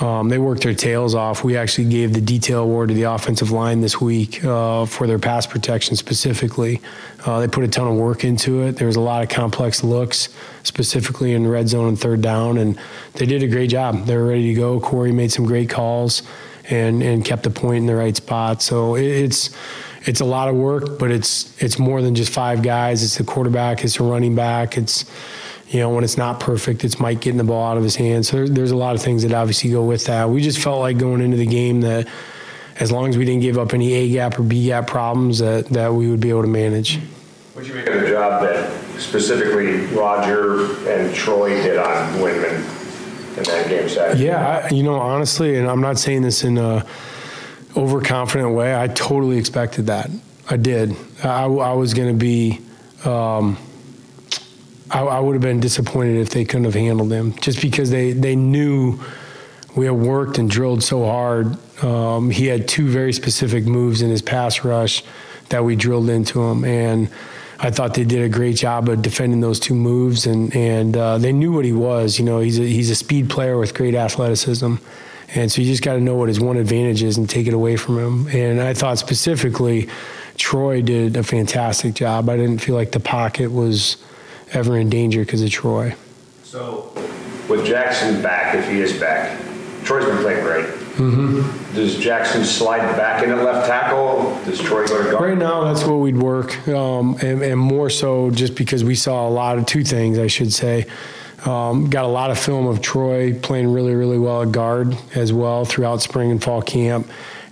um, 0.00 0.28
they 0.28 0.38
worked 0.38 0.62
their 0.62 0.74
tails 0.74 1.14
off. 1.14 1.42
We 1.42 1.56
actually 1.56 1.88
gave 1.88 2.12
the 2.12 2.20
detail 2.20 2.62
award 2.62 2.90
to 2.90 2.94
the 2.94 3.04
offensive 3.04 3.50
line 3.50 3.80
this 3.80 4.00
week 4.00 4.44
uh, 4.44 4.84
for 4.84 5.06
their 5.06 5.18
pass 5.18 5.46
protection 5.46 5.96
specifically. 5.96 6.80
Uh, 7.24 7.40
they 7.40 7.48
put 7.48 7.64
a 7.64 7.68
ton 7.68 7.88
of 7.88 7.94
work 7.94 8.22
into 8.22 8.62
it. 8.62 8.76
There 8.76 8.86
was 8.86 8.96
a 8.96 9.00
lot 9.00 9.22
of 9.22 9.30
complex 9.30 9.82
looks, 9.82 10.28
specifically 10.64 11.32
in 11.32 11.46
red 11.46 11.68
zone 11.68 11.88
and 11.88 11.98
third 11.98 12.20
down, 12.20 12.58
and 12.58 12.78
they 13.14 13.24
did 13.24 13.42
a 13.42 13.48
great 13.48 13.70
job. 13.70 14.04
They 14.04 14.16
were 14.16 14.26
ready 14.26 14.48
to 14.48 14.54
go. 14.54 14.80
Corey 14.80 15.12
made 15.12 15.32
some 15.32 15.46
great 15.46 15.70
calls 15.70 16.22
and 16.68 17.02
and 17.02 17.24
kept 17.24 17.42
the 17.44 17.50
point 17.50 17.78
in 17.78 17.86
the 17.86 17.96
right 17.96 18.16
spot. 18.16 18.60
So 18.60 18.96
it's 18.96 19.50
it's 20.04 20.20
a 20.20 20.24
lot 20.24 20.48
of 20.48 20.56
work, 20.56 20.98
but 20.98 21.10
it's 21.10 21.60
it's 21.62 21.78
more 21.78 22.02
than 22.02 22.14
just 22.14 22.32
five 22.32 22.62
guys. 22.62 23.02
It's 23.02 23.16
the 23.16 23.24
quarterback, 23.24 23.82
it's 23.82 23.96
the 23.96 24.04
running 24.04 24.34
back, 24.34 24.76
it's 24.76 25.04
you 25.68 25.80
know, 25.80 25.90
when 25.90 26.04
it's 26.04 26.16
not 26.16 26.38
perfect, 26.38 26.84
it's 26.84 27.00
Mike 27.00 27.20
getting 27.20 27.38
the 27.38 27.44
ball 27.44 27.72
out 27.72 27.76
of 27.76 27.82
his 27.82 27.96
hands. 27.96 28.28
So 28.28 28.46
there's 28.46 28.70
a 28.70 28.76
lot 28.76 28.94
of 28.94 29.02
things 29.02 29.22
that 29.22 29.32
obviously 29.32 29.70
go 29.70 29.84
with 29.84 30.04
that. 30.06 30.30
We 30.30 30.40
just 30.40 30.58
felt 30.58 30.80
like 30.80 30.98
going 30.98 31.20
into 31.20 31.36
the 31.36 31.46
game 31.46 31.80
that 31.80 32.06
as 32.78 32.92
long 32.92 33.08
as 33.08 33.18
we 33.18 33.24
didn't 33.24 33.40
give 33.42 33.58
up 33.58 33.74
any 33.74 33.92
A 33.94 34.08
gap 34.10 34.38
or 34.38 34.42
B 34.42 34.66
gap 34.66 34.86
problems, 34.86 35.38
that, 35.40 35.66
that 35.70 35.92
we 35.92 36.08
would 36.08 36.20
be 36.20 36.30
able 36.30 36.42
to 36.42 36.48
manage. 36.48 37.00
What 37.54 37.66
you 37.66 37.74
make 37.74 37.86
of 37.86 38.00
the 38.00 38.08
job 38.08 38.42
that 38.42 38.70
specifically 39.00 39.86
Roger 39.96 40.66
and 40.88 41.12
Troy 41.14 41.50
did 41.50 41.78
on 41.78 42.14
Windmon 42.14 43.38
in 43.38 43.42
that 43.44 43.68
game 43.68 43.88
Saturday? 43.88 44.26
Yeah, 44.26 44.68
I, 44.70 44.74
you 44.74 44.82
know, 44.82 44.94
honestly, 44.94 45.56
and 45.56 45.66
I'm 45.66 45.80
not 45.80 45.98
saying 45.98 46.22
this 46.22 46.44
in 46.44 46.58
a 46.58 46.86
overconfident 47.76 48.54
way. 48.54 48.78
I 48.80 48.88
totally 48.88 49.38
expected 49.38 49.86
that. 49.86 50.10
I 50.48 50.58
did. 50.58 50.94
I, 51.24 51.44
I 51.44 51.72
was 51.72 51.92
going 51.92 52.08
to 52.08 52.18
be. 52.18 52.60
Um, 53.04 53.58
I, 54.90 55.00
I 55.00 55.20
would 55.20 55.34
have 55.34 55.42
been 55.42 55.60
disappointed 55.60 56.16
if 56.16 56.30
they 56.30 56.44
couldn't 56.44 56.64
have 56.64 56.74
handled 56.74 57.12
him, 57.12 57.34
just 57.34 57.60
because 57.60 57.90
they 57.90 58.12
they 58.12 58.36
knew 58.36 59.00
we 59.76 59.86
had 59.86 59.94
worked 59.94 60.38
and 60.38 60.48
drilled 60.48 60.82
so 60.82 61.04
hard. 61.04 61.56
Um, 61.84 62.30
he 62.30 62.46
had 62.46 62.66
two 62.66 62.88
very 62.88 63.12
specific 63.12 63.66
moves 63.66 64.00
in 64.00 64.10
his 64.10 64.22
pass 64.22 64.64
rush 64.64 65.02
that 65.50 65.64
we 65.64 65.76
drilled 65.76 66.08
into 66.08 66.42
him, 66.42 66.64
and 66.64 67.10
I 67.58 67.70
thought 67.70 67.94
they 67.94 68.04
did 68.04 68.22
a 68.22 68.28
great 68.28 68.56
job 68.56 68.88
of 68.88 69.02
defending 69.02 69.40
those 69.40 69.58
two 69.58 69.74
moves, 69.74 70.26
and 70.26 70.54
and 70.54 70.96
uh, 70.96 71.18
they 71.18 71.32
knew 71.32 71.52
what 71.52 71.64
he 71.64 71.72
was. 71.72 72.18
You 72.18 72.24
know, 72.24 72.40
he's 72.40 72.58
a, 72.58 72.62
he's 72.62 72.90
a 72.90 72.94
speed 72.94 73.28
player 73.28 73.58
with 73.58 73.74
great 73.74 73.94
athleticism, 73.94 74.76
and 75.34 75.52
so 75.52 75.62
you 75.62 75.68
just 75.68 75.82
got 75.82 75.94
to 75.94 76.00
know 76.00 76.14
what 76.14 76.28
his 76.28 76.38
one 76.38 76.56
advantage 76.56 77.02
is 77.02 77.16
and 77.16 77.28
take 77.28 77.46
it 77.46 77.54
away 77.54 77.76
from 77.76 77.98
him. 77.98 78.28
And 78.28 78.60
I 78.60 78.72
thought 78.72 78.98
specifically, 78.98 79.88
Troy 80.36 80.80
did 80.80 81.16
a 81.16 81.22
fantastic 81.22 81.94
job. 81.94 82.28
I 82.28 82.36
didn't 82.36 82.58
feel 82.58 82.74
like 82.74 82.92
the 82.92 83.00
pocket 83.00 83.50
was 83.50 83.96
ever 84.52 84.78
in 84.78 84.88
danger 84.88 85.24
because 85.24 85.42
of 85.42 85.50
Troy. 85.50 85.94
So, 86.42 86.92
with 87.48 87.66
Jaxson 87.66 88.22
back, 88.22 88.54
if 88.54 88.68
he 88.68 88.80
is 88.80 88.98
back, 88.98 89.38
Troy's 89.84 90.04
been 90.04 90.18
playing 90.18 90.42
great. 90.42 90.66
Mm-hmm. 90.96 91.74
Does 91.74 91.96
Jaxson 91.96 92.44
slide 92.44 92.96
back 92.96 93.22
in 93.22 93.30
at 93.30 93.44
left 93.44 93.68
tackle? 93.68 94.34
Does 94.46 94.58
Troy 94.58 94.86
go 94.86 95.04
to 95.04 95.10
guard? 95.10 95.22
Right 95.22 95.38
now, 95.38 95.64
that's 95.64 95.84
what 95.84 95.96
we'd 95.96 96.16
work, 96.16 96.66
um, 96.68 97.16
and, 97.20 97.42
and 97.42 97.60
more 97.60 97.90
so 97.90 98.30
just 98.30 98.54
because 98.54 98.82
we 98.82 98.94
saw 98.94 99.28
a 99.28 99.30
lot 99.30 99.58
of 99.58 99.66
two 99.66 99.84
things, 99.84 100.18
I 100.18 100.26
should 100.26 100.52
say. 100.52 100.86
Um, 101.44 101.90
got 101.90 102.04
a 102.04 102.08
lot 102.08 102.30
of 102.30 102.38
film 102.38 102.66
of 102.66 102.80
Troy 102.80 103.38
playing 103.38 103.72
really, 103.72 103.94
really 103.94 104.18
well 104.18 104.42
at 104.42 104.52
guard 104.52 104.96
as 105.14 105.32
well 105.32 105.64
throughout 105.64 106.00
spring 106.00 106.30
and 106.30 106.42
fall 106.42 106.62
camp. 106.62 107.08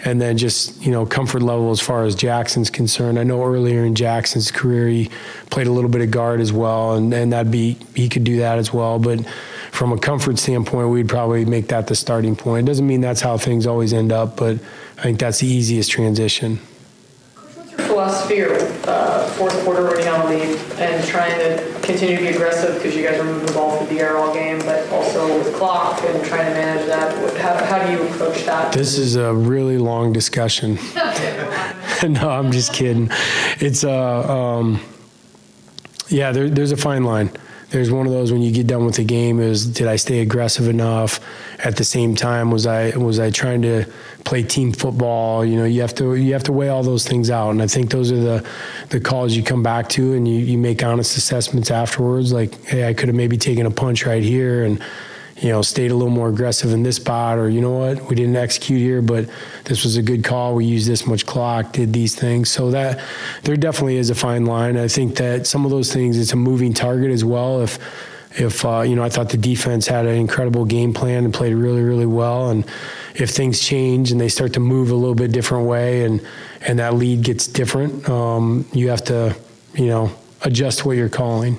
And 0.06 0.20
then 0.20 0.36
just, 0.36 0.82
you 0.84 0.92
know, 0.92 1.06
comfort 1.06 1.40
level 1.40 1.70
as 1.70 1.80
far 1.80 2.04
as 2.04 2.14
Jaxson's 2.14 2.68
concerned. 2.68 3.18
I 3.18 3.22
know 3.22 3.42
earlier 3.42 3.84
in 3.84 3.94
Jaxson's 3.94 4.50
career, 4.50 4.86
he 4.86 5.10
played 5.50 5.66
a 5.66 5.72
little 5.72 5.88
bit 5.88 6.02
of 6.02 6.10
guard 6.10 6.40
as 6.40 6.52
well, 6.52 6.94
and, 6.94 7.12
and 7.14 7.32
that'd 7.32 7.50
be, 7.50 7.78
he 7.94 8.10
could 8.10 8.22
do 8.22 8.36
that 8.40 8.58
as 8.58 8.70
well. 8.70 8.98
But 8.98 9.26
from 9.72 9.92
a 9.92 9.98
comfort 9.98 10.38
standpoint, 10.38 10.90
we'd 10.90 11.08
probably 11.08 11.46
make 11.46 11.68
that 11.68 11.86
the 11.86 11.94
starting 11.94 12.36
point. 12.36 12.68
It 12.68 12.70
doesn't 12.70 12.86
mean 12.86 13.00
that's 13.00 13.22
how 13.22 13.38
things 13.38 13.66
always 13.66 13.94
end 13.94 14.12
up, 14.12 14.36
but 14.36 14.58
I 14.98 15.02
think 15.02 15.20
that's 15.20 15.38
the 15.40 15.46
easiest 15.46 15.90
transition. 15.90 16.60
Philosophy 18.04 18.42
or 18.42 18.52
uh, 18.86 19.26
fourth 19.30 19.64
quarter 19.64 19.82
running 19.82 20.06
on 20.08 20.28
lead 20.28 20.58
and 20.78 21.02
trying 21.06 21.38
to 21.38 21.80
continue 21.80 22.16
to 22.18 22.22
be 22.22 22.28
aggressive 22.28 22.74
because 22.74 22.94
you 22.94 23.02
guys 23.02 23.18
are 23.18 23.24
moving 23.24 23.46
the 23.46 23.52
ball 23.52 23.78
through 23.78 23.96
the 23.96 24.02
air 24.02 24.18
all 24.18 24.34
game, 24.34 24.58
but 24.58 24.86
also 24.90 25.38
with 25.38 25.54
clock 25.54 26.02
and 26.02 26.22
trying 26.22 26.44
to 26.44 26.52
manage 26.52 26.86
that? 26.86 27.16
What- 27.22 27.34
How, 27.38 27.64
how 27.64 27.86
do 27.86 27.90
you 27.92 28.06
approach 28.08 28.44
that? 28.44 28.74
This 28.74 28.98
is 28.98 29.16
a 29.16 29.32
really 29.32 29.78
long 29.78 30.12
discussion. 30.12 30.74
no, 32.06 32.28
I'm 32.28 32.52
just 32.52 32.74
kidding. 32.74 33.08
It's 33.58 33.84
a, 33.84 33.90
um, 33.90 34.82
yeah, 36.10 36.30
there, 36.32 36.50
there's 36.50 36.72
a 36.72 36.76
fine 36.76 37.04
line. 37.04 37.30
There's 37.70 37.90
one 37.90 38.06
of 38.06 38.12
those 38.12 38.30
when 38.30 38.42
you 38.42 38.52
get 38.52 38.66
done 38.66 38.84
with 38.84 38.96
the 38.96 39.04
game 39.04 39.40
is 39.40 39.66
did 39.66 39.88
I 39.88 39.96
stay 39.96 40.20
aggressive 40.20 40.68
enough? 40.68 41.20
At 41.58 41.76
the 41.76 41.84
same 41.84 42.14
time, 42.14 42.50
was 42.50 42.66
I 42.66 42.96
was 42.96 43.18
I 43.18 43.30
trying 43.30 43.62
to 43.62 43.86
play 44.24 44.42
team 44.42 44.72
football? 44.72 45.44
You 45.44 45.56
know, 45.56 45.64
you 45.64 45.80
have 45.80 45.94
to 45.96 46.14
you 46.14 46.32
have 46.32 46.44
to 46.44 46.52
weigh 46.52 46.68
all 46.68 46.82
those 46.82 47.06
things 47.06 47.30
out, 47.30 47.50
and 47.50 47.62
I 47.62 47.66
think 47.66 47.90
those 47.90 48.10
are 48.10 48.20
the 48.20 48.48
the 48.88 49.00
calls 49.00 49.34
you 49.34 49.42
come 49.42 49.62
back 49.62 49.88
to, 49.90 50.14
and 50.14 50.26
you, 50.26 50.36
you 50.36 50.58
make 50.58 50.82
honest 50.82 51.16
assessments 51.16 51.70
afterwards. 51.70 52.32
Like, 52.32 52.64
hey, 52.64 52.88
I 52.88 52.94
could 52.94 53.08
have 53.08 53.16
maybe 53.16 53.36
taken 53.36 53.66
a 53.66 53.70
punch 53.70 54.06
right 54.06 54.22
here, 54.22 54.64
and 54.64 54.82
you 55.36 55.48
know, 55.48 55.62
stayed 55.62 55.90
a 55.90 55.94
little 55.94 56.12
more 56.12 56.28
aggressive 56.28 56.72
in 56.72 56.82
this 56.84 56.96
spot, 56.96 57.38
or 57.38 57.48
you 57.48 57.60
know 57.60 57.72
what, 57.72 58.08
we 58.08 58.14
didn't 58.14 58.36
execute 58.36 58.80
here, 58.80 59.02
but 59.02 59.28
this 59.64 59.84
was 59.84 59.96
a 59.96 60.02
good 60.02 60.22
call. 60.22 60.54
We 60.54 60.64
used 60.64 60.88
this 60.88 61.06
much 61.06 61.26
clock, 61.26 61.72
did 61.72 61.92
these 61.92 62.14
things. 62.14 62.50
So 62.50 62.70
that 62.70 63.00
there 63.42 63.56
definitely 63.56 63.96
is 63.96 64.10
a 64.10 64.14
fine 64.14 64.46
line. 64.46 64.76
I 64.76 64.88
think 64.88 65.16
that 65.16 65.46
some 65.46 65.64
of 65.64 65.70
those 65.70 65.92
things, 65.92 66.18
it's 66.18 66.32
a 66.32 66.36
moving 66.36 66.72
target 66.72 67.10
as 67.10 67.24
well. 67.24 67.62
If 67.62 67.78
if 68.36 68.64
uh, 68.64 68.80
you 68.82 68.94
know, 68.94 69.02
I 69.02 69.08
thought 69.08 69.28
the 69.28 69.36
defense 69.36 69.86
had 69.86 70.06
an 70.06 70.14
incredible 70.14 70.64
game 70.64 70.94
plan 70.94 71.24
and 71.24 71.34
played 71.34 71.54
really, 71.54 71.82
really 71.82 72.06
well, 72.06 72.50
and 72.50 72.64
if 73.14 73.30
things 73.30 73.60
change 73.60 74.10
and 74.10 74.20
they 74.20 74.28
start 74.28 74.52
to 74.54 74.60
move 74.60 74.90
a 74.90 74.94
little 74.94 75.14
bit 75.14 75.32
different 75.32 75.66
way, 75.66 76.04
and 76.04 76.20
and 76.66 76.78
that 76.78 76.94
lead 76.94 77.22
gets 77.22 77.46
different, 77.46 78.08
um, 78.08 78.66
you 78.72 78.88
have 78.88 79.04
to, 79.04 79.36
you 79.74 79.86
know, 79.86 80.10
adjust 80.42 80.84
what 80.84 80.96
you're 80.96 81.08
calling. 81.08 81.58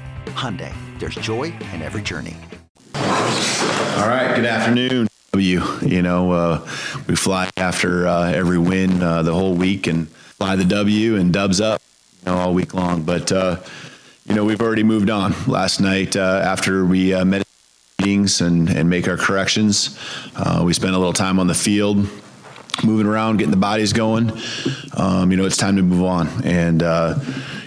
Hyundai, 0.27 0.73
there's 0.99 1.15
joy 1.15 1.53
in 1.73 1.81
every 1.81 2.01
journey. 2.01 2.35
All 2.95 4.07
right, 4.07 4.33
good 4.35 4.45
afternoon. 4.45 5.07
You, 5.35 5.63
you 5.81 6.01
know, 6.01 6.31
uh, 6.31 6.67
we 7.07 7.15
fly 7.15 7.49
after 7.57 8.07
uh, 8.07 8.31
every 8.31 8.57
win 8.57 9.01
uh, 9.01 9.23
the 9.23 9.33
whole 9.33 9.53
week 9.53 9.87
and 9.87 10.09
fly 10.09 10.55
the 10.55 10.65
W 10.65 11.15
and 11.15 11.31
dubs 11.31 11.61
up, 11.61 11.81
you 12.19 12.31
know, 12.31 12.37
all 12.37 12.53
week 12.53 12.73
long. 12.73 13.03
But 13.03 13.31
uh, 13.31 13.57
you 14.25 14.35
know, 14.35 14.43
we've 14.43 14.61
already 14.61 14.83
moved 14.83 15.09
on. 15.09 15.33
Last 15.47 15.79
night, 15.79 16.15
uh, 16.15 16.41
after 16.43 16.85
we 16.85 17.13
uh, 17.13 17.25
met 17.25 17.43
meetings 17.99 18.41
and 18.41 18.69
and 18.69 18.89
make 18.89 19.07
our 19.07 19.17
corrections, 19.17 19.97
we 20.63 20.73
spent 20.73 20.93
a 20.93 20.97
little 20.97 21.13
time 21.13 21.39
on 21.39 21.47
the 21.47 21.55
field, 21.55 22.07
moving 22.83 23.07
around, 23.07 23.37
getting 23.37 23.51
the 23.51 23.57
bodies 23.57 23.93
going. 23.93 24.31
Um, 24.97 25.31
you 25.31 25.37
know, 25.37 25.45
it's 25.45 25.57
time 25.57 25.77
to 25.77 25.81
move 25.81 26.03
on. 26.03 26.27
And, 26.43 26.83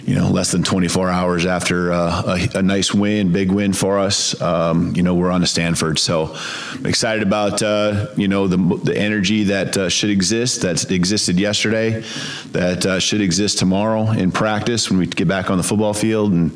you 0.05 0.13
know, 0.13 0.29
less 0.29 0.51
than 0.51 0.61
24 0.61 1.09
hours 1.09 1.47
after 1.47 1.91
uh, 1.91 2.37
a, 2.53 2.59
a 2.59 2.61
nice 2.61 2.93
win, 2.93 3.31
big 3.31 3.51
win 3.51 3.73
for 3.73 3.97
us, 3.97 4.39
um, 4.39 4.95
you 4.95 5.01
know, 5.01 5.15
we're 5.15 5.31
on 5.31 5.41
to 5.41 5.47
Stanford. 5.47 5.97
So 5.97 6.35
I'm 6.73 6.85
excited 6.85 7.23
about, 7.23 7.63
uh, 7.63 8.07
you 8.15 8.27
know, 8.27 8.47
the, 8.47 8.57
the 8.83 8.95
energy 8.95 9.45
that 9.45 9.75
uh, 9.75 9.89
should 9.89 10.11
exist, 10.11 10.61
that 10.61 10.91
existed 10.91 11.39
yesterday, 11.39 12.03
that 12.51 12.85
uh, 12.85 12.99
should 12.99 13.19
exist 13.19 13.57
tomorrow 13.57 14.11
in 14.11 14.31
practice 14.31 14.91
when 14.91 14.99
we 14.99 15.07
get 15.07 15.27
back 15.27 15.49
on 15.49 15.57
the 15.57 15.63
football 15.63 15.93
field. 15.95 16.31
And, 16.31 16.55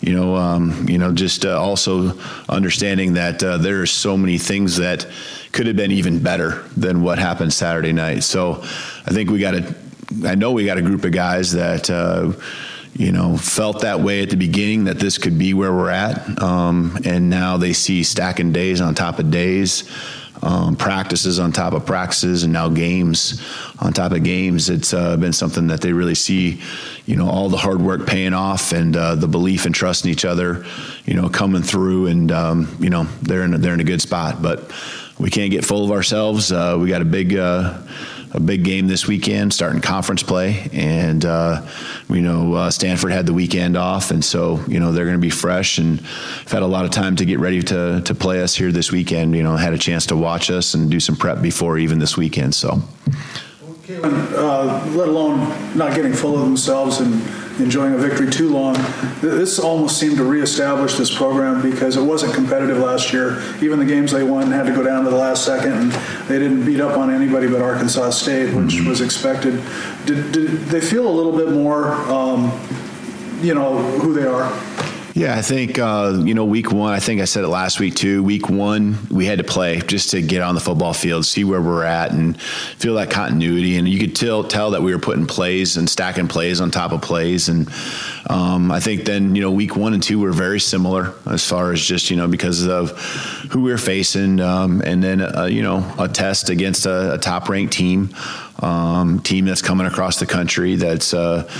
you 0.00 0.14
know, 0.14 0.36
um, 0.36 0.86
you 0.88 0.98
know, 0.98 1.12
just 1.12 1.44
uh, 1.44 1.60
also 1.60 2.16
understanding 2.48 3.14
that 3.14 3.42
uh, 3.42 3.58
there 3.58 3.82
are 3.82 3.86
so 3.86 4.16
many 4.16 4.38
things 4.38 4.76
that 4.76 5.08
could 5.50 5.66
have 5.66 5.74
been 5.74 5.90
even 5.90 6.22
better 6.22 6.62
than 6.76 7.02
what 7.02 7.18
happened 7.18 7.52
Saturday 7.52 7.92
night. 7.92 8.22
So 8.22 8.60
I 8.62 9.10
think 9.10 9.28
we 9.28 9.40
got 9.40 9.54
a, 9.56 9.74
I 10.24 10.36
know 10.36 10.52
we 10.52 10.64
got 10.66 10.78
a 10.78 10.82
group 10.82 11.04
of 11.04 11.10
guys 11.10 11.50
that, 11.50 11.90
uh, 11.90 12.32
you 12.98 13.12
know, 13.12 13.36
felt 13.36 13.82
that 13.82 14.00
way 14.00 14.22
at 14.22 14.30
the 14.30 14.36
beginning 14.36 14.84
that 14.84 14.98
this 14.98 15.18
could 15.18 15.38
be 15.38 15.52
where 15.52 15.72
we're 15.72 15.90
at. 15.90 16.42
Um, 16.42 16.98
and 17.04 17.28
now 17.28 17.56
they 17.58 17.72
see 17.72 18.02
stacking 18.02 18.52
days 18.52 18.80
on 18.80 18.94
top 18.94 19.18
of 19.18 19.30
days, 19.30 19.90
um, 20.42 20.76
practices 20.76 21.38
on 21.38 21.52
top 21.52 21.74
of 21.74 21.84
practices, 21.84 22.44
and 22.44 22.52
now 22.52 22.68
games 22.68 23.42
on 23.80 23.92
top 23.92 24.12
of 24.12 24.22
games. 24.24 24.70
It's 24.70 24.94
uh, 24.94 25.16
been 25.18 25.34
something 25.34 25.66
that 25.66 25.82
they 25.82 25.92
really 25.92 26.14
see, 26.14 26.62
you 27.04 27.16
know, 27.16 27.28
all 27.28 27.50
the 27.50 27.58
hard 27.58 27.82
work 27.82 28.06
paying 28.06 28.32
off 28.32 28.72
and 28.72 28.96
uh, 28.96 29.14
the 29.14 29.28
belief 29.28 29.66
and 29.66 29.74
trust 29.74 30.06
in 30.06 30.10
each 30.10 30.24
other, 30.24 30.64
you 31.04 31.14
know, 31.14 31.28
coming 31.28 31.62
through. 31.62 32.06
And, 32.06 32.32
um, 32.32 32.76
you 32.80 32.88
know, 32.88 33.04
they're 33.22 33.44
in, 33.44 33.54
a, 33.54 33.58
they're 33.58 33.74
in 33.74 33.80
a 33.80 33.84
good 33.84 34.00
spot. 34.00 34.40
But 34.40 34.72
we 35.18 35.30
can't 35.30 35.50
get 35.50 35.64
full 35.64 35.84
of 35.84 35.90
ourselves. 35.90 36.50
Uh, 36.50 36.78
we 36.80 36.88
got 36.88 37.02
a 37.02 37.06
big, 37.06 37.36
uh, 37.36 37.78
a 38.32 38.40
big 38.40 38.64
game 38.64 38.86
this 38.86 39.06
weekend, 39.06 39.52
starting 39.52 39.80
conference 39.80 40.22
play, 40.22 40.68
and 40.72 41.24
uh, 41.24 41.66
you 42.08 42.20
know 42.20 42.54
uh, 42.54 42.70
Stanford 42.70 43.12
had 43.12 43.26
the 43.26 43.32
weekend 43.32 43.76
off, 43.76 44.10
and 44.10 44.24
so 44.24 44.62
you 44.66 44.80
know 44.80 44.92
they're 44.92 45.04
going 45.04 45.16
to 45.16 45.20
be 45.20 45.30
fresh 45.30 45.78
and 45.78 46.00
have 46.00 46.52
had 46.52 46.62
a 46.62 46.66
lot 46.66 46.84
of 46.84 46.90
time 46.90 47.16
to 47.16 47.24
get 47.24 47.38
ready 47.38 47.62
to 47.62 48.00
to 48.02 48.14
play 48.14 48.42
us 48.42 48.54
here 48.54 48.72
this 48.72 48.92
weekend. 48.92 49.34
You 49.34 49.42
know, 49.42 49.56
had 49.56 49.72
a 49.72 49.78
chance 49.78 50.06
to 50.06 50.16
watch 50.16 50.50
us 50.50 50.74
and 50.74 50.90
do 50.90 51.00
some 51.00 51.16
prep 51.16 51.40
before 51.40 51.78
even 51.78 51.98
this 51.98 52.16
weekend. 52.16 52.54
So. 52.54 52.82
uh, 53.88 54.84
let 54.94 55.08
alone 55.08 55.38
not 55.76 55.94
getting 55.94 56.12
full 56.12 56.34
of 56.34 56.40
themselves 56.40 57.00
and 57.00 57.22
enjoying 57.58 57.94
a 57.94 57.98
victory 57.98 58.30
too 58.30 58.48
long. 58.48 58.74
This 59.20 59.58
almost 59.58 59.98
seemed 59.98 60.16
to 60.18 60.24
reestablish 60.24 60.94
this 60.94 61.14
program 61.14 61.62
because 61.62 61.96
it 61.96 62.02
wasn't 62.02 62.34
competitive 62.34 62.78
last 62.78 63.12
year. 63.12 63.42
Even 63.60 63.78
the 63.78 63.84
games 63.84 64.12
they 64.12 64.22
won 64.22 64.50
had 64.50 64.66
to 64.66 64.72
go 64.72 64.82
down 64.82 65.04
to 65.04 65.10
the 65.10 65.16
last 65.16 65.44
second, 65.44 65.72
and 65.72 65.92
they 66.28 66.38
didn't 66.38 66.64
beat 66.64 66.80
up 66.80 66.98
on 66.98 67.10
anybody 67.10 67.48
but 67.48 67.62
Arkansas 67.62 68.10
State, 68.10 68.54
which 68.54 68.80
was 68.82 69.00
expected. 69.00 69.62
Did, 70.04 70.32
did 70.32 70.50
they 70.66 70.80
feel 70.80 71.08
a 71.08 71.10
little 71.10 71.36
bit 71.36 71.50
more, 71.50 71.92
um, 72.10 72.52
you 73.40 73.54
know, 73.54 73.78
who 73.98 74.12
they 74.12 74.26
are? 74.26 74.52
Yeah, 75.16 75.34
I 75.34 75.40
think 75.40 75.78
uh, 75.78 76.20
you 76.26 76.34
know 76.34 76.44
week 76.44 76.70
one. 76.70 76.92
I 76.92 77.00
think 77.00 77.22
I 77.22 77.24
said 77.24 77.42
it 77.42 77.48
last 77.48 77.80
week 77.80 77.94
too. 77.94 78.22
Week 78.22 78.50
one, 78.50 78.98
we 79.10 79.24
had 79.24 79.38
to 79.38 79.44
play 79.44 79.80
just 79.80 80.10
to 80.10 80.20
get 80.20 80.42
on 80.42 80.54
the 80.54 80.60
football 80.60 80.92
field, 80.92 81.24
see 81.24 81.42
where 81.42 81.62
we're 81.62 81.84
at, 81.84 82.10
and 82.10 82.38
feel 82.38 82.96
that 82.96 83.08
continuity. 83.08 83.78
And 83.78 83.88
you 83.88 83.98
could 83.98 84.14
tell 84.14 84.44
tell 84.44 84.72
that 84.72 84.82
we 84.82 84.92
were 84.92 85.00
putting 85.00 85.26
plays 85.26 85.78
and 85.78 85.88
stacking 85.88 86.28
plays 86.28 86.60
on 86.60 86.70
top 86.70 86.92
of 86.92 87.00
plays. 87.00 87.48
And 87.48 87.70
um, 88.28 88.70
I 88.70 88.78
think 88.78 89.06
then 89.06 89.34
you 89.34 89.40
know 89.40 89.50
week 89.50 89.74
one 89.74 89.94
and 89.94 90.02
two 90.02 90.20
were 90.20 90.32
very 90.32 90.60
similar 90.60 91.14
as 91.24 91.42
far 91.48 91.72
as 91.72 91.80
just 91.80 92.10
you 92.10 92.16
know 92.18 92.28
because 92.28 92.66
of 92.66 92.90
who 93.50 93.62
we 93.62 93.70
were 93.70 93.78
facing, 93.78 94.38
um, 94.40 94.82
and 94.82 95.02
then 95.02 95.22
uh, 95.22 95.46
you 95.46 95.62
know 95.62 95.94
a 95.98 96.08
test 96.08 96.50
against 96.50 96.84
a, 96.84 97.14
a 97.14 97.18
top 97.18 97.48
ranked 97.48 97.72
team, 97.72 98.14
um, 98.58 99.20
team 99.20 99.46
that's 99.46 99.62
coming 99.62 99.86
across 99.86 100.18
the 100.18 100.26
country 100.26 100.76
that's. 100.76 101.14
Uh, 101.14 101.50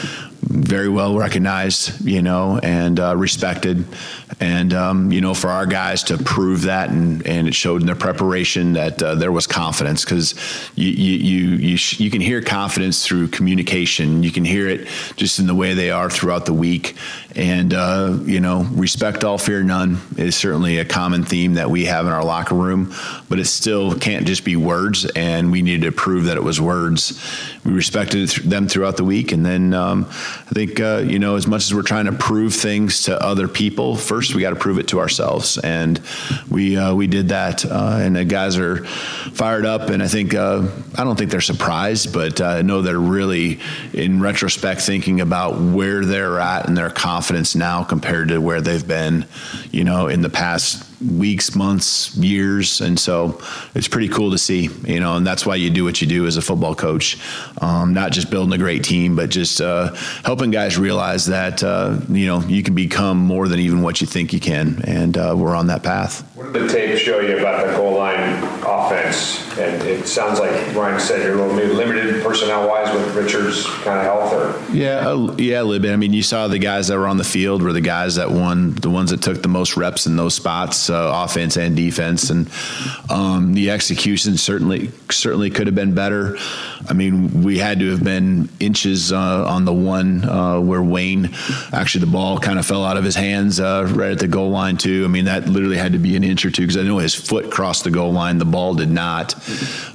very 0.48 0.88
well 0.88 1.18
recognized, 1.18 2.04
you 2.06 2.22
know, 2.22 2.58
and 2.62 3.00
uh, 3.00 3.16
respected. 3.16 3.84
And, 4.38 4.72
um, 4.74 5.10
you 5.10 5.20
know, 5.20 5.34
for 5.34 5.48
our 5.48 5.66
guys 5.66 6.04
to 6.04 6.18
prove 6.18 6.62
that 6.62 6.90
and, 6.90 7.26
and 7.26 7.48
it 7.48 7.54
showed 7.54 7.80
in 7.80 7.86
their 7.86 7.96
preparation 7.96 8.74
that 8.74 9.02
uh, 9.02 9.14
there 9.14 9.32
was 9.32 9.46
confidence 9.46 10.04
because 10.04 10.34
you, 10.74 10.88
you, 10.88 11.18
you, 11.18 11.56
you, 11.56 11.76
sh- 11.76 12.00
you, 12.00 12.10
can 12.10 12.20
hear 12.20 12.42
confidence 12.42 13.04
through 13.04 13.28
communication. 13.28 14.22
You 14.22 14.30
can 14.30 14.44
hear 14.44 14.68
it 14.68 14.88
just 15.16 15.38
in 15.38 15.46
the 15.46 15.54
way 15.54 15.74
they 15.74 15.90
are 15.90 16.10
throughout 16.10 16.46
the 16.46 16.52
week. 16.52 16.96
And, 17.36 17.74
uh, 17.74 18.18
you 18.24 18.40
know, 18.40 18.62
respect 18.72 19.22
all, 19.22 19.36
fear 19.36 19.62
none 19.62 20.00
is 20.16 20.34
certainly 20.34 20.78
a 20.78 20.86
common 20.86 21.22
theme 21.22 21.54
that 21.54 21.68
we 21.68 21.84
have 21.84 22.06
in 22.06 22.12
our 22.12 22.24
locker 22.24 22.54
room, 22.54 22.94
but 23.28 23.38
it 23.38 23.44
still 23.44 23.94
can't 23.94 24.26
just 24.26 24.42
be 24.42 24.56
words. 24.56 25.04
And 25.14 25.52
we 25.52 25.60
needed 25.60 25.82
to 25.82 25.92
prove 25.92 26.24
that 26.24 26.38
it 26.38 26.42
was 26.42 26.62
words. 26.62 27.22
We 27.62 27.72
respected 27.72 28.30
them 28.30 28.68
throughout 28.68 28.96
the 28.96 29.04
week. 29.04 29.32
And 29.32 29.44
then 29.44 29.74
um, 29.74 30.06
I 30.08 30.52
think, 30.54 30.80
uh, 30.80 31.04
you 31.06 31.18
know, 31.18 31.36
as 31.36 31.46
much 31.46 31.64
as 31.64 31.74
we're 31.74 31.82
trying 31.82 32.06
to 32.06 32.12
prove 32.12 32.54
things 32.54 33.02
to 33.02 33.22
other 33.22 33.48
people, 33.48 33.96
first 33.96 34.34
we 34.34 34.40
got 34.40 34.50
to 34.50 34.56
prove 34.56 34.78
it 34.78 34.88
to 34.88 34.98
ourselves. 34.98 35.58
And 35.58 36.00
we, 36.50 36.78
uh, 36.78 36.94
we 36.94 37.06
did 37.06 37.28
that. 37.28 37.66
Uh, 37.66 37.98
and 38.00 38.16
the 38.16 38.24
guys 38.24 38.56
are 38.56 38.82
fired 38.86 39.66
up. 39.66 39.90
And 39.90 40.02
I 40.02 40.08
think, 40.08 40.32
uh, 40.32 40.66
I 40.94 41.04
don't 41.04 41.16
think 41.16 41.30
they're 41.30 41.42
surprised, 41.42 42.14
but 42.14 42.40
uh, 42.40 42.46
I 42.46 42.62
know 42.62 42.80
they're 42.80 42.98
really, 42.98 43.60
in 43.92 44.22
retrospect, 44.22 44.80
thinking 44.80 45.20
about 45.20 45.60
where 45.60 46.02
they're 46.02 46.40
at 46.40 46.66
and 46.66 46.78
their 46.78 46.88
confidence 46.88 47.25
confidence 47.26 47.56
now 47.56 47.82
compared 47.82 48.28
to 48.28 48.38
where 48.38 48.60
they've 48.60 48.86
been, 48.86 49.26
you 49.72 49.82
know, 49.82 50.06
in 50.06 50.22
the 50.22 50.30
past 50.30 50.85
weeks, 51.00 51.54
months, 51.54 52.16
years, 52.16 52.80
and 52.80 52.98
so 52.98 53.40
it's 53.74 53.88
pretty 53.88 54.08
cool 54.08 54.30
to 54.30 54.38
see, 54.38 54.68
you 54.84 55.00
know, 55.00 55.16
and 55.16 55.26
that's 55.26 55.44
why 55.44 55.54
you 55.54 55.70
do 55.70 55.84
what 55.84 56.00
you 56.00 56.06
do 56.06 56.26
as 56.26 56.36
a 56.36 56.42
football 56.42 56.74
coach, 56.74 57.18
um, 57.60 57.92
not 57.92 58.12
just 58.12 58.30
building 58.30 58.52
a 58.52 58.58
great 58.58 58.82
team, 58.82 59.16
but 59.16 59.30
just 59.30 59.60
uh, 59.60 59.94
helping 60.24 60.50
guys 60.50 60.78
realize 60.78 61.26
that 61.26 61.62
uh, 61.62 61.98
you 62.08 62.26
know 62.26 62.40
you 62.42 62.62
can 62.62 62.74
become 62.74 63.18
more 63.18 63.48
than 63.48 63.60
even 63.60 63.82
what 63.82 64.00
you 64.00 64.06
think 64.06 64.32
you 64.32 64.40
can, 64.40 64.82
and 64.84 65.16
uh, 65.16 65.34
we're 65.36 65.54
on 65.54 65.66
that 65.66 65.82
path. 65.82 66.22
What 66.36 66.52
did 66.52 66.62
the 66.62 66.68
tape 66.68 66.98
show 66.98 67.20
you 67.20 67.38
about 67.38 67.66
the 67.66 67.72
goal 67.76 67.96
line 67.96 68.42
offense? 68.64 69.42
And 69.58 69.82
it 69.82 70.06
sounds 70.06 70.38
like 70.38 70.74
Ryan 70.74 71.00
said 71.00 71.22
you're 71.22 71.38
a 71.38 71.40
little 71.40 71.56
maybe 71.56 71.72
limited 71.72 72.22
personnel 72.22 72.68
wise 72.68 72.92
with 72.92 73.14
Richards' 73.14 73.64
kind 73.66 73.98
of 73.98 74.04
health, 74.04 74.32
or 74.32 74.74
yeah, 74.74 75.34
yeah, 75.38 75.60
a 75.60 75.64
little 75.64 75.82
bit. 75.82 75.92
I 75.92 75.96
mean, 75.96 76.12
you 76.12 76.22
saw 76.22 76.48
the 76.48 76.58
guys 76.58 76.88
that 76.88 76.98
were 76.98 77.06
on 77.06 77.16
the 77.16 77.24
field 77.24 77.62
were 77.62 77.72
the 77.72 77.80
guys 77.80 78.16
that 78.16 78.30
won, 78.30 78.72
the 78.74 78.90
ones 78.90 79.10
that 79.10 79.22
took 79.22 79.42
the 79.42 79.48
most 79.48 79.76
reps 79.76 80.06
in 80.06 80.16
those 80.16 80.34
spots 80.34 80.85
uh, 80.90 81.10
offense 81.14 81.56
and 81.56 81.76
defense, 81.76 82.30
and 82.30 82.50
um, 83.10 83.54
the 83.54 83.70
execution 83.70 84.36
certainly 84.36 84.90
certainly 85.10 85.50
could 85.50 85.66
have 85.66 85.74
been 85.74 85.94
better. 85.94 86.36
I 86.88 86.92
mean, 86.92 87.42
we 87.42 87.58
had 87.58 87.80
to 87.80 87.90
have 87.90 88.04
been 88.04 88.48
inches 88.60 89.12
uh, 89.12 89.44
on 89.46 89.64
the 89.64 89.72
one 89.72 90.24
uh, 90.24 90.60
where 90.60 90.82
Wayne 90.82 91.30
actually 91.72 92.04
the 92.04 92.10
ball 92.10 92.38
kind 92.38 92.58
of 92.58 92.66
fell 92.66 92.84
out 92.84 92.96
of 92.96 93.04
his 93.04 93.16
hands 93.16 93.60
uh, 93.60 93.90
right 93.94 94.12
at 94.12 94.18
the 94.18 94.28
goal 94.28 94.50
line 94.50 94.76
too. 94.76 95.04
I 95.04 95.08
mean, 95.08 95.24
that 95.24 95.48
literally 95.48 95.76
had 95.76 95.92
to 95.92 95.98
be 95.98 96.16
an 96.16 96.24
inch 96.24 96.44
or 96.44 96.50
two 96.50 96.62
because 96.62 96.76
I 96.76 96.82
know 96.82 96.98
his 96.98 97.14
foot 97.14 97.50
crossed 97.50 97.84
the 97.84 97.90
goal 97.90 98.12
line, 98.12 98.38
the 98.38 98.44
ball 98.44 98.74
did 98.74 98.90
not, 98.90 99.34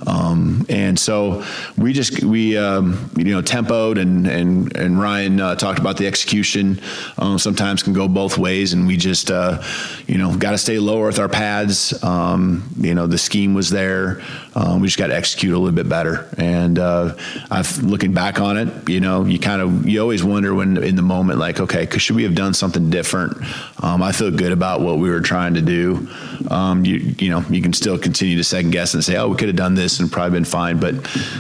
um, 0.08 0.66
and 0.70 1.00
so 1.00 1.44
we 1.78 1.94
just 1.94 2.24
we 2.24 2.58
um, 2.58 3.12
you 3.16 3.26
know 3.26 3.42
tempoed 3.42 4.00
and 4.00 4.28
and 4.28 4.76
and 4.76 5.00
Ryan 5.00 5.40
uh, 5.40 5.56
talked 5.56 5.80
about 5.80 5.98
the 5.98 6.08
execution. 6.08 6.82
Um, 7.18 7.40
sometimes 7.40 7.84
can 7.84 7.94
go 7.94 8.08
both 8.08 8.38
ways, 8.38 8.74
and 8.74 8.88
we 8.88 8.98
just 8.98 9.30
you 9.30 10.18
know 10.18 10.36
got 10.36 10.52
to 10.52 10.58
stay 10.58 10.80
lower 10.82 11.08
earth, 11.08 11.20
our 11.20 11.30
pads. 11.30 12.04
Um, 12.04 12.64
you 12.78 12.94
know, 12.94 13.08
the 13.08 13.18
scheme 13.18 13.54
was 13.54 13.70
there. 13.70 14.22
Um, 14.54 14.82
we 14.82 14.88
just 14.88 14.98
got 14.98 15.08
to 15.08 15.16
execute 15.16 15.54
a 15.54 15.58
little 15.58 15.76
bit 15.76 15.88
better. 15.88 16.28
And 16.38 16.78
uh, 16.78 17.16
I've 17.50 17.82
looking 17.84 18.14
back 18.14 18.42
on 18.42 18.58
it, 18.58 18.90
you 18.90 19.00
know, 19.00 19.24
you 19.24 19.40
kind 19.40 19.62
of 19.62 19.88
you 19.88 20.02
always 20.02 20.24
wonder 20.24 20.54
when 20.54 20.78
in 20.78 20.96
the 20.96 21.02
moment, 21.02 21.40
like, 21.40 21.60
okay, 21.60 21.88
should 21.98 22.16
we 22.16 22.24
have 22.24 22.36
done 22.36 22.54
something 22.54 22.90
different? 22.90 23.38
Um, 23.82 24.04
I 24.04 24.12
feel 24.12 24.32
good 24.32 24.52
about 24.52 24.82
what 24.82 24.98
we 24.98 25.10
were 25.10 25.22
trying 25.22 25.54
to 25.54 25.62
do. 25.62 26.10
Um, 26.50 26.84
you 26.84 27.16
you 27.18 27.30
know, 27.30 27.46
you 27.50 27.62
can 27.62 27.72
still 27.72 27.98
continue 27.98 28.36
to 28.38 28.44
second 28.44 28.72
guess 28.72 28.94
and 28.94 29.04
say, 29.04 29.16
oh, 29.16 29.30
we 29.30 29.38
could 29.38 29.48
have 29.48 29.56
done 29.56 29.76
this 29.76 30.00
and 30.00 30.12
probably 30.12 30.32
been 30.32 30.46
fine. 30.46 30.80
But 30.80 30.96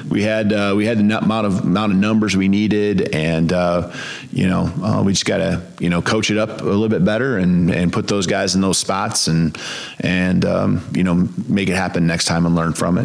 we 0.09 0.23
had 0.23 0.53
uh, 0.53 0.73
we 0.77 0.85
had 0.85 0.97
the 0.97 1.17
amount 1.17 1.47
of 1.47 1.59
amount 1.59 1.91
of 1.91 1.97
numbers 1.97 2.37
we 2.37 2.47
needed, 2.47 3.13
and 3.13 3.51
uh, 3.51 3.91
you 4.31 4.47
know, 4.47 4.71
uh, 4.81 5.03
we 5.03 5.11
just 5.11 5.25
got 5.25 5.37
to 5.37 5.61
you 5.79 5.89
know 5.89 6.01
coach 6.01 6.31
it 6.31 6.37
up 6.37 6.61
a 6.61 6.63
little 6.63 6.87
bit 6.87 7.03
better 7.03 7.37
and 7.37 7.69
and 7.71 7.91
put 7.91 8.07
those 8.07 8.25
guys 8.25 8.55
in 8.55 8.61
those 8.61 8.77
spots 8.77 9.27
and 9.27 9.57
and 9.99 10.45
um, 10.45 10.81
you 10.93 11.03
know 11.03 11.27
make 11.47 11.67
it 11.67 11.75
happen 11.75 12.07
next 12.07 12.25
time 12.25 12.45
and 12.45 12.55
learn 12.55 12.71
from 12.71 12.97
it. 12.97 13.00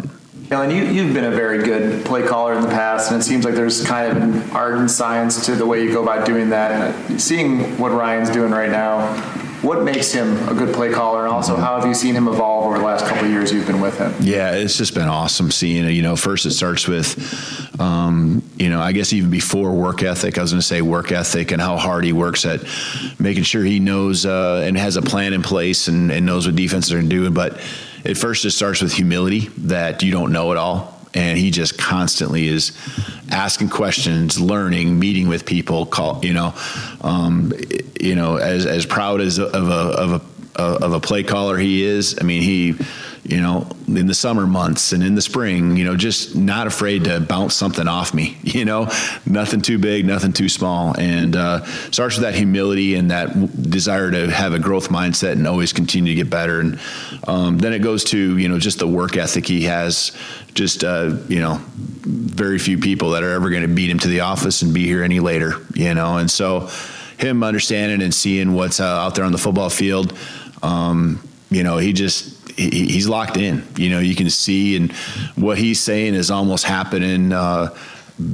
Alan, 0.49 0.71
you, 0.71 0.85
you've 0.85 1.13
been 1.13 1.25
a 1.25 1.31
very 1.31 1.61
good 1.61 2.05
play 2.05 2.25
caller 2.25 2.53
in 2.53 2.61
the 2.61 2.69
past, 2.69 3.11
and 3.11 3.19
it 3.19 3.23
seems 3.23 3.43
like 3.43 3.53
there's 3.53 3.85
kind 3.85 4.09
of 4.09 4.23
an 4.23 4.51
art 4.51 4.75
and 4.75 4.89
science 4.89 5.45
to 5.45 5.55
the 5.55 5.65
way 5.65 5.83
you 5.83 5.91
go 5.91 6.01
about 6.01 6.25
doing 6.25 6.51
that. 6.51 6.71
And 6.71 7.21
Seeing 7.21 7.77
what 7.77 7.91
Ryan's 7.91 8.29
doing 8.29 8.51
right 8.51 8.71
now, 8.71 9.13
what 9.61 9.83
makes 9.83 10.13
him 10.13 10.37
a 10.47 10.53
good 10.53 10.73
play 10.73 10.89
caller, 10.89 11.25
and 11.25 11.33
also 11.33 11.57
how 11.57 11.77
have 11.77 11.85
you 11.85 11.93
seen 11.93 12.15
him 12.15 12.29
evolve 12.29 12.63
over 12.63 12.77
the 12.77 12.85
last 12.85 13.05
couple 13.05 13.25
of 13.25 13.31
years 13.31 13.51
you've 13.51 13.67
been 13.67 13.81
with 13.81 13.97
him? 13.97 14.13
Yeah, 14.21 14.53
it's 14.53 14.77
just 14.77 14.93
been 14.93 15.09
awesome 15.09 15.51
seeing 15.51 15.83
it. 15.83 15.91
You 15.91 16.01
know, 16.01 16.15
first 16.15 16.45
it 16.45 16.51
starts 16.51 16.87
with, 16.87 17.77
um, 17.81 18.41
you 18.57 18.69
know, 18.69 18.79
I 18.79 18.93
guess 18.93 19.11
even 19.11 19.29
before 19.29 19.73
work 19.73 20.01
ethic, 20.01 20.37
I 20.37 20.41
was 20.43 20.51
going 20.51 20.61
to 20.61 20.65
say 20.65 20.81
work 20.81 21.11
ethic 21.11 21.51
and 21.51 21.61
how 21.61 21.75
hard 21.75 22.05
he 22.05 22.13
works 22.13 22.45
at 22.45 22.61
making 23.19 23.43
sure 23.43 23.65
he 23.65 23.81
knows 23.81 24.25
uh, 24.25 24.63
and 24.65 24.77
has 24.77 24.95
a 24.95 25.01
plan 25.01 25.33
in 25.33 25.41
place 25.41 25.89
and, 25.89 26.09
and 26.09 26.25
knows 26.25 26.45
what 26.45 26.55
defenses 26.55 26.93
are 26.93 27.01
doing. 27.01 27.33
But 27.33 27.59
it 28.07 28.17
first 28.17 28.43
just 28.43 28.57
starts 28.57 28.81
with 28.81 28.93
humility 28.93 29.49
that 29.57 30.01
you 30.03 30.11
don't 30.11 30.31
know 30.31 30.51
it 30.51 30.57
all 30.57 30.97
and 31.13 31.37
he 31.37 31.51
just 31.51 31.77
constantly 31.77 32.47
is 32.47 32.77
asking 33.31 33.69
questions, 33.69 34.39
learning, 34.39 34.99
meeting 34.99 35.27
with 35.27 35.45
people. 35.45 35.85
Call 35.85 36.23
you 36.23 36.33
know, 36.33 36.53
um, 37.01 37.53
you 37.99 38.15
know, 38.15 38.37
as 38.37 38.65
as 38.65 38.85
proud 38.85 39.21
as 39.21 39.39
of 39.39 39.53
a 39.53 39.57
of 39.57 40.11
a 40.55 40.61
of 40.61 40.93
a 40.93 40.99
play 40.99 41.23
caller 41.23 41.57
he 41.57 41.83
is. 41.83 42.17
I 42.19 42.23
mean, 42.23 42.41
he 42.41 42.75
you 43.27 43.41
know, 43.41 43.67
in 43.87 44.07
the 44.07 44.13
summer 44.13 44.47
months 44.47 44.93
and 44.93 45.03
in 45.03 45.13
the 45.13 45.21
spring, 45.21 45.75
you 45.75 45.83
know, 45.83 45.97
just 45.97 46.33
not 46.33 46.65
afraid 46.65 47.03
to 47.03 47.19
bounce 47.19 47.55
something 47.55 47.85
off 47.85 48.13
me, 48.13 48.37
you 48.43 48.63
know, 48.63 48.89
nothing 49.25 49.61
too 49.61 49.77
big, 49.77 50.05
nothing 50.05 50.31
too 50.31 50.47
small. 50.47 50.97
And 50.97 51.35
uh, 51.35 51.65
starts 51.91 52.15
with 52.15 52.23
that 52.23 52.35
humility 52.35 52.95
and 52.95 53.11
that 53.11 53.69
desire 53.69 54.09
to 54.11 54.31
have 54.31 54.53
a 54.53 54.59
growth 54.59 54.87
mindset 54.87 55.33
and 55.33 55.45
always 55.45 55.73
continue 55.73 56.13
to 56.13 56.15
get 56.15 56.29
better. 56.29 56.61
And 56.61 56.79
um, 57.27 57.57
then 57.57 57.73
it 57.73 57.79
goes 57.79 58.05
to, 58.05 58.37
you 58.37 58.47
know, 58.47 58.59
just 58.59 58.79
the 58.79 58.87
work 58.87 59.17
ethic 59.17 59.45
he 59.45 59.63
has, 59.63 60.15
just, 60.53 60.85
uh, 60.85 61.17
you 61.27 61.41
know, 61.41 61.59
very 61.75 62.59
few 62.59 62.77
people 62.77 63.09
that 63.09 63.23
are 63.23 63.33
ever 63.33 63.49
going 63.49 63.63
to 63.63 63.67
beat 63.67 63.89
him 63.89 63.99
to 63.99 64.07
the 64.07 64.21
office 64.21 64.61
and 64.61 64.73
be 64.73 64.85
here 64.85 65.03
any 65.03 65.19
later, 65.19 65.55
you 65.73 65.93
know, 65.93 66.17
and 66.17 66.31
so 66.31 66.69
him 67.17 67.43
understanding 67.43 68.01
and 68.01 68.13
seeing 68.13 68.53
what's 68.53 68.79
uh, 68.79 68.85
out 68.85 69.15
there 69.15 69.25
on 69.25 69.33
the 69.33 69.37
football 69.37 69.69
field, 69.69 70.17
um, 70.63 71.21
you 71.49 71.63
know, 71.63 71.77
he 71.77 71.91
just, 71.91 72.36
he, 72.57 72.87
he's 72.87 73.07
locked 73.07 73.37
in. 73.37 73.63
You 73.77 73.89
know, 73.89 73.99
you 73.99 74.15
can 74.15 74.29
see, 74.29 74.75
and 74.75 74.91
what 75.35 75.57
he's 75.57 75.79
saying 75.79 76.15
is 76.15 76.29
almost 76.31 76.65
happening. 76.65 77.31
Uh, 77.31 77.75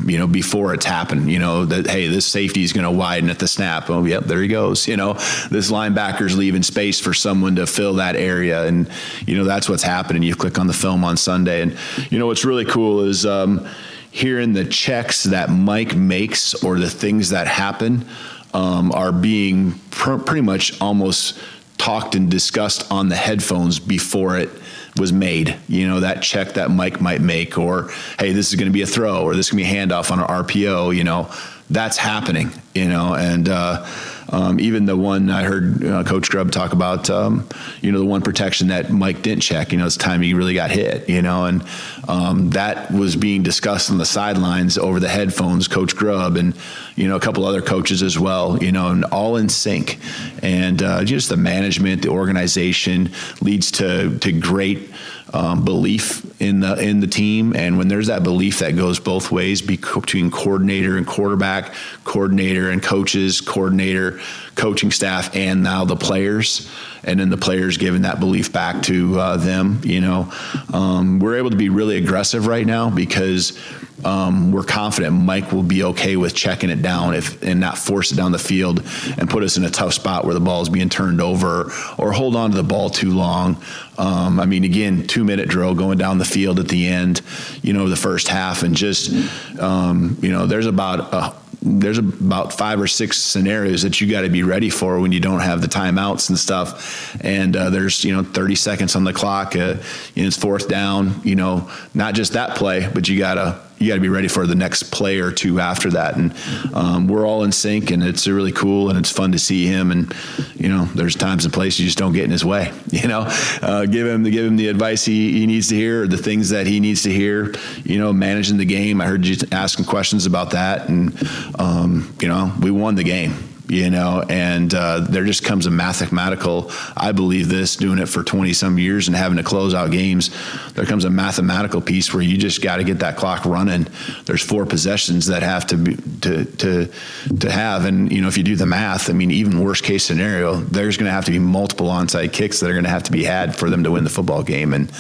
you 0.06 0.18
know, 0.18 0.28
before 0.28 0.74
it's 0.74 0.86
happened, 0.86 1.30
you 1.30 1.40
know, 1.40 1.66
that, 1.66 1.88
hey, 1.88 2.08
this 2.08 2.26
safety 2.26 2.64
is 2.64 2.72
going 2.72 2.86
to 2.86 2.92
widen 2.92 3.30
at 3.30 3.40
the 3.40 3.50
snap. 3.50 3.90
Oh, 3.90 4.06
yep, 4.06 4.24
there 4.24 4.42
he 4.42 4.48
goes. 4.48 4.88
You 4.88 4.96
know, 4.96 5.14
this 5.52 5.72
linebacker's 5.72 6.38
leaving 6.38 6.64
space 6.64 7.02
for 7.02 7.14
someone 7.14 7.58
to 7.58 7.68
fill 7.68 7.96
that 7.96 8.16
area. 8.16 8.66
And, 8.66 8.90
you 9.28 9.36
know, 9.36 9.44
that's 9.44 9.68
what's 9.68 9.84
happening. 9.84 10.24
You 10.24 10.36
click 10.36 10.58
on 10.58 10.68
the 10.68 10.74
film 10.74 11.04
on 11.04 11.18
Sunday. 11.18 11.62
And, 11.62 11.78
you 12.10 12.18
know, 12.18 12.28
what's 12.28 12.46
really 12.46 12.64
cool 12.64 13.02
is 13.02 13.26
um, 13.26 13.68
hearing 14.10 14.54
the 14.54 14.64
checks 14.64 15.24
that 15.24 15.50
Mike 15.50 15.98
makes 15.98 16.64
or 16.64 16.80
the 16.80 16.90
things 16.90 17.32
that 17.32 17.48
happen 17.48 18.06
um, 18.54 18.92
are 18.94 19.12
being 19.12 19.74
pr- 19.92 20.16
pretty 20.16 20.42
much 20.42 20.80
almost 20.80 21.38
talked 21.84 22.16
and 22.16 22.32
discussed 22.32 22.90
on 22.90 23.10
the 23.10 23.16
headphones 23.16 23.78
before 23.78 24.38
it 24.38 24.50
was 24.98 25.12
made. 25.12 25.58
You 25.68 25.86
know, 25.86 26.00
that 26.00 26.22
check 26.22 26.54
that 26.54 26.72
Mike 26.72 27.02
might 27.02 27.20
make, 27.20 27.58
or 27.58 27.90
hey, 28.18 28.32
this 28.32 28.50
is 28.50 28.56
going 28.56 28.70
to 28.70 28.74
be 28.74 28.84
a 28.84 28.88
throw, 28.88 29.24
or 29.24 29.36
this 29.36 29.50
to 29.50 29.56
be 29.58 29.64
a 29.64 29.66
handoff 29.66 30.10
on 30.10 30.20
an 30.20 30.26
RPO. 30.26 30.96
You 30.96 31.04
know, 31.04 31.30
that's 31.70 31.98
happening. 31.98 32.52
You 32.74 32.88
know, 32.88 33.16
and 33.16 33.50
uh, 33.50 33.86
um, 34.34 34.60
even 34.60 34.86
the 34.86 34.98
one 34.98 35.30
I 35.30 35.44
heard 35.44 35.86
uh, 35.86 36.04
Coach 36.04 36.32
Grubb 36.32 36.52
talk 36.52 36.74
about, 36.74 37.08
um, 37.12 37.48
you 37.82 37.92
know, 37.92 38.00
the 38.00 38.06
one 38.06 38.24
protection 38.24 38.70
that 38.70 38.90
Mike 38.90 39.22
didn't 39.22 39.44
check. 39.44 39.72
You 39.72 39.78
know, 39.78 39.86
it's 39.86 39.96
time 39.96 40.22
he 40.22 40.34
really 40.34 40.56
got 40.56 40.72
hit. 40.72 41.08
You 41.08 41.22
know, 41.22 41.46
and 41.46 41.64
um, 42.08 42.50
that 42.50 42.92
was 42.92 43.16
being 43.16 43.44
discussed 43.44 43.92
on 43.92 44.00
the 44.00 44.06
sidelines 44.06 44.78
over 44.78 45.00
the 45.00 45.08
headphones, 45.08 45.68
Coach 45.68 45.96
Grubb, 45.96 46.36
and 46.36 46.56
you 46.96 47.08
know, 47.08 47.16
a 47.16 47.20
couple 47.20 47.46
other 47.46 47.62
coaches 47.62 48.02
as 48.02 48.18
well, 48.18 48.62
you 48.62 48.72
know, 48.72 48.88
and 48.88 49.06
all 49.06 49.36
in 49.36 49.50
sync. 49.50 50.00
And 50.42 50.82
uh, 50.82 51.04
just 51.04 51.30
the 51.30 51.38
management, 51.38 52.02
the 52.02 52.10
organization 52.10 53.12
leads 53.40 53.72
to 53.74 54.18
to 54.18 54.32
great 54.32 54.90
um, 55.34 55.66
belief 55.66 56.40
in 56.40 56.60
the 56.60 56.76
in 56.76 57.00
the 57.00 57.08
team, 57.08 57.56
and 57.56 57.78
when 57.78 57.88
there's 57.88 58.08
that 58.08 58.24
belief 58.24 58.60
that 58.60 58.76
goes 58.76 59.00
both 59.00 59.32
ways 59.32 59.62
between 59.62 60.30
coordinator 60.30 60.98
and 60.98 61.08
quarterback, 61.08 61.74
coordinator 62.04 62.70
and 62.70 62.84
coaches, 62.84 63.42
coordinator, 63.42 64.20
coaching 64.56 64.92
staff, 64.92 65.36
and 65.36 65.64
now 65.64 65.86
the 65.86 65.96
players, 65.96 66.70
and 67.04 67.20
then 67.20 67.30
the 67.30 67.38
players 67.38 67.78
giving 67.78 68.04
that 68.04 68.20
belief 68.20 68.54
back 68.54 68.84
to 68.84 69.20
uh, 69.20 69.38
them. 69.38 69.82
You 69.84 70.02
know, 70.02 70.32
um, 70.74 71.20
we're 71.20 71.38
able 71.38 71.50
to 71.50 71.58
be 71.58 71.70
really 71.70 71.98
aggressive 71.98 72.48
right 72.48 72.66
now 72.66 72.90
because 72.90 73.58
um, 74.06 74.52
we're 74.52 74.64
confident 74.64 75.14
Mike 75.14 75.52
will 75.52 75.64
be 75.64 75.84
okay 75.84 76.18
with 76.18 76.36
checking 76.36 76.70
it 76.70 76.82
down 76.82 77.16
if 77.16 77.42
and 77.42 77.60
not 77.60 77.78
force 77.78 78.12
it 78.12 78.16
down 78.16 78.32
the 78.32 78.40
field 78.40 78.80
and 79.18 79.30
put 79.30 79.44
us 79.44 79.58
in 79.58 79.64
a 79.64 79.70
tough 79.70 79.94
spot 79.94 80.26
where 80.26 80.34
the 80.34 80.40
ball 80.40 80.62
is 80.62 80.70
being 80.70 80.90
turned 80.90 81.22
over 81.22 81.72
or 81.98 82.12
hold 82.12 82.36
on 82.36 82.52
to 82.52 82.58
the 82.58 82.64
ball 82.64 82.90
too 82.90 83.12
long. 83.12 83.62
Um, 83.98 84.40
I 84.40 84.46
mean, 84.46 84.64
again, 84.64 85.08
two 85.08 85.24
minute 85.24 85.48
drill 85.48 85.76
going 85.76 85.98
down 85.98 86.18
the 86.18 86.26
field 86.26 86.60
at 86.60 86.68
the 86.68 86.88
end, 86.88 87.22
you 87.62 87.74
know, 87.74 87.88
the 87.88 87.96
first 87.96 88.28
half, 88.28 88.64
and 88.64 88.76
just 88.76 89.12
um, 89.60 90.18
you 90.22 90.32
know, 90.32 90.48
there's 90.48 90.66
about 90.66 91.14
a 91.14 91.43
there's 91.66 91.98
about 91.98 92.52
five 92.52 92.82
or 92.82 92.88
six 92.88 93.18
scenarios 93.18 93.84
that 93.84 94.02
you 94.02 94.12
got 94.12 94.22
to 94.22 94.30
be 94.30 94.44
ready 94.44 94.70
for 94.70 95.00
when 95.00 95.14
you 95.14 95.20
don't 95.22 95.40
have 95.40 95.62
the 95.62 95.68
timeouts 95.68 96.30
and 96.30 96.38
stuff. 96.38 97.16
And 97.24 97.56
uh, 97.56 97.70
there's 97.70 98.04
you 98.04 98.14
know 98.14 98.24
30 98.24 98.56
seconds 98.56 98.96
on 98.96 99.06
the 99.06 99.14
clock. 99.14 99.56
Uh, 99.56 99.78
it's 100.16 100.38
fourth 100.38 100.68
down. 100.68 101.22
You 101.24 101.36
know, 101.36 101.72
not 101.94 102.16
just 102.16 102.34
that 102.34 102.58
play, 102.58 102.90
but 102.94 103.08
you 103.08 103.18
gotta 103.18 103.62
you 103.84 103.90
got 103.90 103.96
to 103.96 104.02
be 104.02 104.10
ready 104.10 104.28
for 104.28 104.48
the 104.48 104.56
next 104.56 104.84
play 104.84 105.20
or 105.20 105.32
two 105.32 105.60
after 105.60 105.92
that. 105.92 106.16
And 106.16 106.34
um, 106.74 107.08
we're 107.08 107.28
all 107.28 107.44
in 107.44 107.52
sync, 107.52 107.92
and 107.92 108.02
it's 108.02 108.28
really 108.28 108.52
cool, 108.52 108.90
and 108.90 108.98
it's 108.98 109.12
fun 109.12 109.34
to 109.34 109.40
see 109.40 109.66
him. 109.66 109.92
And 109.92 110.14
you 110.56 110.70
know, 110.70 110.86
there's 110.96 111.16
times 111.16 111.44
and 111.44 111.54
places 111.54 111.82
you 111.82 111.86
just 111.86 111.98
don't 111.98 112.14
get 112.14 112.24
in 112.24 112.32
his 112.32 112.46
way. 112.46 112.72
You 113.04 113.10
know, 113.10 113.26
uh, 113.62 113.86
give 113.86 114.08
him 114.08 114.24
give 114.24 114.46
him 114.46 114.56
the 114.56 114.68
advice 114.68 115.04
he, 115.04 115.40
he 115.40 115.48
needs 115.48 115.68
to 115.70 115.76
hear, 115.76 116.04
or 116.04 116.08
the 116.08 116.16
things 116.16 116.52
that 116.52 116.68
he 116.68 116.80
needs 116.80 117.02
to 117.04 117.12
hear. 117.12 117.54
You 117.84 117.98
know, 117.98 118.14
managing 118.14 118.58
the 118.58 118.66
game. 118.66 119.02
I 119.02 119.08
heard 119.08 119.26
you 119.26 119.36
asking 119.52 119.86
questions 119.86 120.26
about 120.26 120.52
that, 120.52 120.88
and 120.88 121.12
um, 121.60 122.16
you 122.22 122.30
know, 122.30 122.54
we 122.62 122.72
won 122.72 122.96
the 122.96 123.04
game 123.04 123.53
you 123.68 123.90
know, 123.90 124.24
and 124.30 124.74
uh, 124.74 125.00
there 125.00 125.24
just 125.24 125.44
comes 125.44 125.66
a 125.66 125.72
mathematical. 125.72 126.70
I 126.98 127.12
believe 127.12 127.48
this 127.48 127.76
doing 127.76 128.00
it 128.00 128.08
for 128.08 128.24
twenty 128.24 128.54
some 128.54 128.78
years 128.78 129.08
and 129.08 129.16
having 129.16 129.38
to 129.38 129.44
close 129.44 129.74
out 129.74 129.92
games. 129.92 130.32
There 130.74 130.86
comes 130.86 131.06
a 131.06 131.10
mathematical 131.10 131.82
piece 131.82 132.14
where 132.14 132.24
you 132.24 132.38
just 132.38 132.62
got 132.62 132.78
to 132.78 132.84
get 132.84 133.00
that 133.00 133.16
clock 133.16 133.46
running. 133.46 133.88
There's 134.26 134.42
four 134.42 134.66
possessions 134.66 135.28
that 135.28 135.44
have 135.44 135.68
to 135.68 135.78
be 135.78 135.96
to 136.22 136.46
to 136.46 136.92
to 137.40 137.52
have, 137.52 137.86
and 137.86 138.12
you 138.12 138.22
know, 138.22 138.28
if 138.28 138.38
you 138.38 138.44
do 138.44 138.56
the 138.56 138.66
math, 138.66 139.10
I 139.10 139.14
mean, 139.14 139.32
even 139.32 139.60
worst 139.60 139.84
case 139.84 140.04
scenario, 140.04 140.56
there's 140.56 140.98
going 140.98 141.08
to 141.08 141.14
have 141.14 141.26
to 141.26 141.32
be 141.32 141.40
multiple 141.40 141.88
onside 141.88 142.34
kicks 142.34 142.60
that 142.60 142.70
are 142.70 142.74
going 142.74 142.84
to 142.84 142.90
have 142.90 143.04
to 143.04 143.12
be 143.12 143.24
had 143.24 143.56
for 143.56 143.70
them 143.70 143.84
to 143.84 143.92
win 143.92 144.04
the 144.04 144.10
football 144.10 144.44
game, 144.44 144.74
and 144.74 144.92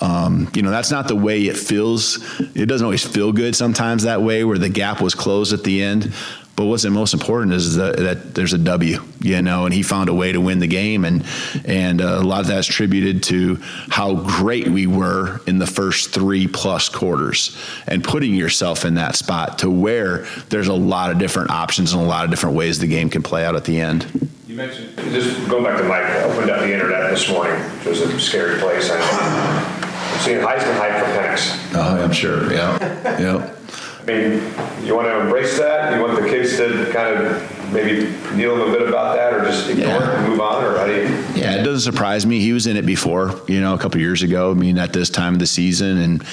um, 0.00 0.50
you 0.54 0.62
know, 0.62 0.70
that's 0.70 0.90
not 0.90 1.08
the 1.08 1.16
way 1.16 1.42
it 1.42 1.56
feels. 1.56 2.18
It 2.54 2.66
doesn't 2.66 2.84
always 2.84 3.04
feel 3.04 3.32
good 3.32 3.56
sometimes 3.56 4.04
that 4.04 4.22
way, 4.22 4.44
where 4.44 4.58
the 4.58 4.68
gap 4.68 5.00
was 5.00 5.14
closed 5.14 5.52
at 5.52 5.64
the 5.64 5.82
end. 5.82 6.12
But 6.62 6.68
what's 6.68 6.84
the 6.84 6.90
most 6.90 7.12
important 7.12 7.54
is 7.54 7.74
that, 7.74 7.96
that, 7.96 8.34
there's 8.36 8.52
a 8.52 8.58
W, 8.58 9.02
you 9.18 9.42
know, 9.42 9.64
and 9.64 9.74
he 9.74 9.82
found 9.82 10.08
a 10.08 10.14
way 10.14 10.30
to 10.30 10.40
win 10.40 10.60
the 10.60 10.68
game, 10.68 11.04
and 11.04 11.24
and 11.64 12.00
uh, 12.00 12.20
a 12.20 12.22
lot 12.22 12.42
of 12.42 12.46
that's 12.46 12.68
attributed 12.68 13.24
to 13.24 13.56
how 13.88 14.14
great 14.14 14.68
we 14.68 14.86
were 14.86 15.40
in 15.48 15.58
the 15.58 15.66
first 15.66 16.10
three 16.10 16.46
plus 16.46 16.88
quarters, 16.88 17.58
and 17.88 18.04
putting 18.04 18.36
yourself 18.36 18.84
in 18.84 18.94
that 18.94 19.16
spot 19.16 19.58
to 19.58 19.68
where 19.68 20.18
there's 20.50 20.68
a 20.68 20.72
lot 20.72 21.10
of 21.10 21.18
different 21.18 21.50
options 21.50 21.94
and 21.94 22.00
a 22.00 22.06
lot 22.06 22.22
of 22.22 22.30
different 22.30 22.54
ways 22.54 22.78
the 22.78 22.86
game 22.86 23.10
can 23.10 23.24
play 23.24 23.44
out 23.44 23.56
at 23.56 23.64
the 23.64 23.80
end. 23.80 24.06
You 24.46 24.54
mentioned 24.54 24.96
just 24.96 25.48
going 25.48 25.64
back 25.64 25.78
to 25.78 25.84
Mike. 25.88 26.04
I 26.04 26.22
opened 26.22 26.48
up 26.48 26.60
the 26.60 26.72
internet 26.72 27.10
this 27.10 27.28
morning. 27.28 27.60
It 27.80 27.86
was 27.86 28.02
a 28.02 28.20
scary 28.20 28.60
place. 28.60 28.88
I'm 28.88 30.20
seeing 30.20 30.38
Heisman 30.38 30.76
hype 30.76 31.04
for 31.04 31.10
Penix. 31.10 31.74
Oh, 31.74 32.04
I'm 32.04 32.12
sure. 32.12 32.52
Yeah, 32.52 32.78
yeah. 33.18 33.56
I 34.02 34.06
mean, 34.06 34.84
you 34.84 34.96
want 34.96 35.06
to 35.06 35.20
embrace 35.20 35.58
that? 35.58 35.94
You 35.94 36.02
want 36.02 36.20
the 36.20 36.28
kids 36.28 36.56
to 36.56 36.90
kind 36.92 37.14
of 37.14 37.72
maybe 37.72 38.10
kneel 38.34 38.56
them 38.56 38.68
a 38.68 38.72
bit 38.72 38.88
about 38.88 39.14
that, 39.16 39.32
or 39.32 39.44
just 39.44 39.70
ignore 39.70 39.86
yeah. 39.86 40.12
it 40.12 40.18
and 40.18 40.28
move 40.28 40.40
on, 40.40 40.64
or 40.64 40.76
how 40.76 40.86
do 40.86 40.92
you? 40.92 41.02
Yeah, 41.40 41.60
it 41.60 41.62
doesn't 41.62 41.92
surprise 41.92 42.26
me. 42.26 42.40
He 42.40 42.52
was 42.52 42.66
in 42.66 42.76
it 42.76 42.84
before, 42.84 43.40
you 43.46 43.60
know, 43.60 43.74
a 43.74 43.78
couple 43.78 44.00
years 44.00 44.22
ago. 44.22 44.50
I 44.50 44.54
mean, 44.54 44.76
at 44.76 44.92
this 44.92 45.08
time 45.08 45.34
of 45.34 45.38
the 45.38 45.46
season, 45.46 45.98
and 45.98 46.24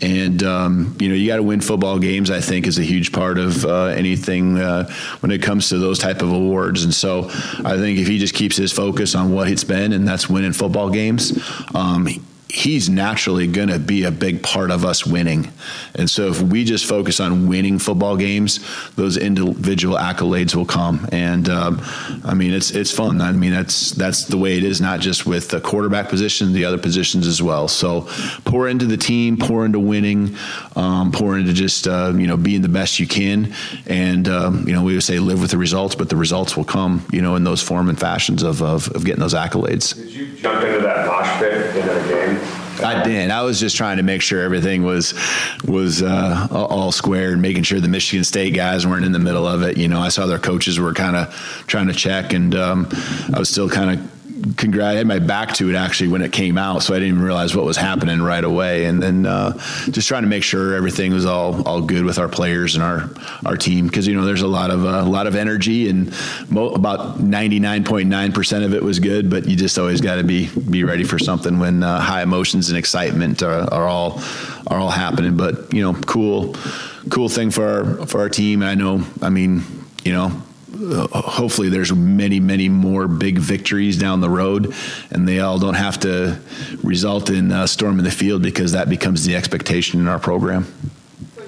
and 0.00 0.42
um, 0.42 0.96
you 0.98 1.10
know, 1.10 1.14
you 1.14 1.26
got 1.26 1.36
to 1.36 1.42
win 1.42 1.60
football 1.60 1.98
games. 1.98 2.30
I 2.30 2.40
think 2.40 2.66
is 2.66 2.78
a 2.78 2.82
huge 2.82 3.12
part 3.12 3.36
of 3.36 3.64
uh, 3.64 3.86
anything 3.86 4.58
uh, 4.58 4.90
when 5.20 5.30
it 5.30 5.42
comes 5.42 5.68
to 5.68 5.78
those 5.78 5.98
type 5.98 6.22
of 6.22 6.32
awards. 6.32 6.82
And 6.82 6.94
so, 6.94 7.26
I 7.64 7.76
think 7.76 7.98
if 7.98 8.08
he 8.08 8.18
just 8.18 8.34
keeps 8.34 8.56
his 8.56 8.72
focus 8.72 9.14
on 9.14 9.32
what 9.32 9.48
it's 9.48 9.64
been, 9.64 9.92
and 9.92 10.08
that's 10.08 10.30
winning 10.30 10.52
football 10.52 10.88
games. 10.88 11.38
Um, 11.74 12.08
he's 12.50 12.88
naturally 12.88 13.46
going 13.46 13.68
to 13.68 13.78
be 13.78 14.04
a 14.04 14.10
big 14.10 14.42
part 14.42 14.70
of 14.70 14.84
us 14.84 15.06
winning. 15.06 15.52
And 15.94 16.08
so 16.08 16.28
if 16.28 16.40
we 16.40 16.64
just 16.64 16.86
focus 16.86 17.20
on 17.20 17.46
winning 17.46 17.78
football 17.78 18.16
games, 18.16 18.60
those 18.94 19.18
individual 19.18 19.96
accolades 19.98 20.54
will 20.54 20.64
come. 20.64 21.06
And 21.12 21.48
um, 21.48 21.80
I 22.24 22.34
mean, 22.34 22.52
it's 22.52 22.70
it's 22.70 22.90
fun. 22.90 23.20
I 23.20 23.32
mean, 23.32 23.52
that's 23.52 23.90
that's 23.92 24.24
the 24.24 24.38
way 24.38 24.56
it 24.56 24.64
is, 24.64 24.80
not 24.80 25.00
just 25.00 25.26
with 25.26 25.48
the 25.50 25.60
quarterback 25.60 26.08
position, 26.08 26.52
the 26.52 26.64
other 26.64 26.78
positions 26.78 27.26
as 27.26 27.42
well. 27.42 27.68
So 27.68 28.08
pour 28.44 28.68
into 28.68 28.86
the 28.86 28.96
team, 28.96 29.36
pour 29.36 29.66
into 29.66 29.78
winning, 29.78 30.36
um, 30.74 31.12
pour 31.12 31.38
into 31.38 31.52
just 31.52 31.86
uh, 31.86 32.14
you 32.16 32.26
know 32.26 32.36
being 32.36 32.62
the 32.62 32.68
best 32.68 32.98
you 32.98 33.06
can. 33.06 33.54
And 33.86 34.26
um, 34.28 34.66
you 34.66 34.72
know, 34.72 34.82
we 34.82 34.94
would 34.94 35.02
say 35.02 35.18
live 35.18 35.40
with 35.42 35.50
the 35.50 35.58
results, 35.58 35.94
but 35.94 36.08
the 36.08 36.16
results 36.16 36.56
will 36.56 36.64
come. 36.64 37.04
You 37.12 37.20
know, 37.20 37.36
in 37.36 37.44
those 37.44 37.62
form 37.62 37.90
and 37.90 38.00
fashions 38.00 38.42
of 38.42 38.62
of, 38.62 38.88
of 38.92 39.04
getting 39.04 39.20
those 39.20 39.34
accolades. 39.34 39.94
Did 39.94 40.10
you 40.10 40.36
jump 40.36 40.64
into 40.64 40.80
that 40.80 41.06
mosh 41.06 41.38
pit 41.38 41.76
in 41.76 41.88
a 41.88 42.08
game? 42.08 42.37
I 42.80 43.02
did. 43.02 43.30
I 43.30 43.42
was 43.42 43.60
just 43.60 43.76
trying 43.76 43.96
to 43.96 44.02
make 44.02 44.22
sure 44.22 44.42
everything 44.42 44.82
was 44.82 45.14
was 45.66 46.02
uh, 46.02 46.48
all 46.50 46.92
square 46.92 47.32
and 47.32 47.42
making 47.42 47.64
sure 47.64 47.80
the 47.80 47.88
Michigan 47.88 48.24
State 48.24 48.54
guys 48.54 48.86
weren't 48.86 49.04
in 49.04 49.12
the 49.12 49.18
middle 49.18 49.46
of 49.46 49.62
it. 49.62 49.76
You 49.76 49.88
know, 49.88 50.00
I 50.00 50.08
saw 50.08 50.26
their 50.26 50.38
coaches 50.38 50.78
were 50.78 50.94
kind 50.94 51.16
of 51.16 51.32
trying 51.66 51.88
to 51.88 51.92
check, 51.92 52.32
and 52.32 52.54
um, 52.54 52.88
I 53.34 53.38
was 53.38 53.48
still 53.48 53.68
kind 53.68 53.98
of 53.98 54.17
congrat- 54.56 54.84
I 54.84 54.92
had 54.94 55.06
my 55.06 55.18
back 55.18 55.54
to 55.54 55.68
it 55.70 55.74
actually 55.74 56.08
when 56.08 56.22
it 56.22 56.32
came 56.32 56.56
out, 56.58 56.82
so 56.82 56.94
I 56.94 56.98
didn't 56.98 57.14
even 57.14 57.22
realize 57.24 57.54
what 57.54 57.64
was 57.64 57.76
happening 57.76 58.20
right 58.22 58.44
away. 58.44 58.84
And 58.84 59.02
then 59.02 59.26
uh, 59.26 59.52
just 59.90 60.08
trying 60.08 60.22
to 60.22 60.28
make 60.28 60.42
sure 60.42 60.74
everything 60.74 61.12
was 61.12 61.26
all 61.26 61.66
all 61.66 61.80
good 61.80 62.04
with 62.04 62.18
our 62.18 62.28
players 62.28 62.74
and 62.74 62.82
our 62.82 63.10
our 63.44 63.56
team 63.56 63.86
because 63.86 64.06
you 64.06 64.14
know 64.14 64.24
there's 64.24 64.42
a 64.42 64.48
lot 64.48 64.70
of 64.70 64.84
uh, 64.84 64.88
a 64.88 65.10
lot 65.10 65.26
of 65.26 65.34
energy 65.34 65.88
and 65.88 66.14
mo- 66.50 66.70
about 66.70 67.18
99.9 67.18 68.34
percent 68.34 68.64
of 68.64 68.74
it 68.74 68.82
was 68.82 68.98
good, 68.98 69.30
but 69.30 69.46
you 69.46 69.56
just 69.56 69.78
always 69.78 70.00
got 70.00 70.16
to 70.16 70.24
be 70.24 70.48
be 70.70 70.84
ready 70.84 71.04
for 71.04 71.18
something 71.18 71.58
when 71.58 71.82
uh, 71.82 72.00
high 72.00 72.22
emotions 72.22 72.68
and 72.68 72.78
excitement 72.78 73.42
are, 73.42 73.72
are 73.72 73.86
all 73.86 74.20
are 74.66 74.78
all 74.78 74.90
happening. 74.90 75.36
But 75.36 75.72
you 75.72 75.82
know, 75.82 75.94
cool 76.02 76.54
cool 77.10 77.28
thing 77.28 77.50
for 77.50 77.66
our 77.66 78.06
for 78.06 78.20
our 78.20 78.28
team. 78.28 78.62
I 78.62 78.74
know. 78.74 79.04
I 79.22 79.30
mean, 79.30 79.62
you 80.04 80.12
know, 80.12 80.26
uh, 80.26 80.40
hopefully 80.78 81.68
there's 81.68 81.92
many 81.92 82.40
many 82.40 82.68
more 82.68 83.08
big 83.08 83.38
victories 83.38 83.98
down 83.98 84.20
the 84.20 84.30
road 84.30 84.72
and 85.10 85.26
they 85.26 85.40
all 85.40 85.58
don't 85.58 85.74
have 85.74 85.98
to 85.98 86.38
result 86.82 87.30
in 87.30 87.50
a 87.50 87.66
storm 87.66 87.98
in 87.98 88.04
the 88.04 88.10
field 88.10 88.42
because 88.42 88.72
that 88.72 88.88
becomes 88.88 89.24
the 89.24 89.34
expectation 89.34 90.00
in 90.00 90.06
our 90.06 90.18
program 90.18 90.66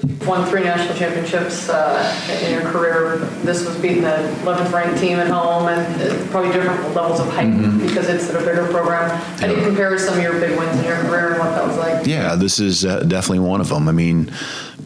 You've 0.06 0.26
won 0.26 0.48
three 0.48 0.62
national 0.62 0.96
championships 0.96 1.68
uh, 1.68 2.40
in 2.42 2.52
your 2.52 2.62
career. 2.70 3.18
This 3.44 3.66
was 3.66 3.76
beating 3.76 4.02
the 4.02 4.34
11th 4.42 4.72
ranked 4.72 4.98
team 4.98 5.18
at 5.18 5.26
home, 5.26 5.68
and 5.68 6.02
uh, 6.02 6.26
probably 6.30 6.52
different 6.52 6.94
levels 6.94 7.20
of 7.20 7.28
hype 7.28 7.46
mm-hmm. 7.46 7.86
because 7.86 8.08
it's 8.08 8.30
a 8.30 8.38
bigger 8.38 8.66
program. 8.68 9.10
How 9.38 9.46
do 9.46 9.54
you 9.54 9.62
compare 9.62 9.98
some 9.98 10.16
of 10.16 10.22
your 10.22 10.40
big 10.40 10.58
wins 10.58 10.78
in 10.78 10.86
your 10.86 10.96
career 10.96 11.32
and 11.32 11.38
what 11.38 11.54
that 11.54 11.66
was 11.66 11.76
like? 11.76 12.06
Yeah, 12.06 12.34
this 12.34 12.58
is 12.58 12.84
uh, 12.84 13.00
definitely 13.00 13.40
one 13.40 13.60
of 13.60 13.68
them. 13.68 13.88
I 13.88 13.92
mean, 13.92 14.32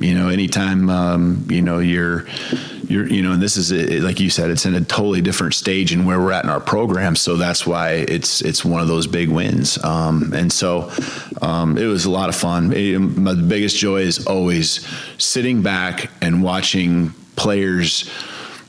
you 0.01 0.15
know, 0.15 0.29
anytime 0.31 0.91
um, 0.91 1.47
you 1.49 1.63
know 1.63 1.79
you're 1.79 2.27
you're, 2.91 3.07
you 3.07 3.23
know, 3.23 3.33
and 3.33 3.43
this 3.43 3.57
is 3.57 3.73
like 4.03 4.21
you 4.21 4.31
said, 4.31 4.51
it's 4.51 4.67
in 4.67 4.75
a 4.75 4.81
totally 4.81 5.21
different 5.21 5.55
stage 5.55 5.93
in 5.93 6.05
where 6.05 6.19
we're 6.19 6.33
at 6.33 6.45
in 6.45 6.51
our 6.51 6.61
program. 6.61 7.17
So 7.17 7.37
that's 7.37 7.67
why 7.67 7.91
it's 7.93 8.41
it's 8.41 8.65
one 8.65 8.81
of 8.81 8.89
those 8.89 9.07
big 9.07 9.29
wins. 9.29 9.83
Um, 9.83 10.33
and 10.35 10.53
so 10.53 10.91
um, 11.43 11.79
it 11.79 11.87
was 11.87 12.05
a 12.05 12.11
lot 12.11 12.29
of 12.29 12.37
fun. 12.37 12.73
It, 12.73 12.99
my 12.99 13.35
biggest 13.35 13.77
joy 13.77 14.03
is 14.03 14.27
always 14.27 14.87
sitting 15.19 15.63
back 15.63 16.11
and 16.21 16.43
watching 16.43 17.11
players 17.37 18.11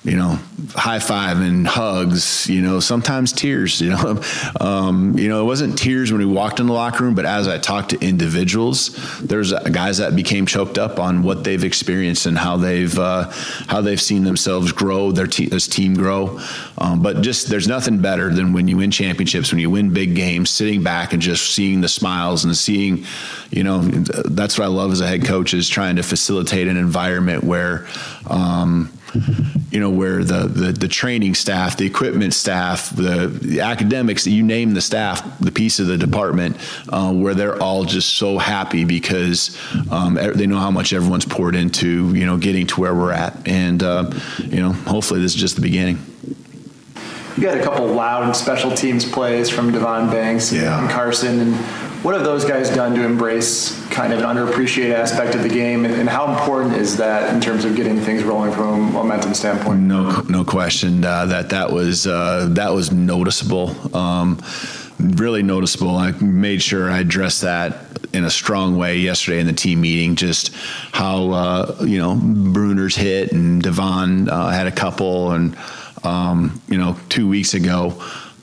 you 0.06 0.16
know, 0.16 0.38
high 0.76 0.99
five 0.99 1.39
and 1.39 1.66
hugs, 1.66 2.47
you 2.47 2.62
know, 2.62 2.80
sometimes 2.80 3.34
tears, 3.34 3.82
you 3.86 3.89
know. 3.89 4.22
Um, 4.62 5.18
you 5.18 5.28
know, 5.28 5.41
it 5.41 5.45
wasn't 5.45 5.78
tears 5.78 6.12
when 6.12 6.20
we 6.20 6.26
walked 6.26 6.60
in 6.60 6.68
the 6.68 6.74
locker 6.74 7.03
room, 7.03 7.16
but 7.16 7.26
as 7.26 7.47
I 7.47 7.58
talked 7.58 7.89
to 7.89 7.99
individuals, 7.99 8.95
there's 9.20 9.51
guys 9.51 9.97
that 9.97 10.16
became 10.16 10.45
choked 10.45 10.78
up 10.78 10.99
on 10.99 11.24
what 11.24 11.43
they've 11.43 11.64
experienced 11.64 12.28
and 12.28 12.38
how 12.38 12.58
they've 12.58 12.97
uh, 12.97 13.32
how 13.68 13.82
they've 13.82 14.01
seen 14.01 14.24
themselves 14.24 14.72
grow, 14.72 15.12
their 15.12 15.28
te- 15.28 15.47
this 15.47 15.68
team 15.68 15.95
grow. 15.95 16.39
Um, 16.78 17.01
but 17.01 17.22
just 17.22 17.49
there's 17.49 17.68
nothing 17.68 17.99
better 17.99 18.32
than 18.32 18.53
when 18.53 18.68
you 18.68 18.78
win 18.78 18.91
championships, 18.91 19.51
when 19.51 19.60
you 19.60 19.72
win 19.72 19.91
big 19.91 20.16
games, 20.16 20.51
sitting 20.51 20.84
back 20.84 21.14
and 21.14 21.22
just 21.22 21.56
seeing 21.56 21.82
the 21.82 21.89
smiles 21.89 22.45
and 22.45 22.56
seeing, 22.56 23.06
you 23.49 23.64
know, 23.64 23.80
that's 23.82 24.60
what 24.60 24.66
I 24.66 24.68
love 24.68 24.91
as 24.91 25.01
a 25.01 25.08
head 25.08 25.26
coach 25.26 25.56
is 25.56 25.68
trying 25.68 25.95
to 25.95 26.03
facilitate 26.03 26.68
an 26.68 26.78
environment 26.78 27.43
where. 27.43 27.88
Um, 28.30 28.91
you 29.72 29.80
know, 29.80 29.89
where 29.89 30.24
the, 30.24 30.47
the, 30.47 30.72
the 30.72 30.88
training 30.88 31.36
staff, 31.36 31.78
the 31.78 31.86
equipment 31.86 32.34
staff, 32.34 32.89
the, 32.95 33.28
the, 33.28 33.61
academics, 33.61 34.28
you 34.28 34.43
name 34.43 34.74
the 34.74 34.82
staff, 34.82 35.39
the 35.39 35.51
piece 35.51 35.80
of 35.80 35.88
the 35.88 35.97
department, 35.97 36.57
uh, 36.89 37.11
where 37.11 37.34
they're 37.34 37.61
all 37.61 37.84
just 37.84 38.13
so 38.13 38.38
happy 38.38 38.86
because 38.86 39.57
um, 39.91 40.16
they 40.16 40.47
know 40.47 40.59
how 40.59 40.72
much 40.72 40.93
everyone's 40.93 41.26
poured 41.26 41.55
into, 41.55 42.13
you 42.16 42.26
know, 42.26 42.38
getting 42.38 42.68
to 42.68 42.80
where 42.80 42.93
we're 42.95 43.11
at. 43.11 43.47
And, 43.47 43.82
uh, 43.84 44.11
you 44.39 44.61
know, 44.61 44.72
hopefully 44.72 45.20
this 45.22 45.36
is 45.36 45.41
just 45.41 45.55
the 45.55 45.61
beginning. 45.61 45.99
You 47.36 47.43
got 47.43 47.57
a 47.57 47.63
couple 47.63 47.88
loud 47.88 48.34
special 48.34 48.72
teams 48.72 49.03
plays 49.03 49.49
from 49.49 49.74
Devon 49.74 50.09
Banks 50.09 50.53
yeah. 50.53 50.80
and 50.80 50.89
Carson. 50.89 51.39
And 51.41 51.55
what 52.03 52.16
have 52.16 52.24
those 52.24 52.45
guys 52.45 52.70
done 52.70 52.95
to 52.95 53.03
embrace 53.03 53.85
kind 53.96 54.12
of 54.12 54.20
an 54.20 54.26
underappreciated 54.26 54.93
aspect 54.93 55.36
of 55.36 55.41
the 55.41 55.50
game, 55.50 55.86
and, 55.86 55.93
and, 55.93 56.10
how 56.10 56.38
important 56.38 56.76
is 56.76 56.98
that 56.98 57.34
in 57.34 57.39
terms 57.39 57.64
of 57.64 57.78
getting 57.78 57.98
things 57.98 58.24
rolling 58.24 58.52
from 58.52 58.68
a 58.68 58.78
momentum 58.91 59.34
standpoint? 59.34 59.80
No, 59.80 60.20
no 60.28 60.43
question 60.43 61.06
uh, 61.06 61.26
that 61.28 61.50
that 61.52 61.72
was 61.72 62.06
uh, 62.06 62.50
that 62.52 62.74
was 62.74 62.91
noticeable. 62.91 63.74
Um, 63.96 64.41
really 65.00 65.43
noticeable. 65.43 65.96
I 65.96 66.12
made 66.12 66.62
sure 66.62 66.91
I 66.91 67.00
addressed 67.00 67.43
that 67.43 67.78
in 68.14 68.26
a 68.26 68.30
strong 68.30 68.78
way 68.78 68.98
yesterday 68.98 69.39
in 69.39 69.48
the 69.48 69.54
team 69.54 69.80
meeting. 69.80 70.16
Just 70.16 70.54
how 70.91 71.32
uh, 71.32 71.76
you 71.80 71.98
know 71.98 72.16
Bruener's 72.16 72.98
hit 72.98 73.32
and 73.32 73.64
Devon 73.64 74.30
uh, 74.30 74.50
had 74.50 74.68
a 74.68 74.74
couple, 74.74 75.32
and 75.32 75.58
um, 76.04 76.62
you 76.68 76.78
know 76.78 76.98
two 77.08 77.30
weeks 77.30 77.54
ago. 77.54 77.93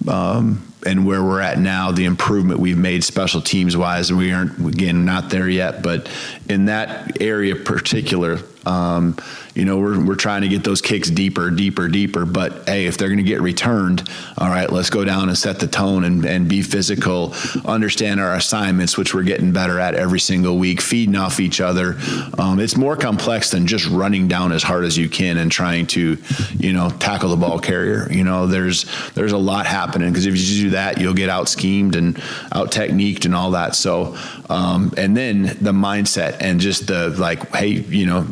Um, 0.09 0.72
and 0.85 1.07
where 1.07 1.23
we're 1.23 1.41
at 1.41 1.59
now, 1.59 1.93
the 1.93 2.05
improvement 2.05 2.61
we've 2.61 2.79
made 2.79 3.05
special 3.05 3.41
teams 3.41 3.77
wise, 3.77 4.13
we 4.13 4.33
aren't 4.33 4.59
again 4.67 5.05
not 5.05 5.31
there 5.31 5.49
yet, 5.49 5.83
but 5.83 6.11
in 6.49 6.67
that 6.67 7.21
area 7.21 7.57
particular, 7.57 8.39
um, 8.67 9.17
you 9.55 9.65
know, 9.65 9.79
we're, 9.79 10.03
we're 10.05 10.15
trying 10.15 10.43
to 10.43 10.49
get 10.49 10.65
those 10.65 10.81
kicks 10.81 11.11
deeper, 11.11 11.51
deeper, 11.51 11.89
deeper. 11.89 12.25
But 12.25 12.69
hey, 12.69 12.87
if 12.87 12.97
they're 12.97 13.09
going 13.09 13.19
to 13.19 13.25
get 13.25 13.41
returned, 13.41 14.09
all 14.39 14.49
right, 14.49 14.71
let's 14.71 14.91
go 14.91 15.05
down 15.05 15.29
and 15.29 15.37
set 15.37 15.61
the 15.61 15.67
tone 15.67 16.05
and, 16.05 16.25
and 16.25 16.49
be 16.49 16.63
physical, 16.63 17.35
understand 17.65 18.21
our 18.21 18.35
assignments, 18.35 18.97
which 18.97 19.15
we're 19.15 19.25
getting 19.25 19.53
better 19.53 19.79
at 19.79 19.95
every 19.95 20.21
single 20.21 20.59
week, 20.59 20.81
feeding 20.81 21.17
off 21.17 21.41
each 21.41 21.61
other. 21.61 21.97
Um, 22.39 22.61
it's 22.61 22.77
more 22.77 22.97
complex 22.97 23.51
than 23.51 23.67
just 23.67 23.87
running 23.87 24.29
down 24.29 24.53
as 24.53 24.63
hard 24.63 24.85
as 24.85 24.97
you 24.97 25.09
can 25.09 25.37
and 25.37 25.51
trying 25.53 25.87
to, 25.89 26.17
you 26.57 26.73
know, 26.73 26.91
tackle 26.91 27.29
the 27.29 27.37
ball 27.37 27.59
carrier. 27.59 28.09
You 28.11 28.25
know, 28.25 28.47
there's 28.47 28.87
there's 29.13 29.33
a 29.33 29.39
lot 29.39 29.67
happening 29.67 30.11
because 30.11 30.27
if 30.27 30.37
you 30.37 30.65
do 30.65 30.71
that, 30.71 30.99
you'll 30.99 31.15
get 31.15 31.29
out 31.29 31.49
schemed 31.49 31.97
and 31.97 32.17
out 32.53 32.71
techniqued 32.71 33.25
and 33.25 33.35
all 33.35 33.51
that. 33.53 33.75
So, 33.75 34.17
um, 34.49 34.93
and 34.97 35.17
then 35.17 35.43
the 35.61 35.73
mindset 35.73 36.39
and 36.41 36.61
just 36.61 36.87
the 36.87 37.11
like, 37.11 37.55
hey, 37.55 37.69
you 37.69 38.07
know, 38.07 38.27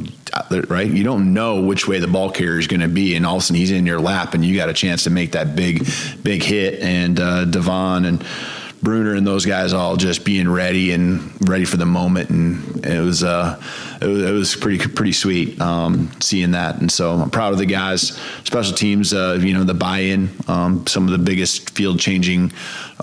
right? 0.68 0.91
You 0.91 1.05
don't 1.05 1.33
know 1.33 1.61
which 1.62 1.89
way 1.89 1.99
the 1.99 2.09
ball 2.09 2.31
carrier 2.31 2.59
is 2.59 2.66
going 2.66 2.81
to 2.81 2.89
be, 2.89 3.16
and 3.16 3.26
all 3.26 3.37
of 3.37 3.43
a 3.43 3.45
sudden 3.45 3.57
he's 3.57 3.70
in 3.70 3.87
your 3.87 4.01
lap, 4.01 4.35
and 4.35 4.45
you 4.45 4.57
got 4.57 4.68
a 4.68 4.74
chance 4.74 5.05
to 5.05 5.11
make 5.11 5.33
that 5.33 5.57
big, 5.57 5.87
big 6.22 6.43
hit. 6.43 6.81
And 6.81 7.18
uh, 7.18 7.45
Devon 7.45 8.05
and 8.05 8.24
Bruener 8.83 9.14
and 9.14 9.26
those 9.26 9.45
guys 9.45 9.74
all 9.74 9.97
just 9.97 10.24
being 10.24 10.49
ready 10.49 10.93
and 10.93 11.49
ready 11.49 11.66
for 11.66 11.76
the 11.76 11.85
moment, 11.85 12.31
and 12.31 12.87
it 12.87 13.01
was 13.01 13.22
uh, 13.22 13.61
it 14.01 14.07
was, 14.07 14.22
it 14.22 14.33
was 14.33 14.57
pretty 14.57 14.78
pretty 14.89 15.12
sweet 15.12 15.61
um, 15.61 16.11
seeing 16.20 16.53
that. 16.53 16.81
And 16.81 16.91
so 16.91 17.12
I'm 17.12 17.28
proud 17.31 17.53
of 17.53 17.59
the 17.59 17.66
guys, 17.66 18.18
special 18.45 18.74
teams. 18.74 19.12
Uh, 19.12 19.39
you 19.39 19.53
know 19.53 19.64
the 19.64 19.74
buy-in, 19.74 20.31
um, 20.49 20.87
some 20.87 21.05
of 21.05 21.11
the 21.11 21.18
biggest 21.18 21.70
field 21.70 22.01
changing, 22.01 22.53